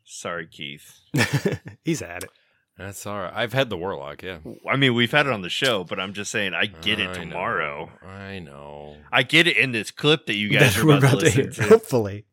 [0.03, 0.99] Sorry, Keith.
[1.84, 2.32] He's at it.
[2.78, 3.32] that's all right.
[3.36, 4.24] I've had the warlock.
[4.24, 6.99] Yeah, I mean, we've had it on the show, but I'm just saying, I get
[6.99, 7.91] it I tomorrow.
[8.02, 8.08] know.
[8.08, 8.98] I know.
[9.12, 11.41] I get it in this clip that you guys That are we're about, to listen
[11.44, 11.64] hear, to.
[11.64, 12.26] Hopefully.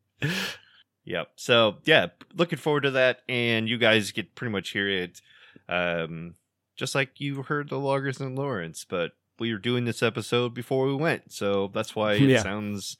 [1.05, 1.27] Yep.
[1.35, 5.21] So yeah, looking forward to that, and you guys get pretty much hear it.
[5.67, 6.35] Um,
[6.75, 8.83] just like you heard the lagers in Lawrence.
[8.87, 12.43] But we were doing this episode before we went, so that's why it Yeah.
[12.43, 12.97] sounds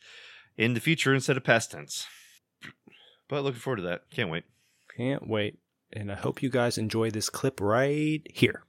[0.58, 2.06] in the future instead of past tense.
[3.28, 4.04] But looking forward to that.
[4.12, 4.44] Can't wait.
[4.98, 5.60] Can't wait.
[5.94, 8.64] And I hope you guys enjoy this clip right here.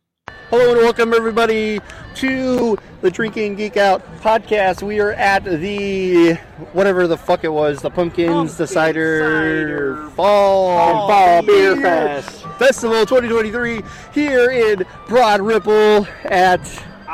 [0.51, 1.81] Hello and welcome everybody
[2.17, 4.83] to the Drinking Geek Out podcast.
[4.83, 6.35] We are at the
[6.73, 12.45] whatever the fuck it was, the pumpkins, the cider, fall, Fall Beer Fest.
[12.59, 13.81] Festival 2023
[14.13, 16.61] here in Broad Ripple at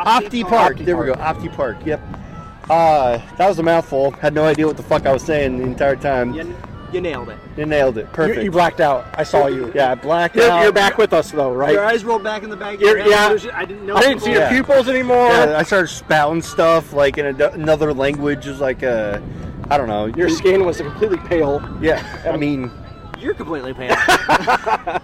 [0.06, 0.78] Opti, Park.
[0.78, 1.78] There we go, Opti Park.
[1.84, 2.00] Yep.
[2.70, 4.12] Uh, that was a mouthful.
[4.12, 6.32] Had no idea what the fuck I was saying the entire time.
[6.34, 6.56] You,
[6.92, 7.38] you nailed it.
[7.56, 8.12] You nailed it.
[8.12, 8.38] Perfect.
[8.38, 9.06] You, you blacked out.
[9.14, 9.72] I saw you.
[9.74, 10.62] yeah, I blacked You're, out.
[10.62, 11.72] you're back with us though, right?
[11.72, 12.74] Your eyes rolled back in the back.
[12.76, 13.08] of your head.
[13.08, 13.50] yeah.
[13.52, 13.96] I didn't know.
[13.96, 14.50] I didn't see your Yeah.
[14.50, 15.28] pupils anymore.
[15.28, 19.20] Yeah, I started spouting stuff like in a, another language, just like uh,
[19.70, 20.06] I don't know.
[20.06, 21.60] Your skin was completely pale.
[21.80, 22.70] Yeah, I mean,
[23.18, 23.96] You're completely pale.
[24.28, 25.00] all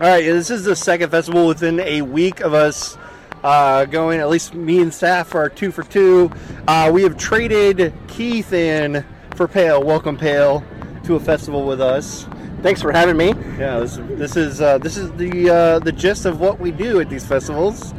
[0.00, 0.24] right.
[0.24, 2.96] This is the second festival within a week of us
[3.44, 4.18] uh, going.
[4.18, 6.32] At least me and Saf are two for two.
[6.66, 9.04] Uh, we have traded Keith in
[9.36, 9.84] for Pale.
[9.84, 10.64] Welcome, Pale,
[11.04, 12.26] to a festival with us.
[12.62, 13.28] Thanks for having me.
[13.58, 16.98] Yeah, this, this is uh, this is the uh, the gist of what we do
[17.00, 17.92] at these festivals.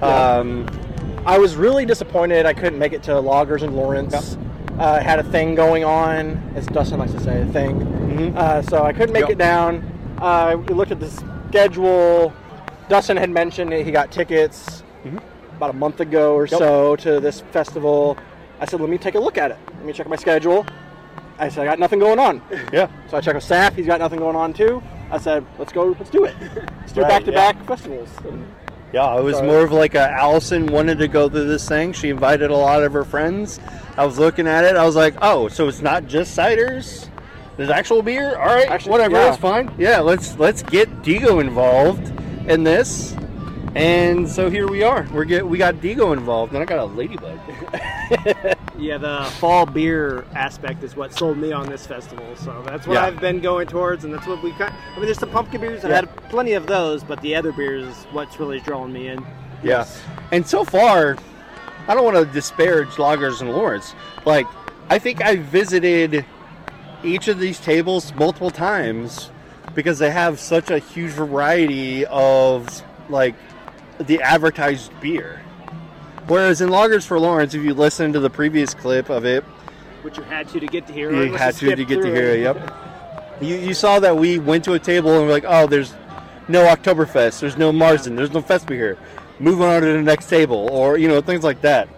[0.00, 0.66] Um,
[1.26, 4.38] I was really disappointed I couldn't make it to Lagers and Lawrence.
[4.78, 7.78] Uh, had a thing going on, as Dustin likes to say, a thing.
[7.80, 8.34] Mhm.
[8.34, 9.30] Uh, so I couldn't make Yep.
[9.32, 9.84] it down.
[10.18, 11.10] Uh, we looked at the
[11.50, 12.32] schedule.
[12.90, 15.20] Dustin had mentioned that he got tickets Mhm.
[15.56, 16.58] about a month ago or Yep.
[16.58, 18.18] so to this festival.
[18.60, 19.58] I said, let me take a look at it.
[19.76, 20.66] Let me check my schedule.
[21.38, 22.42] I said, I got nothing going on.
[22.72, 22.88] yeah.
[23.08, 23.76] So I checked with staff.
[23.76, 24.82] He's got nothing going on too.
[25.10, 25.94] I said, let's go.
[25.98, 26.34] Let's do it.
[26.80, 28.08] Let's do back to back festivals.
[28.28, 28.44] And
[28.92, 31.92] Yeah, it was So- more of like a Allison wanted to go through this thing.
[31.92, 33.60] She invited a lot of her friends.
[33.96, 34.74] I was looking at it.
[34.76, 37.06] I was like, oh, so it's not just ciders.
[37.56, 38.36] There's actual beer.
[38.36, 39.14] All right, Actually, whatever.
[39.16, 39.24] yeah.
[39.26, 39.70] That's fine.
[39.78, 42.10] Yeah, let's let's get Digo involved
[42.50, 43.14] in this.
[43.76, 45.06] And so here we are.
[45.12, 47.38] We're get we got Digo involved, and I got a ladybug.
[48.76, 52.34] Yeah, the fall beer aspect is what sold me on this festival.
[52.34, 53.04] So that's what Yeah.
[53.04, 54.72] I've been going towards, and that's what we got.
[54.72, 55.84] I mean, there's the pumpkin beers.
[55.84, 55.96] I've Yeah.
[55.96, 59.24] had plenty of those, but the other beers is what's really drawing me in.
[59.62, 59.84] Yeah.
[60.32, 61.18] And so far,
[61.88, 63.94] I don't want to disparage Lagers and Lawrence.
[64.24, 64.46] Like,
[64.88, 66.24] I think I visited
[67.04, 69.30] each of these tables multiple times
[69.74, 73.34] because they have such a huge variety of like
[73.98, 75.42] the advertised beer.
[76.26, 79.42] Whereas in Lagers for Lawrence, if you listen to the previous clip of it,
[80.02, 81.10] Which you had to to get to here.
[81.12, 82.30] you had to to get to here.
[82.30, 82.40] it.
[82.40, 82.76] Yep.
[83.40, 85.94] You, you saw that we went to a table and we're like, oh, there's
[86.46, 88.98] no Oktoberfest, there's no Märzen, there's no Fest beer here.
[89.38, 91.88] Moving on to the next table, or you know things like that.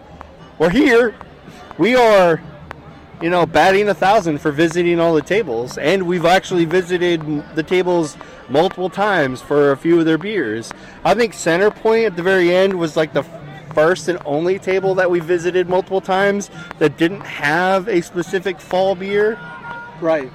[0.57, 1.13] We're here.
[1.77, 2.41] We are,
[3.23, 7.21] you know, batting a thousand for visiting all the tables, and we've actually visited
[7.55, 8.17] the tables
[8.49, 10.73] multiple times for a few of their beers.
[11.05, 13.23] I think Center Point at the very end was like the
[13.73, 18.93] first and only table that we visited multiple times that didn't have a specific fall
[18.93, 19.39] beer.
[20.01, 20.29] right.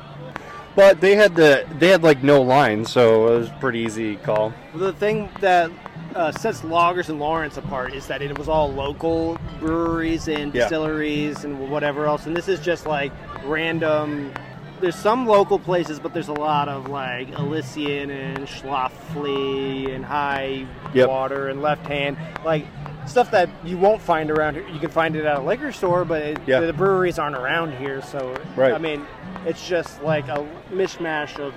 [0.74, 4.54] But they had the they had like no line, so it was pretty easy call.
[4.74, 5.70] The thing that
[6.14, 10.62] uh, sets Lagers and Lawrence apart is that it was all local breweries and Yeah.
[10.62, 13.12] distilleries and whatever else, and this is just like
[13.44, 14.32] random.
[14.80, 20.66] There's some local places, but there's a lot of like Elysian and Schlafly and High
[20.94, 21.08] Yep.
[21.08, 22.64] Water and Left Hand, like
[23.06, 24.66] stuff that you won't find around here.
[24.68, 26.60] You can find it at a liquor store, but it, Yeah.
[26.60, 28.72] the breweries aren't around here, so Right.
[28.72, 29.04] I mean,
[29.46, 31.54] it's just like a mishmash of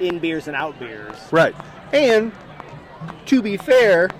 [0.00, 1.16] in beers and out beers.
[1.30, 1.54] Right.
[1.92, 2.32] And
[3.26, 4.10] to be fair,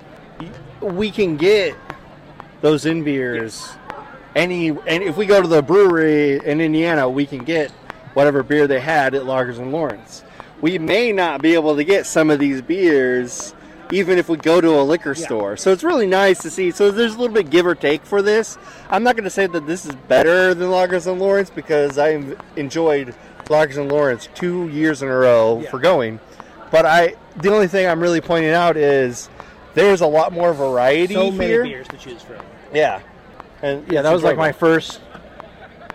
[0.80, 1.76] we can get
[2.60, 3.72] those in beers
[4.34, 7.70] any and if we go to the brewery in Indiana, we can get
[8.14, 10.24] whatever beer they had at Lagers and Lawrence.
[10.60, 13.54] We may not be able to get some of these beers
[13.90, 15.54] even if we go to a liquor store.
[15.58, 16.70] So it's really nice to see.
[16.70, 18.56] So there's a little bit give or take for this.
[18.88, 22.22] I'm not going to say that this is better than Lagers and Lawrence because I
[22.56, 23.14] enjoyed
[23.44, 26.20] Lagers and Lawrence two years in a row for going.
[26.70, 29.28] But I, the only thing I'm really pointing out is
[29.74, 31.64] there's a lot more variety So many here.
[31.64, 32.36] beers to choose from.
[32.74, 33.00] Yeah,
[33.62, 35.00] and Yeah, it's that was like my first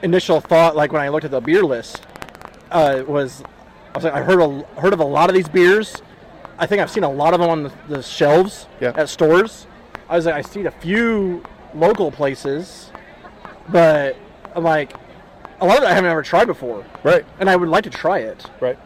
[0.03, 0.76] initial thought.
[0.76, 2.01] Like when I looked at the beer list,
[2.72, 3.43] uh, was
[3.93, 6.01] I was like, I heard a, heard of a lot of these beers.
[6.59, 8.93] I think I've seen a lot of them on the, the shelves Yeah.
[8.95, 9.68] at stores.
[10.09, 11.43] I was like, I see a few
[11.76, 12.91] local places,
[13.69, 14.15] but
[14.55, 14.93] I'm like,
[15.59, 17.89] a lot of it I haven't ever tried before, right, and I would like to
[17.89, 18.45] try it.
[18.61, 18.77] right.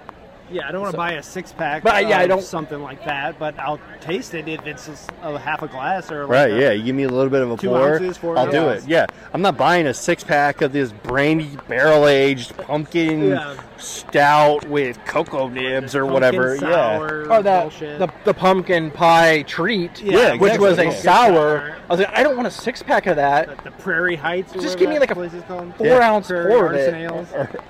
[0.52, 1.84] Yeah, I don't want to buy a six pack.
[1.84, 3.40] But, yeah, I don't- something like that.
[3.40, 4.90] But I'll taste it if it's
[5.24, 6.72] a half a glass or like Right, a- yeah.
[6.72, 7.94] You give me a little bit of a pour.
[7.94, 8.84] ounces, I'll do it.
[8.88, 13.56] Yeah, I'm not buying a six pack of this brandy barrel aged pumpkin Yeah.
[13.82, 16.56] Stout with cocoa nibs or whatever.
[16.56, 17.00] Yeah.
[17.00, 21.02] Or oh, that the, the pumpkin pie treat, Yeah, which was a exactly.
[21.02, 21.78] sour.
[21.90, 23.58] I was like, I don't want a six pack of that.
[23.58, 24.54] The, the Prairie Heights.
[24.54, 25.76] Just give me like a place is called.
[25.76, 27.12] Four ounce Prairie pour of Artisan it.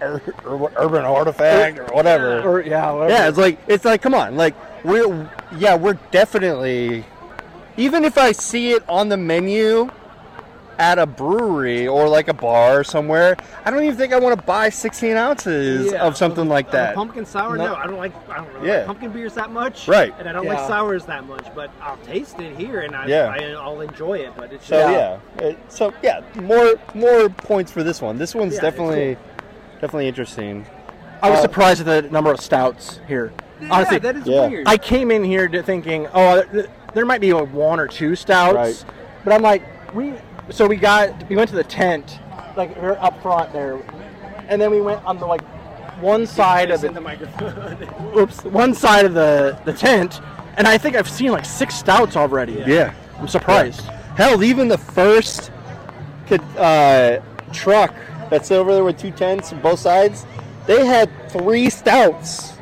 [0.01, 2.41] Or, or, or urban artifact or whatever.
[2.41, 3.13] Or yeah, whatever.
[3.13, 7.05] Yeah, it's like it's like come on, like we're yeah we're definitely
[7.77, 9.89] even if I see it on the menu
[10.80, 13.35] at a brewery or like a bar somewhere,
[13.65, 16.02] I don't even think I want to buy 16 ounces Yeah.
[16.03, 16.95] of something like that.
[16.95, 17.56] pumpkin sour?
[17.57, 17.68] No.
[17.68, 17.76] No.
[17.76, 18.14] I don't like.
[18.30, 18.77] I don't really Yeah.
[18.77, 19.88] like pumpkin beers that much.
[19.88, 20.14] Right.
[20.19, 20.53] And I don't Yeah.
[20.56, 23.34] like sours that much, but I'll taste it here and I, Yeah.
[23.38, 24.31] I, I'll enjoy it.
[24.35, 24.91] But it's So just,
[25.39, 28.18] yeah, It- so yeah, more more points for this one.
[28.18, 29.18] This one's Yeah, it's definitely
[29.80, 30.65] definitely interesting.
[31.22, 33.31] I was Uh, surprised at the number of stouts here.
[33.69, 34.48] Honestly, yeah, that is yeah.
[34.48, 34.68] weird.
[34.68, 36.41] I came in here to thinking, oh,
[36.95, 38.85] there might be a one or two stouts, Right.
[39.23, 39.61] but I'm like,
[39.93, 40.14] we.
[40.49, 42.19] So we got we went to the tent,
[42.57, 43.80] like we're up front there,
[44.47, 45.43] and then we went on the like
[46.01, 48.18] one side of the the microphone.
[48.18, 50.19] oops one side of the the tent,
[50.57, 52.63] and I think I've seen like six stouts already.
[52.65, 52.93] Yeah.
[53.19, 53.81] I'm surprised.
[54.15, 55.51] Hell, even the first
[56.57, 57.19] uh,
[57.53, 57.93] truck
[58.30, 60.26] that's over there with two tents on both sides,
[60.65, 62.53] they had three stouts.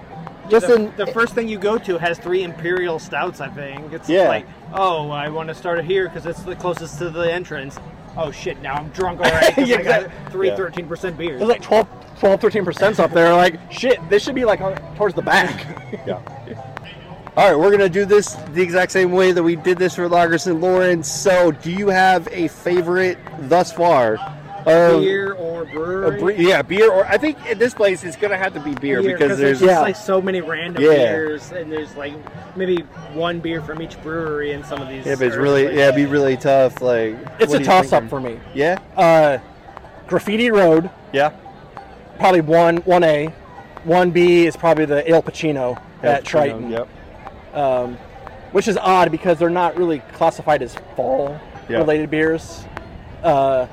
[0.49, 3.41] Just the, in the first thing you go to has three imperial stouts.
[3.41, 4.27] I think it's Yeah.
[4.27, 7.77] like, oh, I want to start it here because it's the closest to the entrance.
[8.17, 8.61] Oh shit!
[8.61, 9.63] Now I'm drunk already.
[9.69, 10.55] Yeah, I got three Yeah.
[10.55, 11.39] 13 percent beers.
[11.39, 11.87] There's like 12,
[12.19, 13.33] 12 13 percent up there.
[13.33, 14.59] Like shit, this should be like
[14.97, 15.65] towards the back.
[16.07, 16.21] Yeah.
[17.37, 20.09] All right, we're gonna do this the exact same way that we did this for
[20.09, 21.09] Lagers and Lawrence.
[21.09, 24.17] So, do you have a favorite thus far?
[24.69, 26.19] Of beer or a brewery.
[26.19, 29.01] bre- yeah, beer or I think in this place it's gonna have to be beer,
[29.01, 29.79] because there's just Yeah.
[29.81, 30.89] like so many random Yeah.
[30.91, 32.13] beers, and there's like
[32.55, 32.83] maybe
[33.13, 35.05] one beer from each brewery in some of these.
[35.05, 36.81] yeah, but it's really like- yeah, it'd be really tough.
[36.81, 38.39] Like It's a are you toss up for me.
[38.53, 39.37] Yeah, Uh,
[40.07, 41.31] Graffiti Road, yeah,
[42.19, 43.33] probably one one A,
[43.83, 46.71] one B is probably the Ale Pacino at Triton.
[46.71, 46.87] Yep.
[47.55, 47.97] um,
[48.51, 51.35] which is odd because they're not really classified as fall
[51.67, 51.77] Yeah.
[51.77, 52.63] related beers.
[53.23, 53.65] Uh,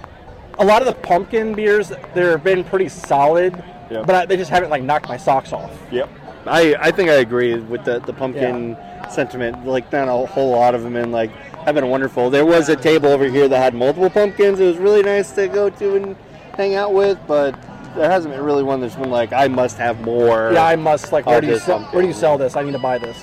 [0.59, 3.55] a lot of the pumpkin beers, they've been pretty solid,
[3.91, 4.03] Yeah.
[4.03, 5.71] but I, they just haven't like knocked my socks off.
[5.91, 6.09] Yep.
[6.47, 8.77] I, I think I agree with the, the pumpkin
[9.11, 9.67] sentiment.
[9.67, 11.31] Like, not a whole lot of them, and like,
[11.65, 12.31] have been wonderful.
[12.31, 14.61] There was a table over here that had multiple pumpkins.
[14.61, 16.17] It was really nice to go to and
[16.57, 17.61] hang out with, but
[17.97, 20.53] there hasn't been really one that's been like, I must have more.
[20.53, 21.27] Yeah, I must like.
[21.27, 22.55] Where do you sell, where do you sell this?
[22.55, 23.19] I need to buy this.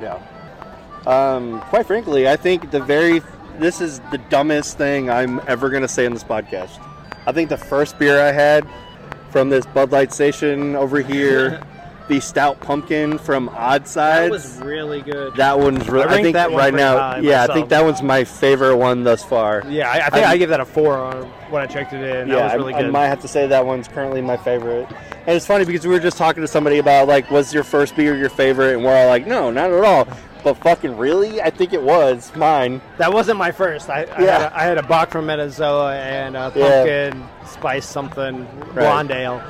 [0.00, 0.20] Yeah.
[1.06, 3.20] Um, quite frankly, I think the very
[3.58, 6.80] this is the dumbest thing I'm ever going to say in this podcast.
[7.26, 8.66] I think the first beer I had
[9.30, 11.60] from this Bud Light station over here,
[12.08, 14.30] the Stout Pumpkin from Odd That Sides.
[14.30, 15.34] was really good.
[15.36, 16.04] That one's really.
[16.04, 17.16] I I, think that right now.
[17.16, 19.62] yeah, I think that one's my favorite one thus far.
[19.68, 22.02] yeah, I, I think I- I, give that a four on when I checked it
[22.02, 22.28] in.
[22.28, 22.88] yeah, that was really I, good.
[22.88, 24.86] I might have to say that one's currently my favorite.
[25.26, 27.96] And it's funny because we were just talking to somebody about like, was your first
[27.96, 28.74] beer your favorite?
[28.74, 30.06] And we're all like, no, not at all.
[30.44, 32.80] But fucking really, I think it was mine.
[32.98, 33.88] That wasn't my first.
[33.88, 34.38] I, I, Yeah.
[34.38, 37.08] had, a, I had a Bock from Metazoa and a Yeah.
[37.10, 39.42] pumpkin spice something blonde ale.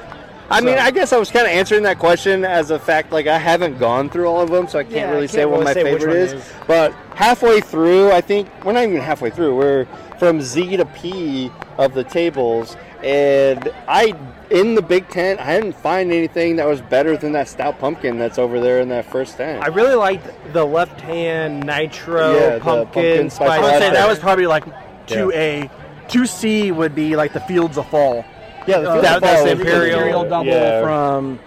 [0.50, 3.10] I mean, I guess I was kind of answering that question as a fact.
[3.12, 5.30] Like, I haven't gone through all of them, so I can't Yeah, I really can't
[5.32, 6.32] say what my say favorite one is.
[6.34, 6.52] is.
[6.66, 9.56] But halfway through, I think we're not even halfway through.
[9.56, 9.86] We're
[10.18, 14.14] from Z to P of the tables, and I
[14.50, 18.18] in the big tent, I didn't find anything that was better than that stout pumpkin
[18.18, 19.62] that's over there in that first tent.
[19.62, 24.08] I really liked the left hand nitro Yeah, pumpkin, pumpkin spice I would say that
[24.08, 24.64] was probably like
[25.06, 25.70] two A.
[26.08, 28.24] Two C would be like the Fields of Fall.
[28.66, 30.80] yeah, the Uh, Field that- of that's Fall the was Imperial- double yeah.
[30.82, 31.38] from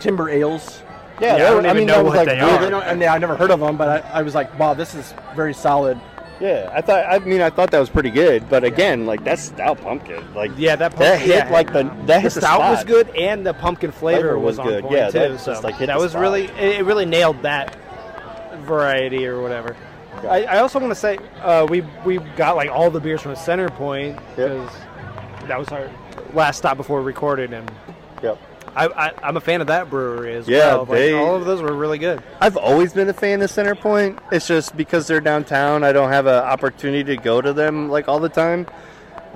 [0.00, 0.82] Timber Ales.
[1.20, 2.62] Yeah, I don't I even mean, know that was what like they really- are.
[2.64, 4.72] They don't, and yeah, I never heard of them, but I, I was like, wow,
[4.74, 6.00] this is very solid.
[6.40, 7.04] Yeah, I thought.
[7.06, 10.32] I mean, I thought that was pretty good, but again, like that's stout pumpkin.
[10.34, 11.50] Like Yeah, that pumpkin, that hit yeah.
[11.50, 14.56] like the that the hit the stout was good, and the pumpkin flavor, Flavor was,
[14.56, 14.82] was on good.
[14.84, 15.18] point Yeah, too.
[15.18, 16.22] that so like, that was spot.
[16.22, 17.76] really it, really nailed that
[18.62, 19.76] variety or whatever.
[20.28, 23.36] I, I also want to say uh, we we got like all the beers from
[23.36, 24.70] Center Point because
[25.46, 25.90] that was our
[26.32, 27.70] last stop before we recorded, and
[28.22, 28.38] Yep.
[28.76, 30.78] I, I I'm a fan of that brewery as Yeah, well.
[30.80, 32.22] Like, they- all of those were really good.
[32.40, 34.18] I've always been a fan of Center Point.
[34.30, 38.08] It's just because they're downtown, I don't have an opportunity to go to them like
[38.08, 38.66] all the time.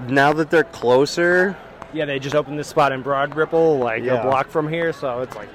[0.09, 1.57] Now that they're closer,
[1.93, 4.15] Yeah, they just opened this spot in Broad Ripple, like Yeah.
[4.15, 5.49] a block from here, so it's like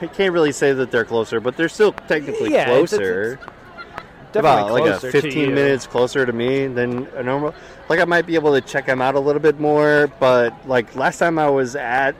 [0.00, 3.38] I can't really say that they're closer, but they're still technically Yeah, it's- it's- closer.
[4.32, 5.54] definitely About like a closer to 15 you.
[5.54, 7.54] minutes closer to me than a normal.
[7.88, 10.94] Like I might be able to check them out a little bit more, but like
[10.96, 12.14] last time I was at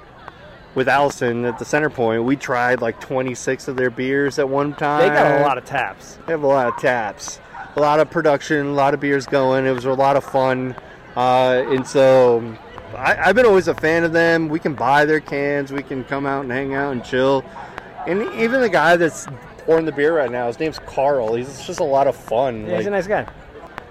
[0.75, 4.75] with Allison at the Center Point, we tried like 26 of their beers at one
[4.75, 5.01] time.
[5.01, 6.19] They got a lot of taps.
[6.27, 7.41] They have a lot of taps,
[7.77, 9.67] a lot of production, a lot of beers going.
[9.67, 10.75] It was a lot of fun,
[11.17, 12.57] uh, and so
[12.97, 14.49] I, I've been always a fan of them.
[14.49, 15.73] We can buy their cans.
[15.73, 17.45] We can come out and hang out and chill.
[18.07, 19.27] And even the guy that's
[19.59, 21.35] pouring the beer right now, his name's Carl.
[21.35, 22.67] He's just a lot of fun.
[22.67, 23.27] Yeah, he's a nice guy.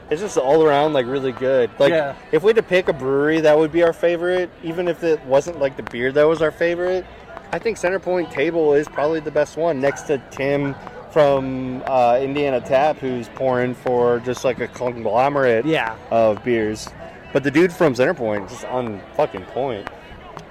[0.09, 1.69] It's just all around like really good.
[1.79, 2.15] Like Yeah.
[2.31, 5.23] if we had to pick a brewery that would be our favorite, even if it
[5.25, 7.05] wasn't like the beer that was our favorite,
[7.51, 10.75] I think Center Point Table is probably the best one next to Tim
[11.11, 15.95] from uh, Indiana Tap, who's pouring for just like a conglomerate Yeah.
[16.11, 16.87] of beers.
[17.33, 19.87] But the dude from Center Point is just on fucking point.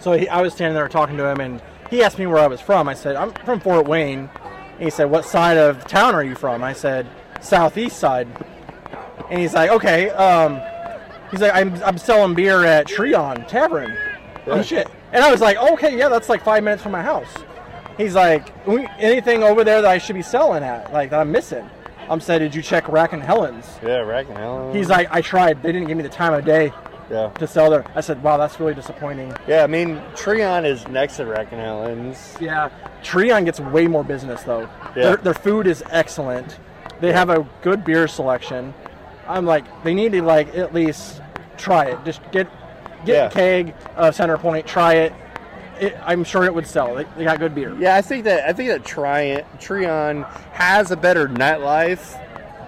[0.01, 2.47] So he, I was standing there talking to him, and he asked me where I
[2.49, 2.89] was from.
[2.89, 4.29] I said, I'm from Fort Wayne.
[4.75, 6.63] And he said, What side of town are you from?
[6.65, 7.07] I said,
[7.41, 8.27] Southeast side.
[9.31, 10.11] And he's like, Okay.
[10.11, 10.61] Um,
[11.31, 13.97] he's like, I'm, I'm selling beer at Treon Tavern.
[14.47, 14.89] Oh, shit.
[15.13, 17.33] And I was like, Okay, yeah, that's like five minutes from my house.
[17.97, 18.53] He's like,
[18.99, 21.69] Anything over there that I should be selling at, like that I'm missing?
[22.09, 23.67] I'm saying, Did you check Rack and Helen's?
[23.83, 24.75] Yeah, Rack and Helen's.
[24.75, 25.63] He's like, I tried.
[25.63, 26.73] They didn't give me the time of day
[27.11, 27.29] yeah.
[27.31, 27.85] to sell there.
[27.95, 29.35] I said, Wow, that's really disappointing.
[29.47, 32.37] Yeah, I mean, Treon is next to Rack and Helen's.
[32.41, 32.71] Yeah,
[33.03, 34.69] Treon gets way more business though.
[34.97, 35.03] Yeah.
[35.03, 36.59] Their, their food is excellent.
[37.01, 38.75] They have a good beer selection.
[39.29, 41.21] I'm like, they need to like at least
[41.57, 41.99] try it.
[42.05, 42.49] Just get
[43.05, 43.27] get Yeah.
[43.27, 45.13] a keg of Center Point, try it.
[45.81, 45.97] it.
[46.05, 46.95] I'm sure it would sell.
[46.95, 47.75] They, they got good beer.
[47.79, 52.19] Yeah, I think that I think that Tri- Treon has a better nightlife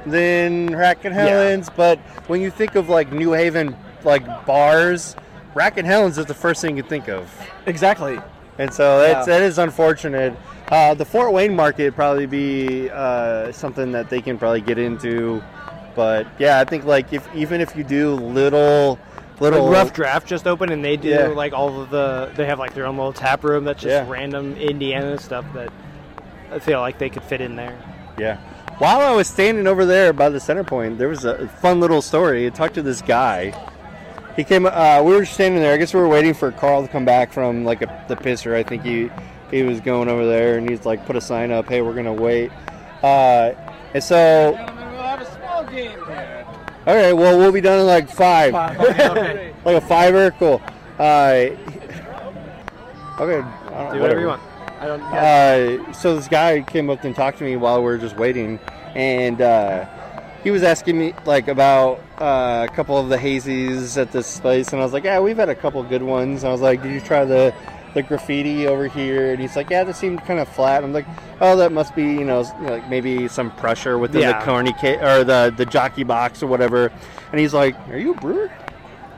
[0.06, 5.16] than Rack and Helen's, but when you think of like New Haven like bars,
[5.54, 7.28] Rack and Helen's is the first thing you think of,
[7.66, 8.18] Exactly.
[8.58, 9.38] and so that's Yeah.
[9.38, 10.34] that is unfortunate.
[10.70, 15.42] Uh, the Fort Wayne market probably be uh, something that they can probably get into,
[16.00, 18.98] but yeah, I think like if even if you do little
[19.38, 21.26] little Like rough draft just open and they do Yeah.
[21.26, 24.10] like all of the they have like their own little tap room that's just Yeah.
[24.10, 25.68] random Indiana stuff that
[26.50, 27.76] I feel like they could fit in there.
[28.16, 28.38] Yeah.
[28.78, 32.00] While I was standing over there by the center point, there was a fun little
[32.00, 32.46] story.
[32.46, 33.52] I talked to this guy.
[34.36, 34.64] He came.
[34.64, 35.74] Uh, we were standing there.
[35.74, 38.54] I guess we were waiting for Carl to come back from like a, the pisser.
[38.54, 39.10] I think he
[39.50, 41.68] he was going over there, and he's like put a sign up.
[41.68, 42.50] Hey, we're gonna wait.
[43.02, 43.52] Uh,
[43.92, 44.54] and so,
[45.70, 46.84] Gentlemen, we'll have a small game here.
[46.86, 48.54] okay, well, we'll be done in like five.
[48.90, 49.54] Okay.
[49.64, 50.30] like a fiver.
[50.32, 50.60] Cool.
[50.98, 51.02] Uh,
[53.18, 53.40] okay.
[53.40, 54.42] I don't- Do whatever you want.
[54.80, 55.02] I don't.
[55.02, 58.58] uh, so this guy came up and talked to me while we were just waiting,
[58.94, 59.84] and uh,
[60.42, 64.72] he was asking me like about uh, a couple of the hazies at this place,
[64.72, 66.92] and I was like, "Yeah, we've had a couple good ones." I was like, "Did
[66.92, 67.52] you try the
[67.94, 71.06] the graffiti over here?" And he's like, "Yeah, this seemed kind of flat." I'm like,
[71.40, 74.38] "Oh, that must be you know like maybe some pressure within Yeah.
[74.38, 76.90] the corny ca- or the the jockey box or whatever."
[77.32, 78.50] And he's like, "Are you a brewer?"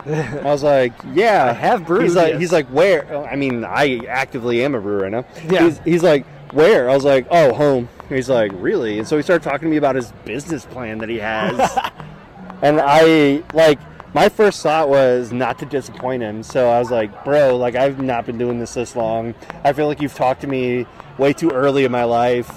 [0.06, 2.40] I was like, "Yeah, I have brewed, He's like, yes.
[2.40, 5.24] he's like, "Where?" I mean, I actively am a brewer right now.
[5.48, 5.64] Yeah.
[5.64, 9.22] He's, he's like, "Where?" I was like, "Oh, home." He's like, "Really?" And so he
[9.22, 11.78] started talking to me about his business plan that he has.
[12.62, 13.78] and I like
[14.14, 16.42] my first thought was not to disappoint him.
[16.42, 19.34] So I was like, "Bro, like I've not been doing this this long.
[19.64, 20.86] I feel like you've talked to me
[21.18, 22.48] way too early in my life,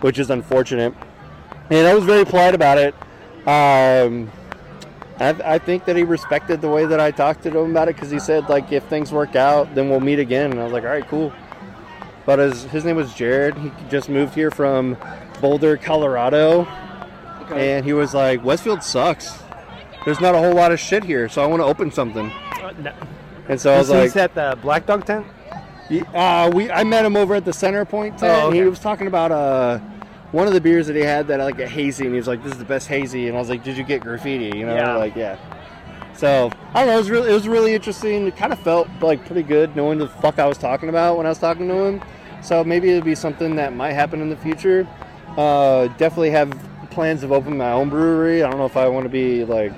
[0.00, 0.94] which is unfortunate."
[1.70, 2.94] And I was very polite about it.
[3.46, 4.30] Um,
[5.18, 7.94] I, I think that he respected the way that I talked to him about it
[7.94, 10.50] because he said like if things work out, then we'll meet again.
[10.50, 11.32] And I was like, all right, cool.
[12.26, 13.56] But his his name was Jared.
[13.56, 14.96] He just moved here from
[15.40, 16.64] Boulder, Colorado,
[17.54, 19.43] and he was like, Westfield sucks.
[20.04, 22.30] There's not a whole lot of shit here, so I want to open something.
[22.30, 22.92] Uh, no.
[23.48, 25.26] And so I was He's like, at the Black Dog tent.
[26.14, 28.32] Uh, we I met him over at the Center Point tent.
[28.42, 29.78] Oh, and He was talking about uh
[30.32, 32.42] one of the beers that he had that like a hazy, and he was like,
[32.42, 34.74] "This is the best hazy." And I was like, "Did you get graffiti?" You know,
[34.74, 34.96] Yeah.
[34.96, 35.36] like yeah.
[36.14, 36.94] So I don't know.
[36.94, 38.26] It was really it was really interesting.
[38.26, 41.26] It kind of felt like pretty good knowing the fuck I was talking about when
[41.26, 42.00] I was talking to him.
[42.42, 44.86] So maybe it'll be something that might happen in the future.
[45.36, 46.50] Uh, definitely have
[46.90, 48.42] plans of opening my own brewery.
[48.42, 49.72] I don't know if I want to be like.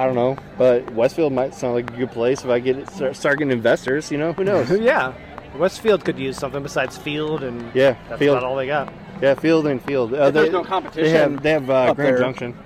[0.00, 2.88] I don't know, but Westfield might sound like a good place if I get it,
[2.88, 4.10] start, start getting investors.
[4.10, 4.70] You know, who knows?
[4.80, 5.12] yeah.
[5.56, 8.38] Westfield could use something besides field, and Yeah, that's field.
[8.38, 8.90] about all they got.
[9.20, 10.14] Yeah, Field and Field.
[10.14, 12.18] Uh, there's they, no competition They have they have uh, up Grand there.
[12.18, 12.56] Junction.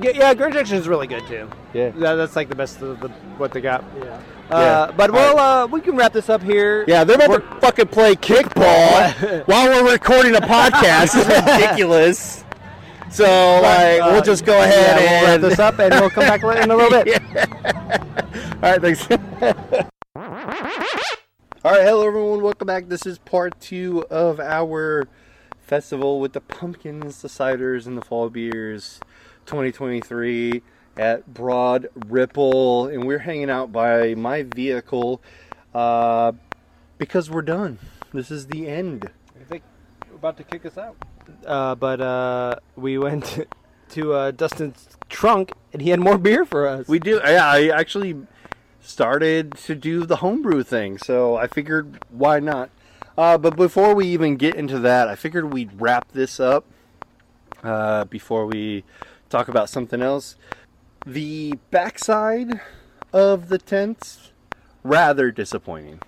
[0.00, 1.50] Yeah, yeah Grand Junction is really good too.
[1.74, 1.90] Yeah.
[1.90, 3.84] That, that's like the best of the, what they got.
[3.98, 4.20] Yeah.
[4.50, 4.56] Yeah.
[4.56, 6.84] Uh, but well, uh, we can wrap this up here.
[6.88, 11.10] Yeah, they're about to fucking play kickball while we're recording a podcast.
[11.14, 12.43] It's ridiculous.
[13.14, 16.24] So like, uh, we'll just go ahead yeah, we'll wrap this up, and we'll come
[16.24, 17.22] back in a little bit.
[18.60, 19.08] All right, thanks.
[20.16, 22.42] All right, hello everyone.
[22.42, 22.88] Welcome back.
[22.88, 25.06] This is part two of our
[25.60, 28.98] festival with the pumpkins, the ciders, and the fall beers,
[29.46, 30.60] 2023
[30.96, 35.22] at Broad Ripple, and we're hanging out by my vehicle
[35.72, 36.32] uh,
[36.98, 37.78] because we're done.
[38.12, 39.08] This is the end.
[39.40, 39.62] I think
[40.10, 40.96] we're about to kick us out.
[41.46, 43.46] Uh, but uh, we went
[43.90, 46.88] to uh, Dustin's trunk, and he had more beer for us.
[46.88, 47.20] We do.
[47.24, 48.16] Yeah, I actually.
[48.80, 50.98] started to do the homebrew thing.
[50.98, 52.68] So I figured, why not?
[53.16, 56.66] Uh, but before we even get into that, I figured we'd wrap this up
[57.62, 58.84] uh, before we
[59.30, 60.36] talk about something else.
[61.06, 62.60] The backside
[63.10, 64.32] of the tents,
[64.82, 66.00] rather disappointing.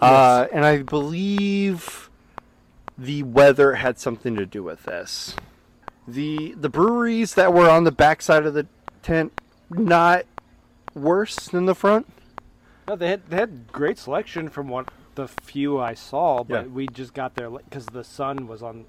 [0.00, 2.09] Uh, and I believe
[3.00, 5.34] the weather had something to do with this.
[6.06, 8.66] The the breweries that were on the backside of the
[9.02, 9.32] tent,
[9.70, 10.24] not
[10.94, 12.06] worse than the front.
[12.86, 16.68] No, they had they had great selection from what the few I saw, but Yeah.
[16.72, 18.84] we just got there because the sun was on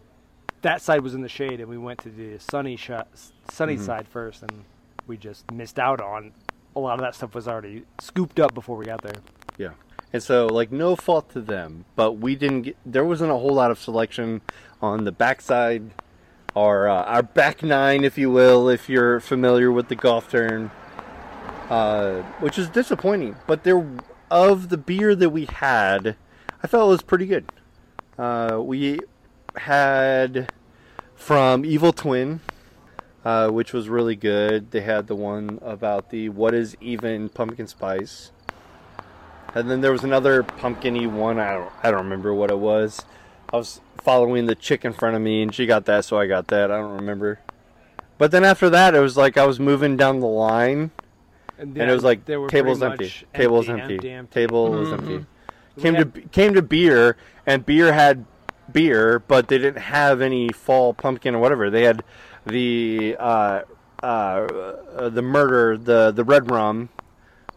[0.61, 3.07] that side was in the shade, and we went to the sunny shot,
[3.49, 3.85] sunny Mhm.
[3.85, 4.63] side first, and
[5.07, 6.33] we just missed out on
[6.75, 9.15] a lot of that stuff was already scooped up before we got there.
[9.57, 9.71] Yeah.
[10.13, 12.77] And so, like, no fault to them, but we didn't get.
[12.85, 14.41] There wasn't a whole lot of selection
[14.81, 15.91] on the backside,
[16.53, 20.69] or uh, our back nine, if you will, if you're familiar with the golf turn,
[21.69, 23.37] uh, which is disappointing.
[23.47, 23.87] But there,
[24.29, 26.17] of the beer that we had,
[26.61, 27.45] I felt it was pretty good.
[28.17, 28.99] Uh, we
[29.55, 30.51] had
[31.15, 32.41] from Evil Twin,
[33.23, 34.71] uh, which was really good.
[34.71, 38.31] They had the one about the what is even pumpkin spice.
[39.53, 41.39] And then there was another pumpkiny one.
[41.39, 43.03] I don't, I don't remember what it was.
[43.51, 46.25] I was following the chick in front of me, and she got that, so I
[46.27, 46.71] got that.
[46.71, 47.39] I don't remember.
[48.17, 50.91] But then after that, it was like I was moving down the line,
[51.57, 54.33] and it was like were table's pretty empty, table's empty, empty, empty, empty.
[54.33, 54.93] table was Mhm.
[54.93, 55.25] empty.
[55.81, 58.25] Came had- to came to beer, and beer had
[58.71, 61.69] beer, but they didn't have any fall pumpkin or whatever.
[61.69, 62.03] They had
[62.45, 63.61] the uh,
[64.03, 66.89] uh, uh, the murder, the the red rum,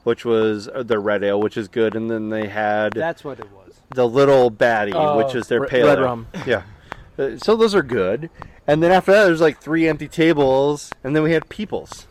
[0.05, 3.40] which was uh, the red ale, which is good, and then they had That's what
[3.40, 3.74] it was.
[3.90, 6.05] the little baddie, Oh, which is their pale red ale.
[6.05, 6.26] rum.
[6.47, 6.62] Yeah.
[7.18, 8.31] Uh, So those are good.
[8.66, 12.06] And then after that, there's like three empty tables, and then we had Peoples.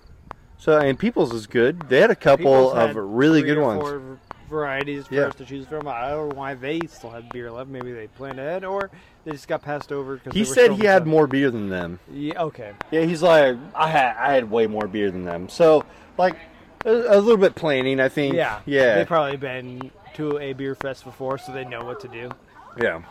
[0.58, 1.90] So and Peoples was good.
[1.90, 3.82] They had a couple People's of had really three good or ones.
[3.82, 5.22] Four varieties for Yeah.
[5.24, 5.88] us to choose from.
[5.88, 7.70] I don't know why they still had beer left.
[7.70, 8.92] Maybe they planned ahead, or
[9.26, 10.18] they just got passed over.
[10.18, 12.00] Cause He they were said still he had more beer than them.
[12.12, 12.42] Yeah.
[12.44, 12.72] Okay.
[12.92, 15.50] Yeah, he's like, I had I had way more beer than them.
[15.50, 15.84] So
[16.18, 16.36] like
[16.86, 18.36] a, a little bit planning, I think.
[18.36, 18.60] Yeah.
[18.66, 18.96] Yeah.
[18.96, 22.30] They've probably been to a beer fest before, so they know what to do.
[22.82, 23.02] Yeah.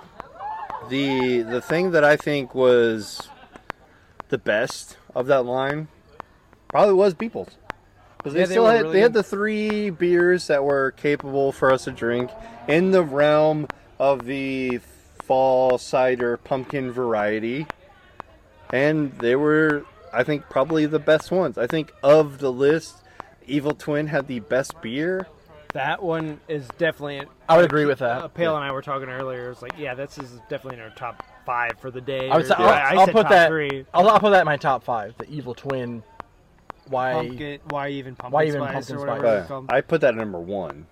[0.89, 3.29] The the thing that I think was
[4.29, 5.89] the best of that line
[6.69, 7.51] probably was Peoples.
[8.19, 10.93] Because they Yeah, they still were had really they had the three beers that were
[10.93, 12.31] capable for us to drink
[12.69, 13.69] in the realm
[13.99, 14.79] of the
[15.25, 17.67] fall cider pumpkin variety.
[18.73, 21.57] And they were I think probably the best ones.
[21.59, 22.97] I think of the list,
[23.53, 25.27] Evil Twin had the best beer.
[25.75, 27.23] That one is definitely.
[27.49, 28.23] I would agree with that.
[28.23, 29.51] Uh, Pale and I were talking earlier.
[29.51, 32.29] It's like, yeah, this is definitely in our top five for the day.
[32.31, 33.49] I would or- say, yeah, I I'll, I'll said put top that.
[33.49, 33.87] Three.
[33.95, 35.15] I'll, I'll put that in my top five.
[35.19, 36.03] The Evil Twin.
[36.89, 37.13] Why?
[37.15, 39.23] Pumpkin, why even pumpkin Why even spice pumpkin or spice?
[39.23, 40.87] whatever it's I put that at number one.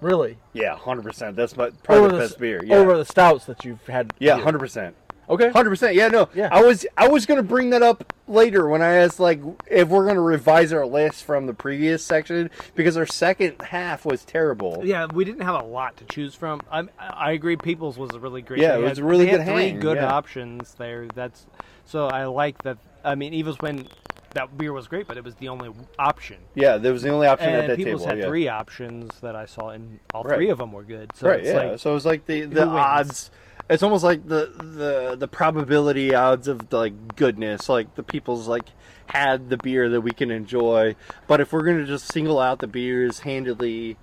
[0.00, 0.36] Really?
[0.52, 1.36] Yeah, hundred percent.
[1.36, 2.60] That's my probably the the best beer.
[2.64, 4.12] Yeah, Over the stouts that you've had.
[4.18, 4.96] yeah, hundred percent.
[5.30, 5.50] Okay.
[5.50, 5.94] Hundred percent.
[5.94, 6.28] Yeah, no.
[6.34, 6.48] Yeah.
[6.50, 9.40] I was I was gonna bring that up later when I asked like
[9.70, 14.24] if we're gonna revise our list from the previous section because our second half was
[14.24, 14.82] terrible.
[14.84, 16.60] Yeah, we didn't have a lot to choose from.
[16.70, 17.56] I, I agree.
[17.56, 18.60] People's was a really great.
[18.60, 20.12] Yeah, it was had- a really good Three hang, good yeah.
[20.12, 21.06] options there.
[21.14, 21.46] That's
[21.84, 22.78] so I like that.
[23.04, 23.86] I mean, Evil's when
[24.34, 26.38] that beer was great, but it was the only option.
[26.54, 28.08] Yeah, that was the only option at And that People's table.
[28.10, 28.26] had yeah.
[28.26, 30.36] three options that I saw, and all Right.
[30.36, 31.10] three of them were good.
[31.16, 31.40] So right.
[31.40, 31.70] it's Yeah.
[31.70, 33.30] like so it was like the the wins?
[33.72, 37.70] It's almost like the the the probability odds of the, like goodness.
[37.70, 38.68] Like the people's like
[39.06, 40.94] had the beer that we can enjoy,
[41.26, 43.96] but if we're gonna just single out the beers handedly,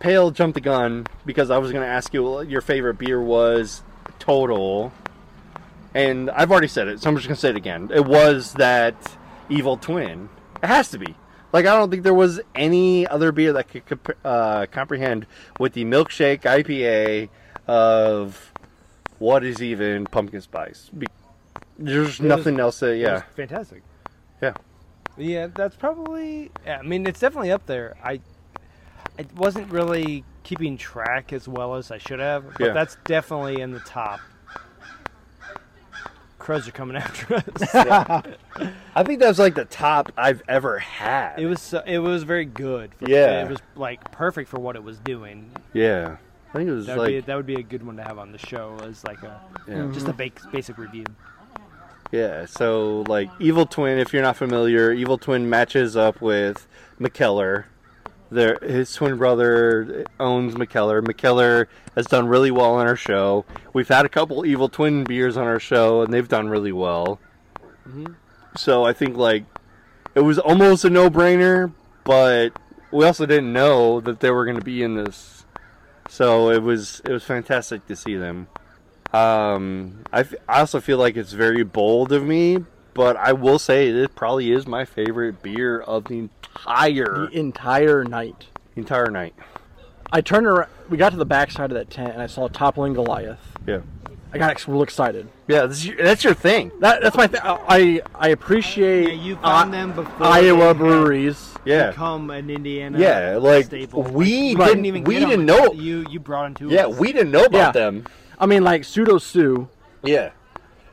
[0.00, 3.82] Pale jumped the gun because I was gonna ask you what your favorite beer was
[4.18, 4.92] total,
[5.94, 7.90] and I've already said it, so I'm just gonna say it again.
[7.90, 9.16] It was that
[9.48, 10.28] Evil Twin.
[10.62, 11.14] It has to be.
[11.54, 15.26] Like I don't think there was any other beer that could uh, comprehend
[15.58, 17.30] with the milkshake IPA
[17.66, 18.47] of
[19.18, 20.90] what is even pumpkin spice.
[20.96, 21.06] Be-
[21.78, 23.82] There's was- nothing else that yeah fantastic.
[24.42, 24.54] yeah
[25.16, 26.50] Yeah, that's probably.
[26.64, 27.96] Yeah, I mean, it's definitely up there.
[28.04, 28.20] I,
[29.18, 32.72] I wasn't really keeping track as well as I should have, but Yeah.
[32.72, 34.20] that's definitely in the top.
[36.38, 37.74] Crows are coming after us.
[38.94, 41.38] I think that was like the top I've ever had.
[41.38, 42.94] It was so- it was very good.
[42.94, 43.44] For, Yeah.
[43.44, 45.50] it was like perfect for what it was doing.
[45.72, 46.16] yeah.
[46.50, 48.02] I think it was That would, like be, that would be a good one to
[48.02, 49.88] have on the show as like a Yeah.
[49.92, 51.04] just a ba- basic review.
[52.10, 56.66] Yeah, so like Evil Twin, if you're not familiar, Evil Twin matches up with
[56.98, 57.64] Mikkeller.
[58.30, 61.02] Their his twin brother owns Mikkeller.
[61.02, 63.44] Mikkeller has done really well on our show.
[63.74, 67.20] We've had a couple Evil Twin beers on our show, and they've done really well.
[67.88, 68.14] Mhm.
[68.56, 69.44] So I think like
[70.14, 71.72] it was almost a no-brainer,
[72.04, 72.52] but
[72.90, 75.37] we also didn't know that they were going to be in this,
[76.08, 78.48] so it was it was fantastic to see them.
[79.12, 82.58] Um, I, f- I also feel like it's very bold of me,
[82.92, 88.04] but I will say it probably is my favorite beer of the entire The entire
[88.04, 88.46] night.
[88.76, 89.34] entire night.
[90.12, 90.68] I turned around.
[90.90, 93.40] We got to the back side of that tent, and I saw a toppling Goliath.
[93.66, 93.80] Yeah,
[94.32, 95.26] I got real excited.
[95.46, 96.70] yeah, this is your, that's your thing.
[96.80, 97.40] That, that's my thing.
[97.44, 101.54] I I appreciate Yeah, you found uh, them before Iowa breweries.
[101.64, 102.98] Yeah, become an Indiana.
[102.98, 104.02] Yeah, like, staple.
[104.02, 105.30] we Like, didn't- even we get 'em.
[105.30, 106.98] didn't know- You you brought them to yeah, us.
[106.98, 107.80] we didn't know about Yeah.
[107.80, 108.04] them.
[108.38, 109.68] I mean, like Pseudo Sue.
[110.02, 110.30] Yeah,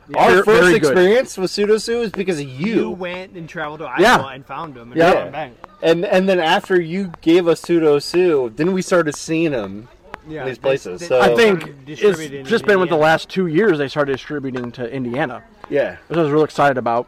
[0.08, 0.18] Yeah.
[0.18, 0.92] our first very good.
[0.92, 2.90] experience with PseudoSue is because of You you.
[2.90, 4.16] went and traveled to Yeah.
[4.16, 4.92] Iowa and found them.
[4.92, 5.12] And Yeah.
[5.12, 5.50] brought 'em back.
[5.82, 9.88] And and then after you gave us pseudo sue, then we started seeing them
[10.28, 11.00] Yeah, in these places.
[11.00, 13.88] they- so I think it's distributing in just been with the last two years they
[13.88, 17.06] started distributing to Indiana, yeah, which I was real excited about.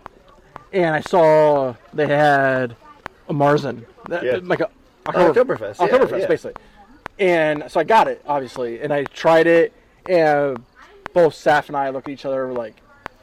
[0.73, 2.77] And I saw they had
[3.29, 4.39] a Märzen, that- Yeah.
[4.43, 4.69] like a
[5.07, 6.27] oh, Oktoberfest, yeah, Oktoberfest, yeah.
[6.27, 6.63] basically.
[7.19, 9.73] And so I got it, obviously, and I tried it,
[10.09, 10.63] and
[11.13, 12.75] both Saf and I looked at each other like,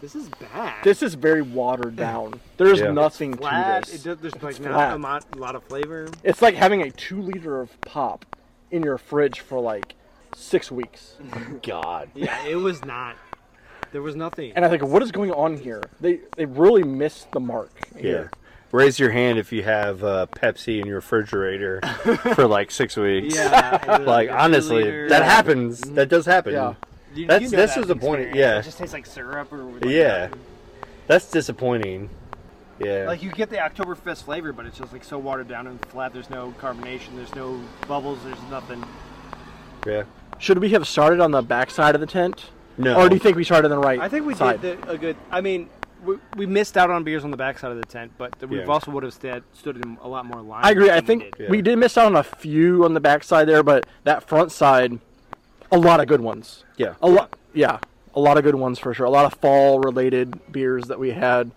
[0.02, 0.84] This is bad.
[0.84, 2.40] "This is very watered down.
[2.58, 2.92] There's Yeah.
[2.92, 3.84] nothing flat.
[3.86, 4.04] to It this.
[4.04, 5.00] does, there's like flat.
[5.00, 6.08] not a, a lot of flavor.
[6.24, 8.26] It's like having a two liter of pop
[8.72, 9.96] in your fridge for like
[10.36, 11.16] six weeks."
[11.64, 13.16] God, Yeah, it was not.
[13.92, 14.52] There was nothing.
[14.56, 15.82] And I think, what is going on here?
[16.02, 17.72] They they really missed the mark.
[17.96, 18.02] yeah.
[18.02, 18.32] Here.
[18.72, 21.80] Raise your hand if you have uh, Pepsi in your refrigerator
[22.36, 23.34] for like six weeks.
[23.36, 25.80] yeah, it Like honestly, two-liter- that happens.
[25.82, 26.54] That does happen.
[26.54, 26.74] Yeah.
[27.14, 28.60] You- That's- you know this that is the point, yeah.
[28.60, 30.28] It just tastes like syrup or like Yeah.
[31.08, 32.10] That's disappointing.
[32.80, 33.06] Yeah.
[33.08, 36.14] Like you get the Oktoberfest flavor, but it's just like so watered down and flat.
[36.14, 37.16] There's no carbonation.
[37.16, 38.20] There's no bubbles.
[38.24, 38.84] There's nothing.
[39.86, 40.04] yeah.
[40.38, 42.48] Should we have started on the back side of the tent?
[42.78, 42.96] No.
[43.00, 44.62] Or do you think we started on the right I think we side?
[44.62, 45.16] did the, a good.
[45.32, 45.70] I mean,
[46.04, 48.58] we, we missed out on beers on the back side of the tent, but we
[48.58, 48.62] Yeah.
[48.64, 50.66] have also would have stood, stood in a lot more line.
[50.66, 50.90] I agree.
[50.90, 51.44] I than we think did.
[51.46, 51.50] Yeah.
[51.50, 54.52] we did miss out on a few on the back side there, but that front
[54.52, 55.00] side,
[55.72, 56.66] a lot of good ones.
[56.76, 56.96] Yeah.
[57.02, 57.80] A lot, yeah,
[58.14, 59.06] a lot of good ones for sure.
[59.06, 61.52] A lot of fall related beers that we had.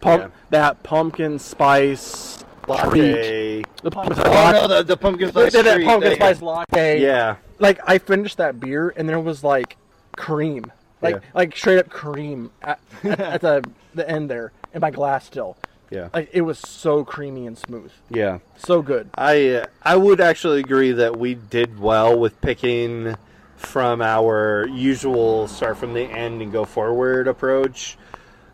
[0.00, 0.28] Pump Yeah.
[0.50, 2.44] that pumpkin spice.
[2.68, 3.62] Latte.
[3.82, 4.52] The pumpkin Oh spice.
[4.54, 5.52] no, the, the pumpkin spice.
[5.52, 7.00] did that pumpkin They- spice latte.
[7.00, 7.36] Yeah.
[7.58, 9.76] Like I finished that beer and there was like
[10.16, 10.70] cream,
[11.00, 11.20] like Yeah.
[11.34, 13.64] like straight up cream at, at, at the
[13.94, 15.56] the end there in my glass still.
[15.90, 16.08] Yeah.
[16.12, 18.40] Like it was so creamy and smooth, Yeah.
[18.58, 19.08] so good.
[19.14, 23.14] I uh, I would actually agree that we did well with picking
[23.56, 27.96] from our usual start from the end and go forward approach.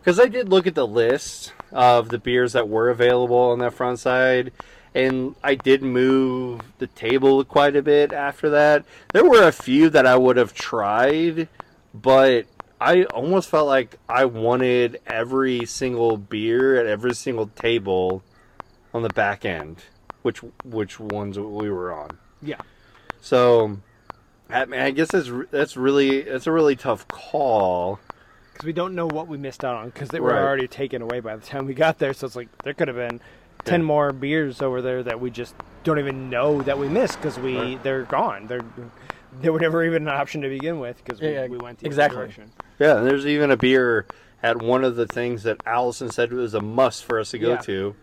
[0.03, 3.73] Because I did look at the list of the beers that were available on that
[3.73, 4.53] front side,
[4.97, 8.85] and I did move the table quite a bit after that.
[9.13, 11.47] There were a few that I would have tried,
[11.95, 12.47] but
[12.81, 18.25] I almost felt like I wanted every single beer at every single table
[18.93, 19.85] on the back end,
[20.23, 22.19] which which ones we were on.
[22.43, 22.61] Yeah.
[23.21, 23.79] So,
[24.51, 28.01] I, mean, I guess that's that's really it's a really tough call.
[28.63, 30.41] Because we don't know what we missed out on because they were Right.
[30.43, 32.13] already taken away by the time we got there.
[32.13, 33.21] So it's like there could have been
[33.65, 33.87] ten Yeah.
[33.87, 37.57] more beers over there that we just don't even know that we missed because we
[37.59, 37.83] Right.
[37.83, 38.47] they're gone.
[38.47, 38.61] They're
[39.41, 41.79] they were never even an option to begin with because we, Yeah, yeah, we went
[41.79, 42.19] the exactly.
[42.19, 42.51] other direction.
[42.79, 44.05] Yeah, and there's even a beer
[44.43, 47.51] at one of the things that Allison said was a must for us to go
[47.53, 47.57] Yeah.
[47.57, 47.95] to,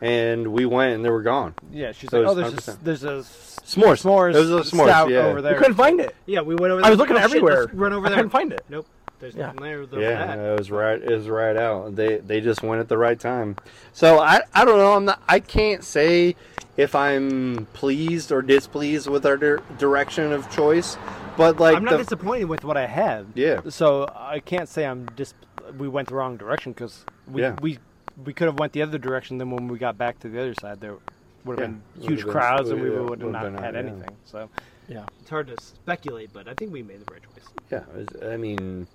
[0.00, 1.54] and we went and they were gone.
[1.70, 2.78] Yeah, she's So like, oh, there's a, 100%.
[2.82, 4.02] there's a s- S'mores.
[4.02, 5.18] s'mores, It was a s'mores, stout yeah.
[5.26, 5.54] over We there.
[5.58, 6.14] couldn't find it.
[6.24, 6.80] Yeah, we went over.
[6.80, 6.86] there.
[6.86, 7.60] I was looking oh, shit, everywhere.
[7.64, 8.06] let's run over there.
[8.06, 8.16] I there.
[8.16, 8.62] couldn't find it.
[8.70, 8.86] Nope.
[9.20, 9.46] There's Yeah.
[9.52, 10.00] nothing there.
[10.00, 10.38] Yeah, that.
[10.38, 11.00] it was right.
[11.00, 11.94] It was right out.
[11.94, 13.56] They they just went at the right time.
[13.92, 14.94] So I I don't know.
[14.94, 15.22] I'm not.
[15.28, 16.36] I can't say
[16.76, 20.96] if I'm pleased or displeased with our dir- direction of choice,
[21.36, 23.26] but like I'm not the, disappointed with what I have.
[23.34, 23.60] Yeah.
[23.68, 25.34] So I can't say I'm dis.
[25.76, 27.56] We went the wrong direction because we Yeah.
[27.60, 27.78] we
[28.24, 29.36] we could have went the other direction.
[29.38, 30.96] Then when we got back to the other side, there
[31.44, 31.74] would have Yeah.
[31.98, 33.90] been huge been- crowds, and we yeah, would have would've not been had out, yeah.
[33.90, 34.16] anything.
[34.24, 34.48] So
[34.88, 35.04] Yeah.
[35.20, 37.48] it's hard to speculate, but I think we made the right choice.
[37.70, 38.86] Yeah, it's- I mean,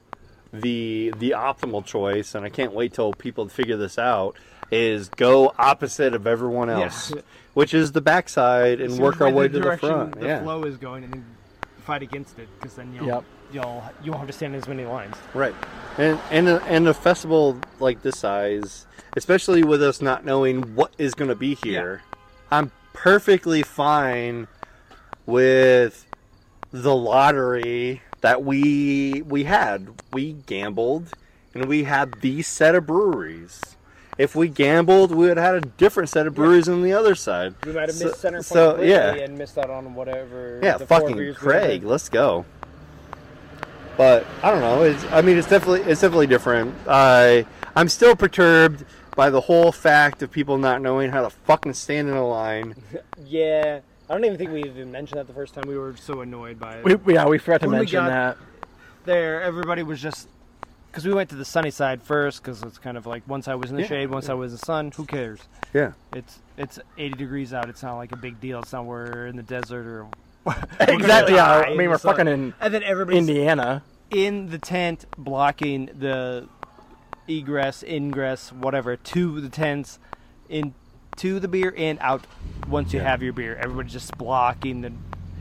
[0.61, 4.35] the the optimal choice, and I can't wait till people figure this out,
[4.71, 7.21] is go opposite of everyone else, Yeah.
[7.53, 10.19] which is the backside, and See work our way to the front.
[10.19, 11.25] The yeah, flow is going, and then
[11.83, 13.23] fight against it because then you'll Yep.
[13.53, 15.15] you'll you won't have to stand as many lines.
[15.33, 15.53] right.
[15.97, 20.93] And and a, and a festival like this size, especially with us not knowing what
[20.97, 22.01] is going to be here,
[22.51, 24.47] I'm perfectly fine
[25.25, 26.05] with
[26.71, 29.87] the lottery that we we had.
[30.11, 31.09] We gambled,
[31.53, 33.61] and we had these set of breweries.
[34.17, 37.13] If we gambled, we would have had a different set of breweries on the other
[37.13, 37.53] side.
[37.63, 39.13] We might have So- missed center point so, completely yeah.
[39.13, 40.59] and missed out on whatever.
[40.63, 41.35] Yeah, fucking.
[41.35, 42.45] Craig, let's go.
[43.95, 44.81] But I don't know.
[44.81, 46.73] It's, I mean, it's definitely it's definitely different.
[46.87, 47.45] I
[47.75, 48.85] I'm still perturbed
[49.15, 52.73] by the whole fact of people not knowing how to fucking stand in a line.
[53.27, 53.79] Yeah,
[54.09, 55.63] I don't even think we even mentioned that the first time.
[55.67, 57.05] We were so annoyed by it.
[57.05, 58.37] We, yeah, we forgot to When we mention got- that.
[59.05, 60.27] there, everybody was just
[60.91, 63.55] because we went to the sunny side first because it's kind of like once I
[63.55, 63.87] was in the Yeah.
[63.89, 64.91] shade, one I was in the sun.
[64.95, 65.39] Who cares?
[65.73, 65.93] Yeah.
[66.13, 67.67] It's it's 80 degrees out.
[67.69, 68.59] It's not like a big deal.
[68.59, 70.07] It's not we're in the desert or
[70.79, 71.35] Exactly.
[71.35, 71.49] Yeah.
[71.67, 73.83] I mean, we're fucking in and then everybody's Indiana.
[74.11, 76.47] in the tent blocking the
[77.27, 79.97] egress, ingress, whatever to the tents,
[80.47, 80.73] in
[81.17, 82.25] to the beer and out
[82.67, 83.55] once you have your beer.
[83.55, 84.91] Everybody's just blocking the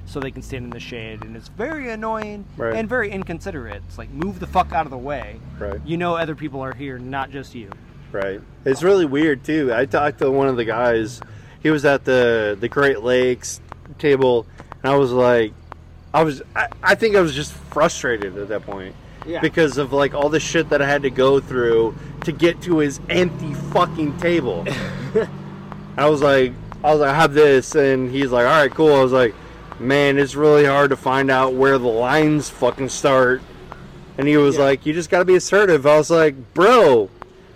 [0.07, 2.77] so they can stand in the shade, and it's very annoying Right.
[2.77, 3.83] and very inconsiderate.
[3.89, 5.41] It's like move the fuck out of the way.
[5.59, 5.81] Right.
[5.87, 7.71] You know other people are here, not just you.
[8.13, 8.41] Right.
[8.67, 9.73] It's really weird too.
[9.75, 11.21] I talked to one of the guys.
[11.63, 13.61] He was at the the Great Lakes
[13.99, 14.47] table,
[14.83, 15.55] and I was like,
[16.13, 18.95] I was, I, I think I was just frustrated at that point
[19.27, 19.41] Yeah.
[19.41, 22.79] because of like all the shit that I had to go through to get to
[22.79, 24.67] his empty fucking table.
[25.97, 26.53] I was like,
[26.83, 28.95] I was like, I have this, and he's like, all right, cool.
[28.95, 29.35] I was like,
[29.81, 33.43] man, it's really hard to find out where the lines fucking start.
[34.19, 34.65] And he was Yeah.
[34.65, 35.87] like, you just got to be assertive.
[35.87, 37.11] I was like, bro,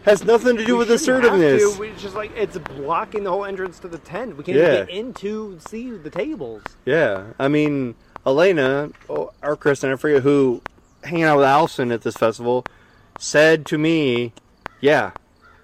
[0.05, 1.75] has nothing to do We with assertiveness.
[1.75, 1.79] to.
[1.81, 4.37] We just like it's blocking the whole entrance to the tent.
[4.37, 4.77] We can't Yeah.
[4.85, 6.63] get into see the tables.
[6.85, 7.95] Yeah, I mean,
[8.27, 10.63] Elena or or Kristen, I forget who,
[11.05, 12.65] hanging out with Allison at this festival,
[13.19, 14.33] said to me,
[14.81, 15.11] "Yeah,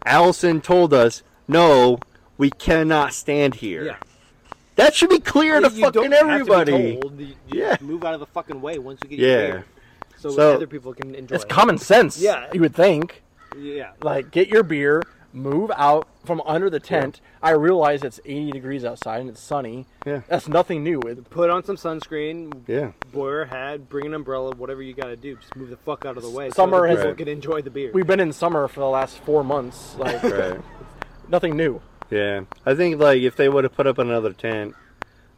[0.07, 1.99] Allison told us no,
[2.39, 3.97] we cannot stand here." Yeah.
[4.77, 6.99] That should be clear to You fucking don't have to be everybody.
[7.01, 7.21] told.
[7.21, 7.77] You- you Yeah.
[7.81, 9.37] move out of the fucking way once you get your Yeah.
[9.47, 9.65] beer,
[10.19, 11.35] so, So- other people can enjoy.
[11.37, 11.49] It's it.
[11.51, 12.21] common sense.
[12.21, 12.47] Yeah.
[12.53, 13.23] You would think.
[13.57, 13.91] Yeah.
[14.03, 15.01] Like, get your beer,
[15.33, 17.21] move out from under the tent.
[17.41, 19.87] I realize it's 80 degrees outside and it's sunny.
[20.05, 20.23] Yeah.
[20.29, 20.99] That's nothing new.
[21.03, 22.53] It, Put on some sunscreen.
[22.67, 23.89] Yeah, Wear a hat.
[23.89, 24.51] Bring an umbrella.
[24.57, 25.37] Whatever you got to do.
[25.37, 26.51] Just move the fuck out of the way.
[26.51, 27.19] Summer so other has- people Right.
[27.19, 27.93] can enjoy the beer.
[27.95, 29.95] we've been in summer for the last four months.
[29.97, 30.61] Like, right.
[31.29, 31.81] nothing new.
[32.15, 34.75] Yeah, I think like if they would have put up another tent,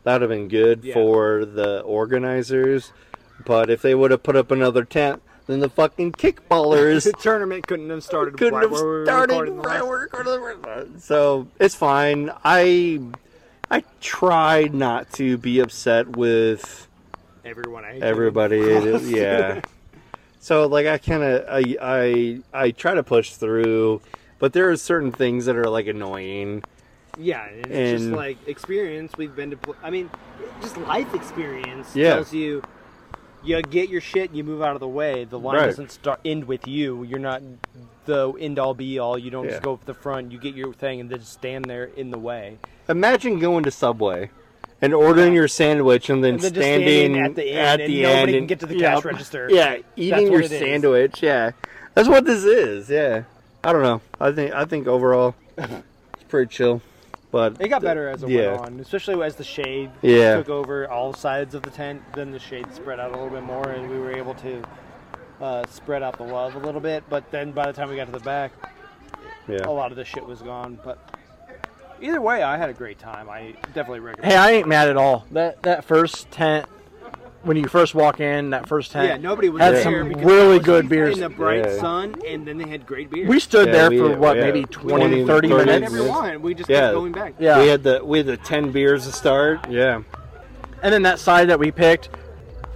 [0.04, 0.94] that would have been good Yeah.
[0.94, 2.92] for the organizers.
[3.44, 7.66] But if they would have put up another tent, then the fucking kickballers the tournament
[7.66, 8.36] couldn't have started.
[8.36, 10.86] couldn't right have where we were started right where.
[10.98, 12.30] So it's fine.
[12.44, 13.00] I
[13.70, 16.88] I try not to be upset with
[17.44, 17.84] Everyone.
[17.84, 18.58] I everybody.
[19.04, 19.60] yeah.
[20.40, 24.00] So like I kind of I, I I try to push through,
[24.38, 26.62] but there are certain things that are like annoying.
[27.18, 29.12] Yeah, and it's just like experience.
[29.16, 29.58] We've been to.
[29.82, 30.10] I mean,
[30.60, 32.14] just life experience Yeah.
[32.14, 32.62] tells you.
[33.44, 34.30] You get your shit.
[34.30, 35.22] And you move out of the way.
[35.24, 35.66] The line Right.
[35.66, 37.04] doesn't start end with you.
[37.04, 37.42] You're not
[38.04, 39.16] the end all be all.
[39.16, 39.52] You don't Yeah.
[39.52, 40.32] just go up the front.
[40.32, 42.56] You get your thing and then just stand there in the way.
[42.88, 44.30] Imagine going to Subway
[44.82, 48.32] and ordering your sandwich and then, And then standing, standing at the end and nobody
[48.32, 49.48] end can get to the cash register.
[49.50, 50.58] Yeah, eating your it is.
[50.58, 51.22] sandwich.
[51.22, 51.52] Yeah,
[51.94, 52.90] that's what this is.
[52.90, 53.24] Yeah,
[53.66, 54.01] I don't know.
[54.20, 56.80] I think I think overall it's pretty chill,
[57.32, 58.52] but It got better as it yeah.
[58.52, 60.36] went on, especially as the shade Yeah.
[60.36, 62.01] took over all sides of the tent.
[62.14, 64.62] Then the shade spread out a little bit more, and we were able to
[65.40, 67.02] uh, spread out the love a little bit.
[67.10, 68.52] But then by the time we got to the back,
[69.48, 70.78] Yeah, a lot of the shit was gone.
[70.84, 70.98] But
[72.01, 73.28] either way, I had a great time.
[73.28, 74.30] I definitely recommend.
[74.32, 75.26] Hey, I ain't mad at all.
[75.32, 76.66] That that first tent,
[77.47, 80.24] when you first walk in, that first tent, yeah, nobody was had there some because
[80.24, 81.14] really it was good beers.
[81.14, 81.78] in the bright Yeah.
[81.81, 83.28] sun, and then they had great beers.
[83.28, 84.44] We stood Yeah, there we- for what, yeah.
[84.44, 85.94] maybe 20, 30, 30 we had minutes.
[85.94, 86.43] every one.
[86.43, 86.81] We just Yeah.
[86.81, 87.35] kept going back.
[87.39, 87.59] Yeah.
[87.60, 89.60] we had the we had the ten beers to start.
[89.70, 90.02] Yeah,
[90.82, 92.10] And then that side that we picked,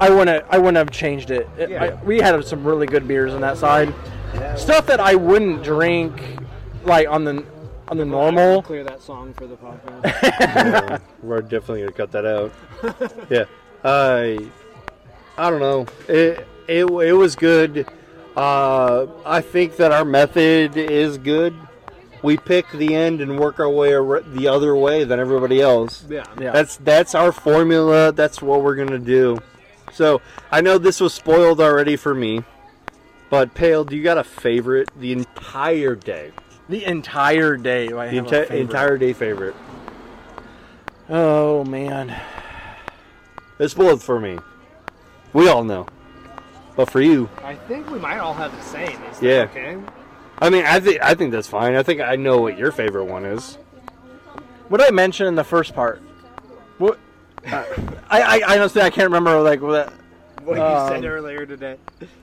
[0.00, 1.48] I wouldn't I wouldn't have changed it.
[1.58, 1.84] It- Yeah.
[1.84, 3.92] I- we had some really good beers on that side.
[4.56, 6.22] Stuff that I wouldn't drink,
[6.84, 7.42] like on the
[7.88, 8.62] on the normal.
[8.62, 10.04] Clear that song for the podcast.
[10.40, 12.52] Yeah, we're definitely gonna cut that out.
[13.30, 13.44] Yeah,
[13.84, 14.38] I
[15.40, 15.86] I don't know.
[16.08, 17.86] It it it was good.
[18.36, 21.54] Uh, I think that our method is good.
[22.22, 26.04] We pick the end and work our way ar- the other way than everybody else.
[26.08, 26.24] yeah.
[26.38, 26.50] Yeah.
[26.52, 28.12] That's that's our formula.
[28.12, 29.38] That's what we're gonna do.
[29.92, 30.20] So
[30.52, 32.44] I know this was spoiled already for me,
[33.30, 36.32] but Pale, do you got a favorite the entire day?
[36.68, 37.88] The entire day.
[37.92, 38.60] I The have a enti- favorite.
[38.60, 39.54] entire day favorite.
[41.08, 42.14] Oh man.
[43.58, 44.38] It's spoiled for me.
[45.32, 45.86] We all know,
[46.76, 49.00] but for you, I think we might all have the same.
[49.04, 49.42] Is that Yeah.
[49.42, 49.78] Okay.
[50.42, 51.74] I mean, I think I think that's fine.
[51.74, 53.56] I think I know what your favorite one is.
[54.68, 56.00] What did I mention in the first part?
[56.78, 56.98] What?
[57.46, 57.64] I,
[58.10, 59.92] I I honestly I can't remember like what
[60.44, 61.76] What you Um, said earlier today.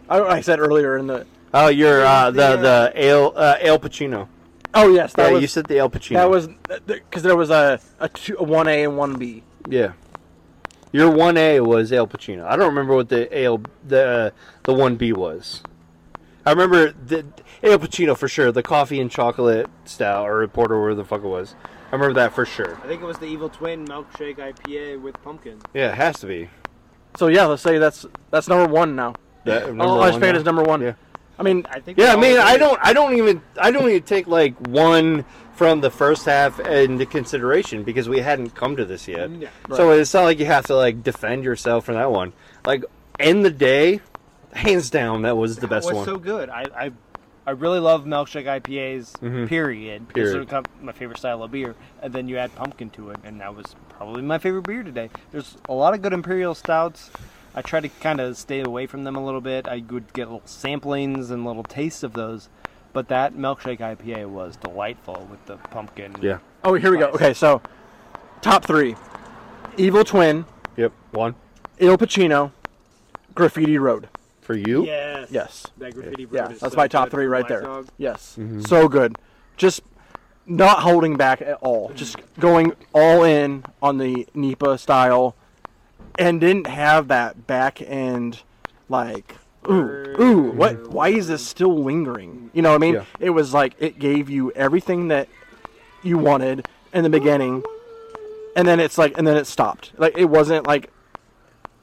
[0.10, 1.26] I, I said earlier in the.
[1.54, 4.28] Oh, your uh, the The, the ale uh, ale Pacino.
[4.74, 6.16] Oh yes, that Yeah, was you said the ale Pacino.
[6.16, 6.50] that was
[6.86, 9.44] because there was a a two- a one A and one B.
[9.70, 9.94] yeah.
[10.92, 12.46] Your one A was ale Pacino.
[12.46, 14.30] I don't remember what the ale the uh,
[14.64, 15.62] the one B was.
[16.46, 17.26] I remember the
[17.62, 18.52] Ale Pacino for sure.
[18.54, 21.56] The coffee and chocolate stout or porter, or whatever the fuck it was.
[21.92, 22.78] I remember that for sure.
[22.84, 25.60] I think it was the Evil Twin Milkshake IPA with pumpkin.
[25.74, 26.50] Yeah, it has to be.
[27.18, 29.16] So yeah, let's say that's that's number one now.
[29.44, 30.38] That, number Oh, I one paid now.
[30.40, 30.82] as number one.
[30.82, 30.94] Yeah.
[31.40, 31.98] I mean, I think.
[31.98, 35.24] Yeah, I mean, I don't, I don't even, I don't even take like one
[35.58, 39.30] from the first half into consideration because we hadn't come to this yet.
[39.32, 39.50] Yeah.
[39.76, 42.32] So it's not like you have to like defend yourself from that one.
[42.64, 42.86] Like,
[43.20, 44.00] end the day,
[44.54, 46.06] hands down, that was the best was one.
[46.06, 46.50] so good.
[46.50, 46.92] I, I
[47.48, 49.14] I really love milkshake IPAs.
[49.20, 49.48] Mhm.
[49.48, 50.10] Period.
[50.10, 50.36] Period.
[50.36, 53.10] Those are kind of my favorite style of beer, and then you add pumpkin to
[53.12, 55.10] it, and that was probably my favorite beer today.
[55.32, 57.10] There's a lot of good imperial stouts.
[57.56, 59.68] I try to kind of stay away from them a little bit.
[59.68, 62.50] I would get little samplings and little tastes of those,
[62.94, 66.16] but that milkshake IPA was delightful with the pumpkin.
[66.22, 66.40] Yeah.
[66.64, 67.08] oh, here we go.
[67.10, 67.62] Okay, so
[68.42, 68.96] top three:
[69.78, 70.46] Evil Twin,
[70.76, 71.36] Yep, one
[71.80, 72.52] Ale Pacino,
[73.36, 74.10] Graffiti Road.
[74.42, 74.86] for you.
[74.86, 75.28] Yes.
[75.30, 75.68] Yes.
[75.78, 77.62] That graffiti road Yeah, is that's so my top good three right there.
[77.62, 77.88] Dog.
[77.98, 78.62] Yes, Mm-hmm.
[78.62, 79.18] so good.
[79.58, 79.82] Just
[80.46, 81.90] not holding back at all.
[81.94, 85.36] Just going all in on the NEIPA style,
[86.18, 88.42] and didn't have that back end
[88.90, 89.36] like.
[89.70, 90.76] Ooh, ooh, what?
[90.78, 90.92] Mm-hmm.
[90.92, 92.50] Why is this still lingering?
[92.54, 93.04] You know, what I mean, Yeah.
[93.20, 95.28] it was like it gave you everything that
[96.04, 97.64] you wanted in the beginning,
[98.56, 99.92] and then it's like, and then it stopped.
[99.98, 100.92] Like it wasn't like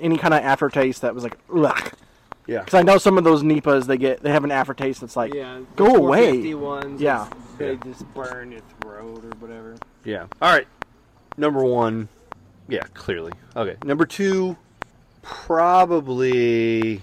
[0.01, 1.93] any kind of aftertaste that was like, ugh.
[2.47, 2.59] Yeah.
[2.61, 5.33] Because I know some of those NEIPAs, they get they have an aftertaste that's like,
[5.33, 5.61] Yeah.
[5.77, 6.43] Go away.
[6.43, 7.27] 450 Ones, Yeah.
[7.27, 9.77] it's- They just burn your throat or whatever.
[10.05, 10.27] Yeah.
[10.43, 10.67] All right.
[11.39, 12.09] Number one.
[12.69, 13.33] Yeah, clearly.
[13.57, 13.77] Okay.
[13.85, 14.57] Number two,
[15.23, 17.03] probably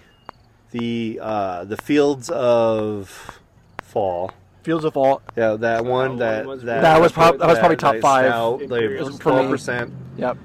[0.71, 3.39] the uh, the Fields of
[3.83, 4.31] Fall.
[4.63, 5.21] Fields of Fall.
[5.35, 6.09] Yeah, that one.
[6.11, 8.25] one That was that, That was prob- that was probably top that five.
[8.27, 9.91] stout, like, Imperial was 12%.
[10.17, 10.37] Yep.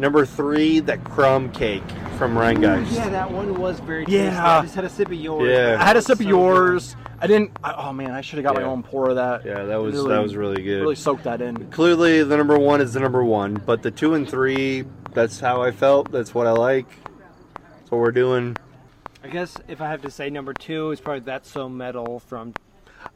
[0.00, 1.82] Number three, that crumb cake
[2.18, 2.94] from Rhinegeist.
[2.94, 4.30] Yeah, that one was very Yeah.
[4.30, 4.38] tasty.
[4.38, 5.48] I just had a sip of yours.
[5.50, 5.76] Yeah.
[5.80, 6.28] I had a sip So of good.
[6.28, 6.96] yours.
[7.20, 7.50] I didn't.
[7.64, 9.44] I, oh man, I should have got my own pour of that.
[9.44, 10.82] Yeah, that was Really- that was really good.
[10.82, 11.56] Really soaked that in.
[11.70, 14.84] Clearly, the number one is the number one, but the two and three,
[15.14, 16.12] that's how I felt.
[16.12, 16.86] That's what I like.
[17.54, 18.56] That's what we're doing.
[19.22, 22.54] I guess if I have to say number two, is probably That's So Metal from.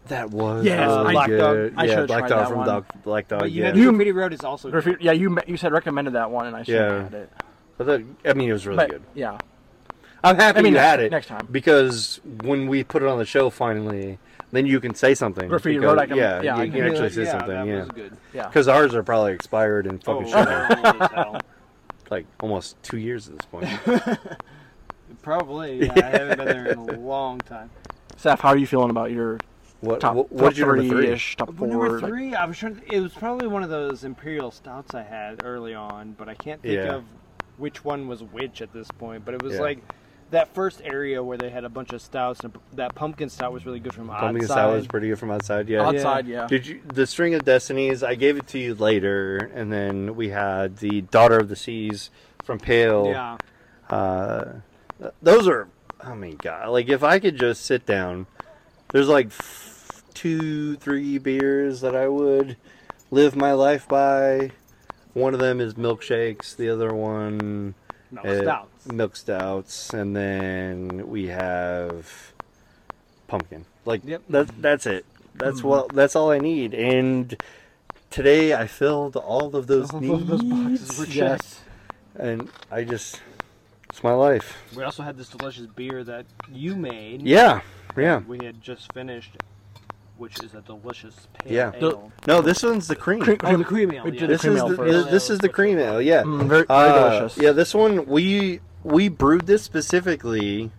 [0.06, 1.72] That was Yes, really I- Black Dog.
[1.76, 2.66] I yeah, should've Black tried Dog that from one.
[2.66, 3.40] Dog, Black Dog.
[3.40, 3.66] But you yeah.
[3.68, 4.72] had You- Graffiti Road is also good.
[4.82, 6.92] Graffiti- Yeah, you you said recommended that one, and I should Yeah.
[6.92, 7.32] have had it.
[7.78, 9.02] But that- I mean, it was really But good.
[9.14, 9.38] yeah,
[10.22, 11.48] I'm happy I mean, you next- had it next time.
[11.50, 14.18] because when we put it on the show finally,
[14.52, 15.48] then you can say something.
[15.48, 17.14] Graffiti because- Road, I can- yeah, yeah, I you can can actually that.
[17.14, 17.48] say yeah, something.
[17.48, 18.16] That Yeah, was good.
[18.32, 18.46] yeah.
[18.46, 21.10] because ours are probably expired and fucking oh, shit.
[21.16, 21.38] Oh,
[22.10, 23.68] like almost two years at this point.
[25.22, 25.78] Probably.
[25.86, 27.70] Yeah, I haven't been there in a long time.
[28.16, 29.38] Seth, how are you feeling about your
[29.80, 30.00] What?
[30.00, 31.04] top, what top what's your number three?
[31.06, 31.66] three-ish, top Well, four?
[31.68, 32.76] number like- three, I was trying.
[32.76, 36.34] To, it was probably one of those imperial stouts I had early on, but I
[36.34, 36.94] can't think Yeah.
[36.96, 37.04] of
[37.58, 39.24] which one was which at this point.
[39.24, 39.60] But it was Yeah.
[39.60, 39.78] like
[40.30, 43.66] that first area where they had a bunch of stouts, and that pumpkin stout was
[43.66, 44.26] really good from outside.
[44.28, 44.46] Pumpkin.
[44.48, 45.68] Stout was pretty good from outside.
[45.68, 45.86] Yeah.
[45.86, 46.46] outside, yeah.
[46.46, 48.02] Did you the string of destinies?
[48.02, 52.10] I gave it to you later, and then we had the daughter of the seas
[52.44, 53.06] from Pale.
[53.08, 53.36] Yeah,
[53.90, 54.56] Uh, th-
[55.22, 55.68] those are.
[56.00, 58.26] I mean, God, like if I could just sit down,
[58.90, 62.56] there's like f- two, three beers that I would
[63.10, 64.50] live my life by.
[65.14, 66.56] One of them is milkshakes.
[66.56, 67.74] The other one,
[68.10, 68.86] no uh, stouts.
[68.86, 72.32] milk stouts, and then we have
[73.28, 73.64] pumpkin.
[73.84, 74.22] Like Yep.
[74.30, 75.04] that, that's it.
[75.34, 75.90] That's what.
[75.92, 76.74] That's all I need.
[76.74, 77.36] And
[78.10, 81.14] today I filled all of those needs.
[81.14, 81.60] yes.
[82.14, 83.20] And I just,
[83.92, 84.56] it's my life.
[84.74, 87.22] We also had this delicious beer that you made.
[87.22, 87.60] Yeah,
[87.96, 89.36] yeah, We had just finished,
[90.16, 91.72] which is a delicious pale Yeah.
[91.74, 92.10] ale.
[92.26, 93.20] No, this one's the cream.
[93.20, 94.04] Cream- Oh, the cream ale.
[94.04, 94.20] We yeah.
[94.20, 95.10] did This cream is ale the, first.
[95.10, 96.00] this is the cream ale.
[96.00, 97.36] Yeah, Mm, very, very Uh, delicious.
[97.38, 100.70] Yeah, this one we we brewed this specifically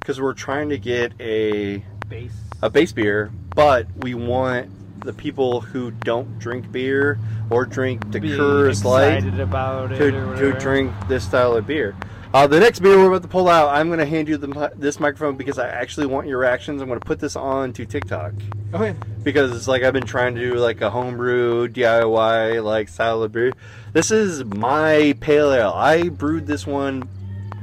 [0.00, 2.32] because we're trying to get a base.
[2.62, 4.70] a base beer, but we want
[5.00, 7.18] the people who don't drink beer
[7.50, 11.94] or drink the Be Light excited about it to, to drink this style of beer.
[12.34, 14.72] Uh, the next beer we're about to pull out, I'm going to hand you the,
[14.74, 16.82] this microphone because I actually want your reactions.
[16.82, 18.32] I'm going to put this on to TikTok
[18.74, 18.96] Okay.
[19.22, 23.30] because it's like I've been trying to do like a homebrew DIY like style of
[23.30, 23.52] beer.
[23.92, 25.74] This is my pale ale.
[25.76, 27.08] I brewed this one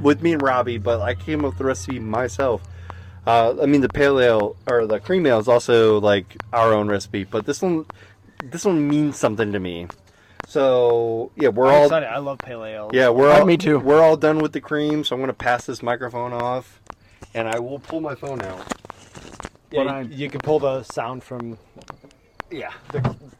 [0.00, 2.62] with me and Robbie, but I came up with the recipe myself.
[3.26, 6.88] Uh, I mean, the pale ale or the cream ale is also like our own
[6.88, 7.84] recipe, but this one,
[8.42, 9.88] this one means something to me.
[10.52, 12.10] So yeah, we're I'm all excited.
[12.10, 12.90] I love pale ale.
[12.92, 13.78] yeah, we're all me too.
[13.78, 16.78] We're all done with the cream, so I'm gonna pass this microphone off,
[17.32, 18.60] and I will pull my phone out.
[19.70, 21.56] Yeah, But you, you can pull the sound from
[22.50, 22.70] Yeah,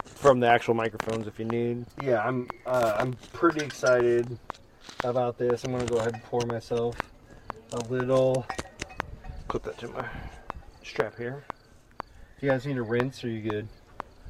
[0.07, 1.85] from the actual microphones if you need.
[2.03, 4.39] yeah, I'm uh, I'm pretty excited
[5.05, 5.65] about this.
[5.65, 6.97] I'm gonna go ahead and pour myself
[7.75, 8.47] a little.
[9.49, 10.09] Clip that to my.
[10.83, 11.45] strap here.
[12.41, 13.23] Do you guys need a rinse?
[13.23, 13.69] Or are you good?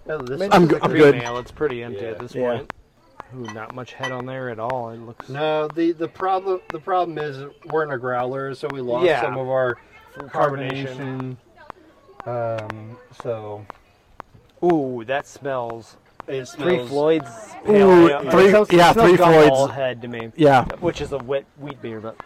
[0.09, 1.15] Oh, this Maybe I'm just good- a I'm cream good.
[1.17, 1.39] Ale.
[1.39, 2.11] It's pretty empty Yeah.
[2.11, 2.43] at this Yeah.
[2.57, 2.73] point.
[3.35, 4.91] Ooh, not much head on there at all.
[4.91, 5.29] It looks.
[5.29, 9.23] No, the the problem the problem is we're in a growler, so we lost Yeah.
[9.23, 9.79] some of our
[10.19, 11.37] carbonation.
[12.27, 12.69] carbonation.
[12.71, 13.65] Um, so
[14.63, 15.97] Ooh, that smells.
[16.29, 16.89] it Three smells.
[16.89, 17.31] Floyd's.
[17.69, 18.31] Ooh, Pale Ale.
[18.31, 19.73] three- It smells- it yeah, smells Three Floyd's.
[19.73, 20.65] head to me, Yeah.
[20.81, 22.17] which is a wet wheat beer, but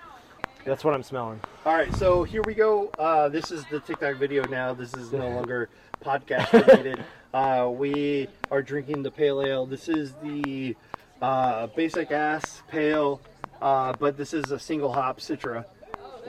[0.65, 1.40] that's what I'm smelling.
[1.65, 2.90] All right, so here we go.
[2.98, 4.74] Uh, this is the TikTok video now.
[4.74, 5.69] This is no longer
[6.05, 7.05] podcast related.
[7.35, 9.66] uh, we are drinking the pale ale.
[9.66, 10.77] This is the
[11.20, 13.20] uh, basic ass pale,
[13.60, 15.64] uh, but this is a single hop Citra.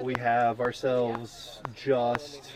[0.01, 2.51] We have ourselves just.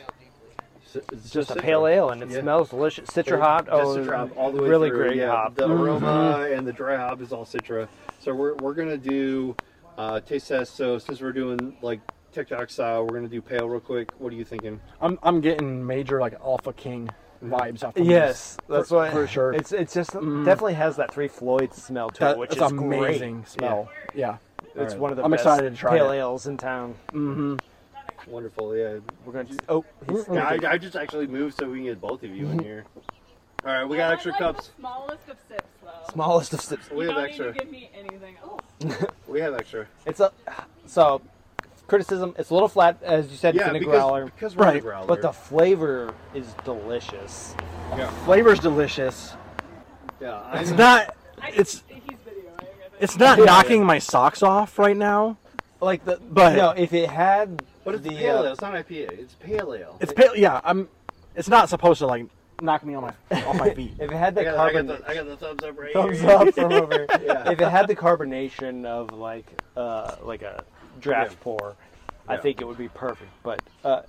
[1.10, 2.42] It's just a pale ale, and it Yeah.
[2.42, 3.10] smells delicious.
[3.10, 3.68] Citra Just hop.
[3.72, 4.98] Oh, Citra hop all the way really through.
[5.00, 5.56] great yeah, hop.
[5.56, 7.88] The aroma and the dry hop is all Citra.
[8.20, 9.56] So we're, we're gonna do
[9.98, 10.76] uh, taste test.
[10.76, 12.02] So since we're doing like
[12.32, 14.12] TikTok style, we're gonna do pale real quick.
[14.20, 14.80] What are you thinking?
[15.02, 17.10] I'm I'm getting major like Alpha King
[17.44, 17.95] vibes off.
[17.98, 18.58] Of Yes, this.
[18.70, 19.52] that's for, what for sure.
[19.56, 20.45] It's it's just Mhm.
[20.45, 23.48] definitely has that Three Floyd smell to That- it, which is amazing great.
[23.49, 23.90] smell.
[24.14, 24.38] Yeah.
[24.64, 24.99] It's Alright.
[24.99, 26.18] one of the I'm best excited to try pale it.
[26.20, 26.95] ales in town.
[27.12, 27.56] Mm-hmm.
[28.28, 28.76] Wonderful.
[28.78, 28.99] Yeah.
[29.26, 29.44] We're gonna.
[29.45, 32.30] Just, Oh, he's Yeah, I, I just actually moved so we can get both of
[32.36, 32.86] you in here.
[33.66, 34.68] All right, we got extra like cups.
[34.70, 35.90] The smallest of sips, though.
[36.14, 36.90] smallest of sips.
[36.90, 37.45] We you have don't extra.
[37.48, 38.62] need to give me anything else.
[39.28, 39.86] We have extra.
[40.06, 40.32] It's a
[40.86, 41.22] so
[41.88, 42.34] criticism.
[42.38, 43.56] It's a little flat, as you said.
[43.56, 45.08] Yeah, in a because, growler, because we're in a growler.
[45.08, 47.56] but the flavor is delicious.
[48.26, 49.34] Flavor's delicious.
[50.22, 50.78] yeah, I It's know.
[50.78, 51.16] not.
[51.41, 52.53] I, It's he's videoing.
[52.58, 52.76] I think.
[52.99, 55.38] it's not Yeah, knocking my socks off right now.
[55.82, 58.52] Like the, But- no, if it had but it's the pale uh, ale.
[58.52, 59.12] It's not IPA.
[59.20, 59.98] It's pale ale.
[59.99, 60.36] It's pale.
[60.36, 60.62] Yeah.
[60.64, 60.88] I'm.
[61.36, 62.26] It's not supposed to like
[62.62, 63.94] knock me on my off my feet.
[63.99, 65.80] if it had I the got, I, carbon, got the, I got the thumbs up
[65.80, 66.30] right thumbs here.
[66.30, 67.08] up from over.
[67.26, 67.49] Yeah.
[67.52, 70.64] If it had the carbonation of like uh like a
[71.02, 71.38] draft Yeah.
[71.44, 71.76] pour,
[72.28, 72.41] I Yeah.
[72.41, 73.32] think it would be perfect.
[73.44, 74.02] But uh,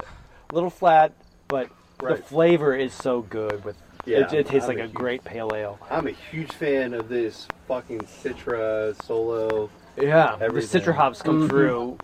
[0.51, 1.13] a little flat,
[1.49, 3.65] but the flavor is so good.
[3.65, 5.79] With Yeah, it, it tastes I'm like a huge- great pale ale.
[5.91, 9.71] I'm a huge fan of this fucking Citra Solo.
[9.97, 10.81] Yeah, the Everything.
[10.81, 11.49] citra hops come Mhm.
[11.51, 11.99] through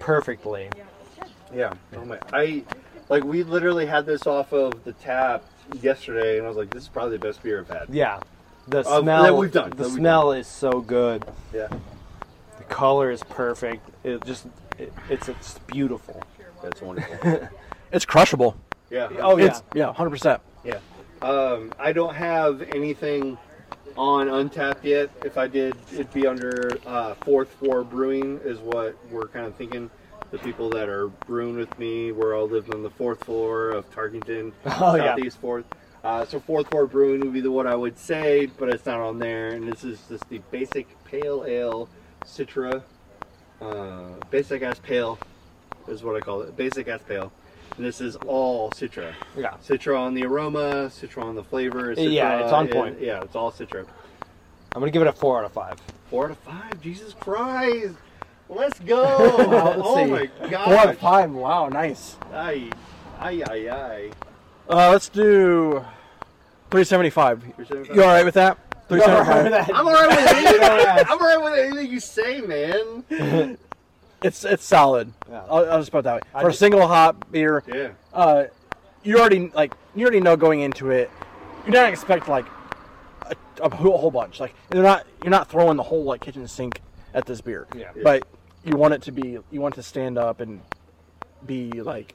[0.00, 0.68] perfectly.
[1.54, 1.72] Yeah.
[1.96, 2.18] Oh my!
[2.32, 2.64] I
[3.08, 5.44] like we literally had this off of the tap
[5.80, 8.18] yesterday, and I was like, "This is probably the best beer I've had." Yeah,
[8.66, 9.22] the smell.
[9.22, 11.24] that we've done, The smell is so good.
[11.54, 11.68] Yeah.
[12.68, 13.88] The color is perfect.
[14.04, 14.46] It just
[14.78, 16.22] it, it's it's beautiful.
[16.62, 17.48] That's wonderful.
[17.92, 18.56] It's crushable.
[18.90, 19.08] yeah.
[19.20, 19.46] Oh yeah.
[19.46, 20.40] It's yeah, hundred percent.
[20.64, 20.78] Yeah.
[21.22, 23.38] Um, I don't have anything
[23.96, 25.10] on Untappd yet.
[25.24, 29.54] If I did, it'd be under uh, Fourth Floor Brewing, is what we're kind of
[29.54, 29.90] thinking.
[30.32, 33.88] The people that are brewing with me, we're all living on the fourth floor of
[33.94, 35.14] Tarkington, Oh yeah.
[35.14, 35.66] Southeast Fourth.
[36.02, 38.98] Uh, so Fourth Floor Brewing would be the one I would say, but it's not
[38.98, 39.50] on there.
[39.50, 41.88] And this is just the basic pale ale
[42.26, 42.82] Citra,
[43.60, 45.18] uh, basic ass pale,
[45.88, 46.56] is what I call it.
[46.56, 47.32] Basic ass pale.
[47.76, 49.12] And this is all Citra.
[49.36, 49.54] Yeah.
[49.66, 51.94] Citra on the aroma, Citra on the flavor.
[51.94, 53.00] Citra Yeah, it's on in- point.
[53.00, 53.86] yeah, it's all Citra.
[54.74, 55.76] I'm gonna give it a four out of five.
[56.10, 56.80] Four out of five.
[56.80, 57.94] Jesus Christ.
[58.48, 59.02] Let's go.
[59.38, 60.10] Let's oh see.
[60.10, 60.26] my
[60.64, 61.30] Four out of five.
[61.32, 62.16] Wow, nice.
[62.32, 62.70] Aye.
[63.20, 64.10] Aye, aye, aye.
[64.68, 65.84] Uh, let's do
[66.70, 67.42] three seventy five.
[67.56, 68.58] You're saying You all right with that?
[68.88, 69.70] Three seventy five.
[69.74, 70.60] I'm alright with anything.
[71.08, 73.58] I'm alright with anything you say, man.
[74.22, 75.12] It's it's solid.
[75.28, 75.42] Yeah.
[75.50, 76.20] I'll, I'll just put it that way.
[76.40, 77.90] For a did- single hop beer, Yeah.
[78.14, 78.44] uh,
[79.02, 81.10] you already like you already know going into it.
[81.66, 82.46] You're not expect like
[83.26, 84.40] a, a whole, whole bunch.
[84.40, 86.80] Like you're not you're not throwing the whole like kitchen sink
[87.12, 87.66] at this beer.
[87.76, 87.90] Yeah.
[88.02, 88.26] But
[88.64, 90.62] you want it to be you want it to stand up and
[91.44, 92.14] be like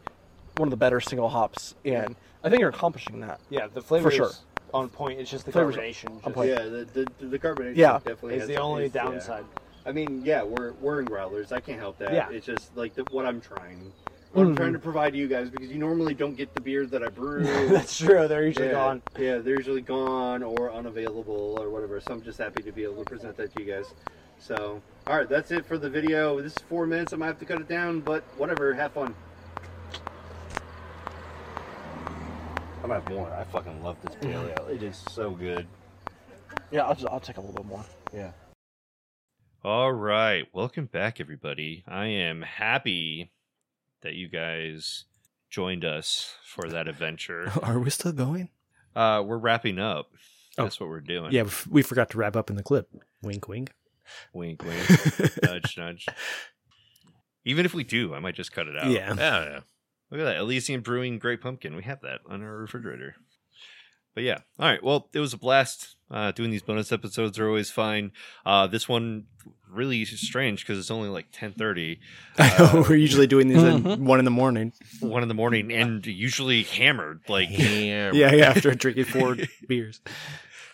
[0.57, 3.39] one of the better single hops, and I think you're accomplishing that.
[3.51, 4.25] Yeah, the flavor For sure.
[4.29, 4.41] is
[4.73, 5.19] on point.
[5.19, 6.09] It's just the Flavor's carbonation.
[6.15, 6.49] on just point.
[6.49, 7.93] Yeah, the, the, the carbonation Yeah.
[7.97, 9.03] definitely is the some- only is- yeah.
[9.03, 9.45] downside.
[9.85, 11.51] I mean, yeah, we're we're in growlers.
[11.51, 12.13] I can't help that.
[12.13, 12.29] Yeah.
[12.29, 13.91] It's just like the, what I'm trying.
[14.33, 14.57] What I'm Mhm.
[14.57, 17.43] trying to provide you guys because you normally don't get the beers that I brew.
[17.69, 18.27] That's true.
[18.27, 19.01] They're usually yeah, gone.
[19.17, 21.99] Yeah, they're usually gone or unavailable or whatever.
[21.99, 23.93] So I'm just happy to be able to present that to you guys.
[24.37, 26.39] So, all right, that's it for the video.
[26.41, 27.11] This is four minutes.
[27.11, 28.73] I might have to cut it down, but whatever.
[28.73, 29.15] Have fun.
[32.89, 33.33] I'm gonna have more.
[33.39, 34.67] I fucking love this pale ale.
[34.67, 35.67] It is so good.
[36.71, 37.85] Yeah, I'll just I'll take a little bit more.
[38.11, 38.31] Yeah.
[39.63, 40.45] All right.
[40.53, 41.83] Welcome back, everybody.
[41.87, 43.31] I am happy
[44.01, 45.05] that you guys
[45.51, 47.51] joined us for that adventure.
[47.61, 48.49] Are we still going?
[48.95, 50.07] Uh, we're wrapping up.
[50.57, 50.63] Oh.
[50.63, 51.31] That's what we're doing.
[51.31, 52.89] Yeah, we we forgot to wrap up in the clip.
[53.21, 53.71] Wink, wink.
[54.33, 55.43] Wink, wink.
[55.43, 56.07] nudge, nudge.
[57.45, 58.89] Even if we do, I might just cut it out.
[58.89, 59.59] Yeah.
[60.11, 60.23] Yeah, yeah.
[60.23, 60.41] Look at that.
[60.41, 61.75] Elysian Brewing Great Pumpkin.
[61.75, 63.15] We have that on our refrigerator.
[63.17, 63.23] But
[64.15, 64.39] but yeah.
[64.59, 64.83] All right.
[64.83, 65.95] Well, it was a blast.
[66.11, 68.11] Uh, doing these bonus episodes are always fine.
[68.43, 69.25] Uh, this one
[69.69, 71.99] really strange because it's only like ten thirty,
[72.39, 73.99] I know we're usually doing these at Mhm.
[73.99, 74.73] one in the morning.
[75.01, 77.21] one in the morning, and usually hammered.
[77.29, 78.11] Like Hammer.
[78.15, 78.49] Yeah, yeah.
[78.49, 79.37] After drinking four
[79.67, 80.01] beers.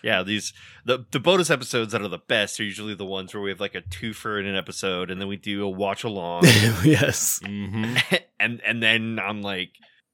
[0.06, 0.53] Yeah, these
[0.86, 3.60] the the bonus episodes that are the best are usually the ones where we have
[3.60, 6.44] like a twofer in an episode, and then we do a watch along,
[6.84, 7.40] yes.
[7.44, 7.95] hmm
[8.40, 9.72] and and then I'm like,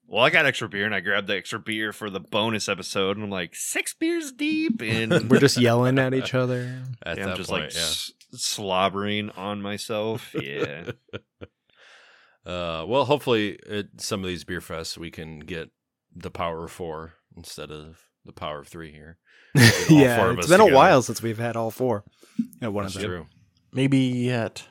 [0.07, 3.17] well, I got extra beer, and I grabbed the extra beer for the bonus episode,
[3.17, 6.83] and I'm like six beers deep, and We're just yelling at each other.
[7.03, 7.81] At yeah, I'm just point, like yeah.
[7.81, 10.33] s- slobbering on myself.
[10.41, 10.91] Yeah,
[12.45, 15.69] Uh, well, hopefully, at some of these beer fests, we can get
[16.15, 19.17] the power of four instead of the power of three here.
[19.55, 22.03] all yeah, four of it's us been a while since we've had all four
[22.61, 23.09] at one That's of them.
[23.11, 23.25] true.
[23.73, 24.63] Maybe at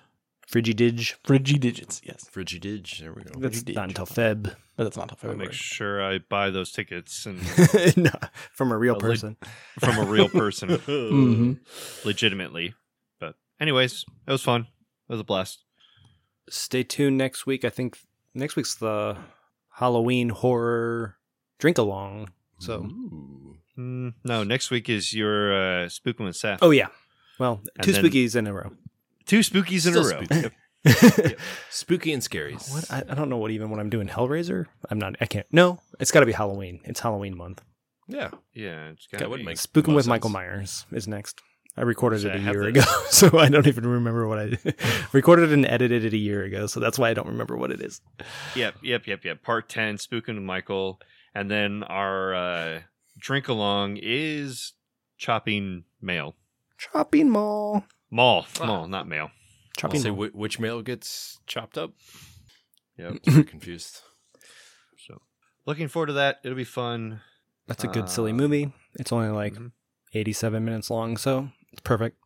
[0.50, 1.14] Frigidige.
[1.26, 2.00] Frigi Digits.
[2.04, 2.98] Yes, Frigidige.
[3.00, 3.38] There we go.
[3.38, 3.74] That's Frigidige.
[3.74, 4.54] not until Feb.
[4.76, 7.38] but that's not till I'll make sure I buy those tickets and
[7.96, 8.10] no,
[8.52, 9.36] from a real A lit- person.
[9.78, 11.52] from a real person, hmm
[12.04, 12.74] legitimately.
[13.18, 14.62] But anyways, it was fun.
[14.62, 15.64] It was a blast.
[16.48, 17.64] Stay tuned next week.
[17.64, 17.98] I think
[18.34, 19.16] next week's the
[19.74, 21.16] Halloween horror
[21.58, 22.30] drink along.
[22.60, 22.88] So,
[23.78, 26.58] Mm, no, next week is your uh, spooking with Seth.
[26.62, 26.88] oh yeah.
[27.38, 28.72] Well, And two then- spookies in a row.
[29.26, 30.22] two spookies in Still a row.
[30.24, 30.50] spooky.
[30.82, 31.38] Yep.
[31.70, 32.54] Spooky and scary.
[32.54, 34.08] What I, I don't know what even what I'm doing.
[34.08, 34.64] Hellraiser.
[34.90, 35.14] I'm not.
[35.20, 35.46] I can't.
[35.52, 36.80] No, it's got to be Halloween.
[36.84, 37.62] It's Halloween month.
[38.08, 38.30] Yeah.
[38.54, 39.44] Yeah, it's gotta That would be.
[39.44, 40.08] make Spooking with sense.
[40.08, 41.40] Michael Myers is next.
[41.76, 42.80] I recorded So it I a have year ago,
[43.10, 44.58] so I don't even remember what I
[45.12, 46.66] recorded and edited it a year ago.
[46.66, 48.00] So that's why I don't remember what it is.
[48.56, 49.42] Yep, yep, yep, yep.
[49.42, 50.98] Part ten, spooking with Michael,
[51.34, 52.80] and then our uh,
[53.18, 54.72] drink along is
[55.18, 56.34] chopping mail.
[56.78, 57.84] Chopping mall.
[58.10, 58.66] Mall, Ah.
[58.66, 59.30] mall, not mail.
[59.82, 60.26] I'll say mall.
[60.32, 61.92] which mail gets chopped up.
[62.98, 63.18] Yep.
[63.26, 64.00] I'm confused.
[65.06, 65.22] So,
[65.64, 66.40] looking forward to that.
[66.44, 67.22] It'll be fun.
[67.66, 68.72] That's a good silly Uh, movie.
[68.98, 69.72] It's only like Mhm.
[70.12, 72.18] 87 minutes long, so it's perfect.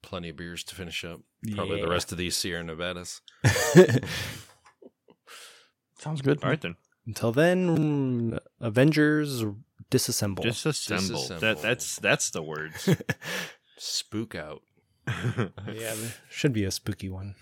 [0.00, 1.20] Plenty of beers to finish up.
[1.54, 3.20] Probably the rest of these Sierra Nevadas.
[5.98, 6.42] Sounds good.
[6.42, 6.76] All right then.
[7.08, 9.42] Until then, Avengers
[9.90, 10.44] disassemble.
[10.44, 11.40] Disassemble.
[11.40, 12.86] That that's that's the words.
[13.78, 14.60] Spook out.
[15.72, 15.94] yeah,
[16.28, 17.34] should be a spooky one.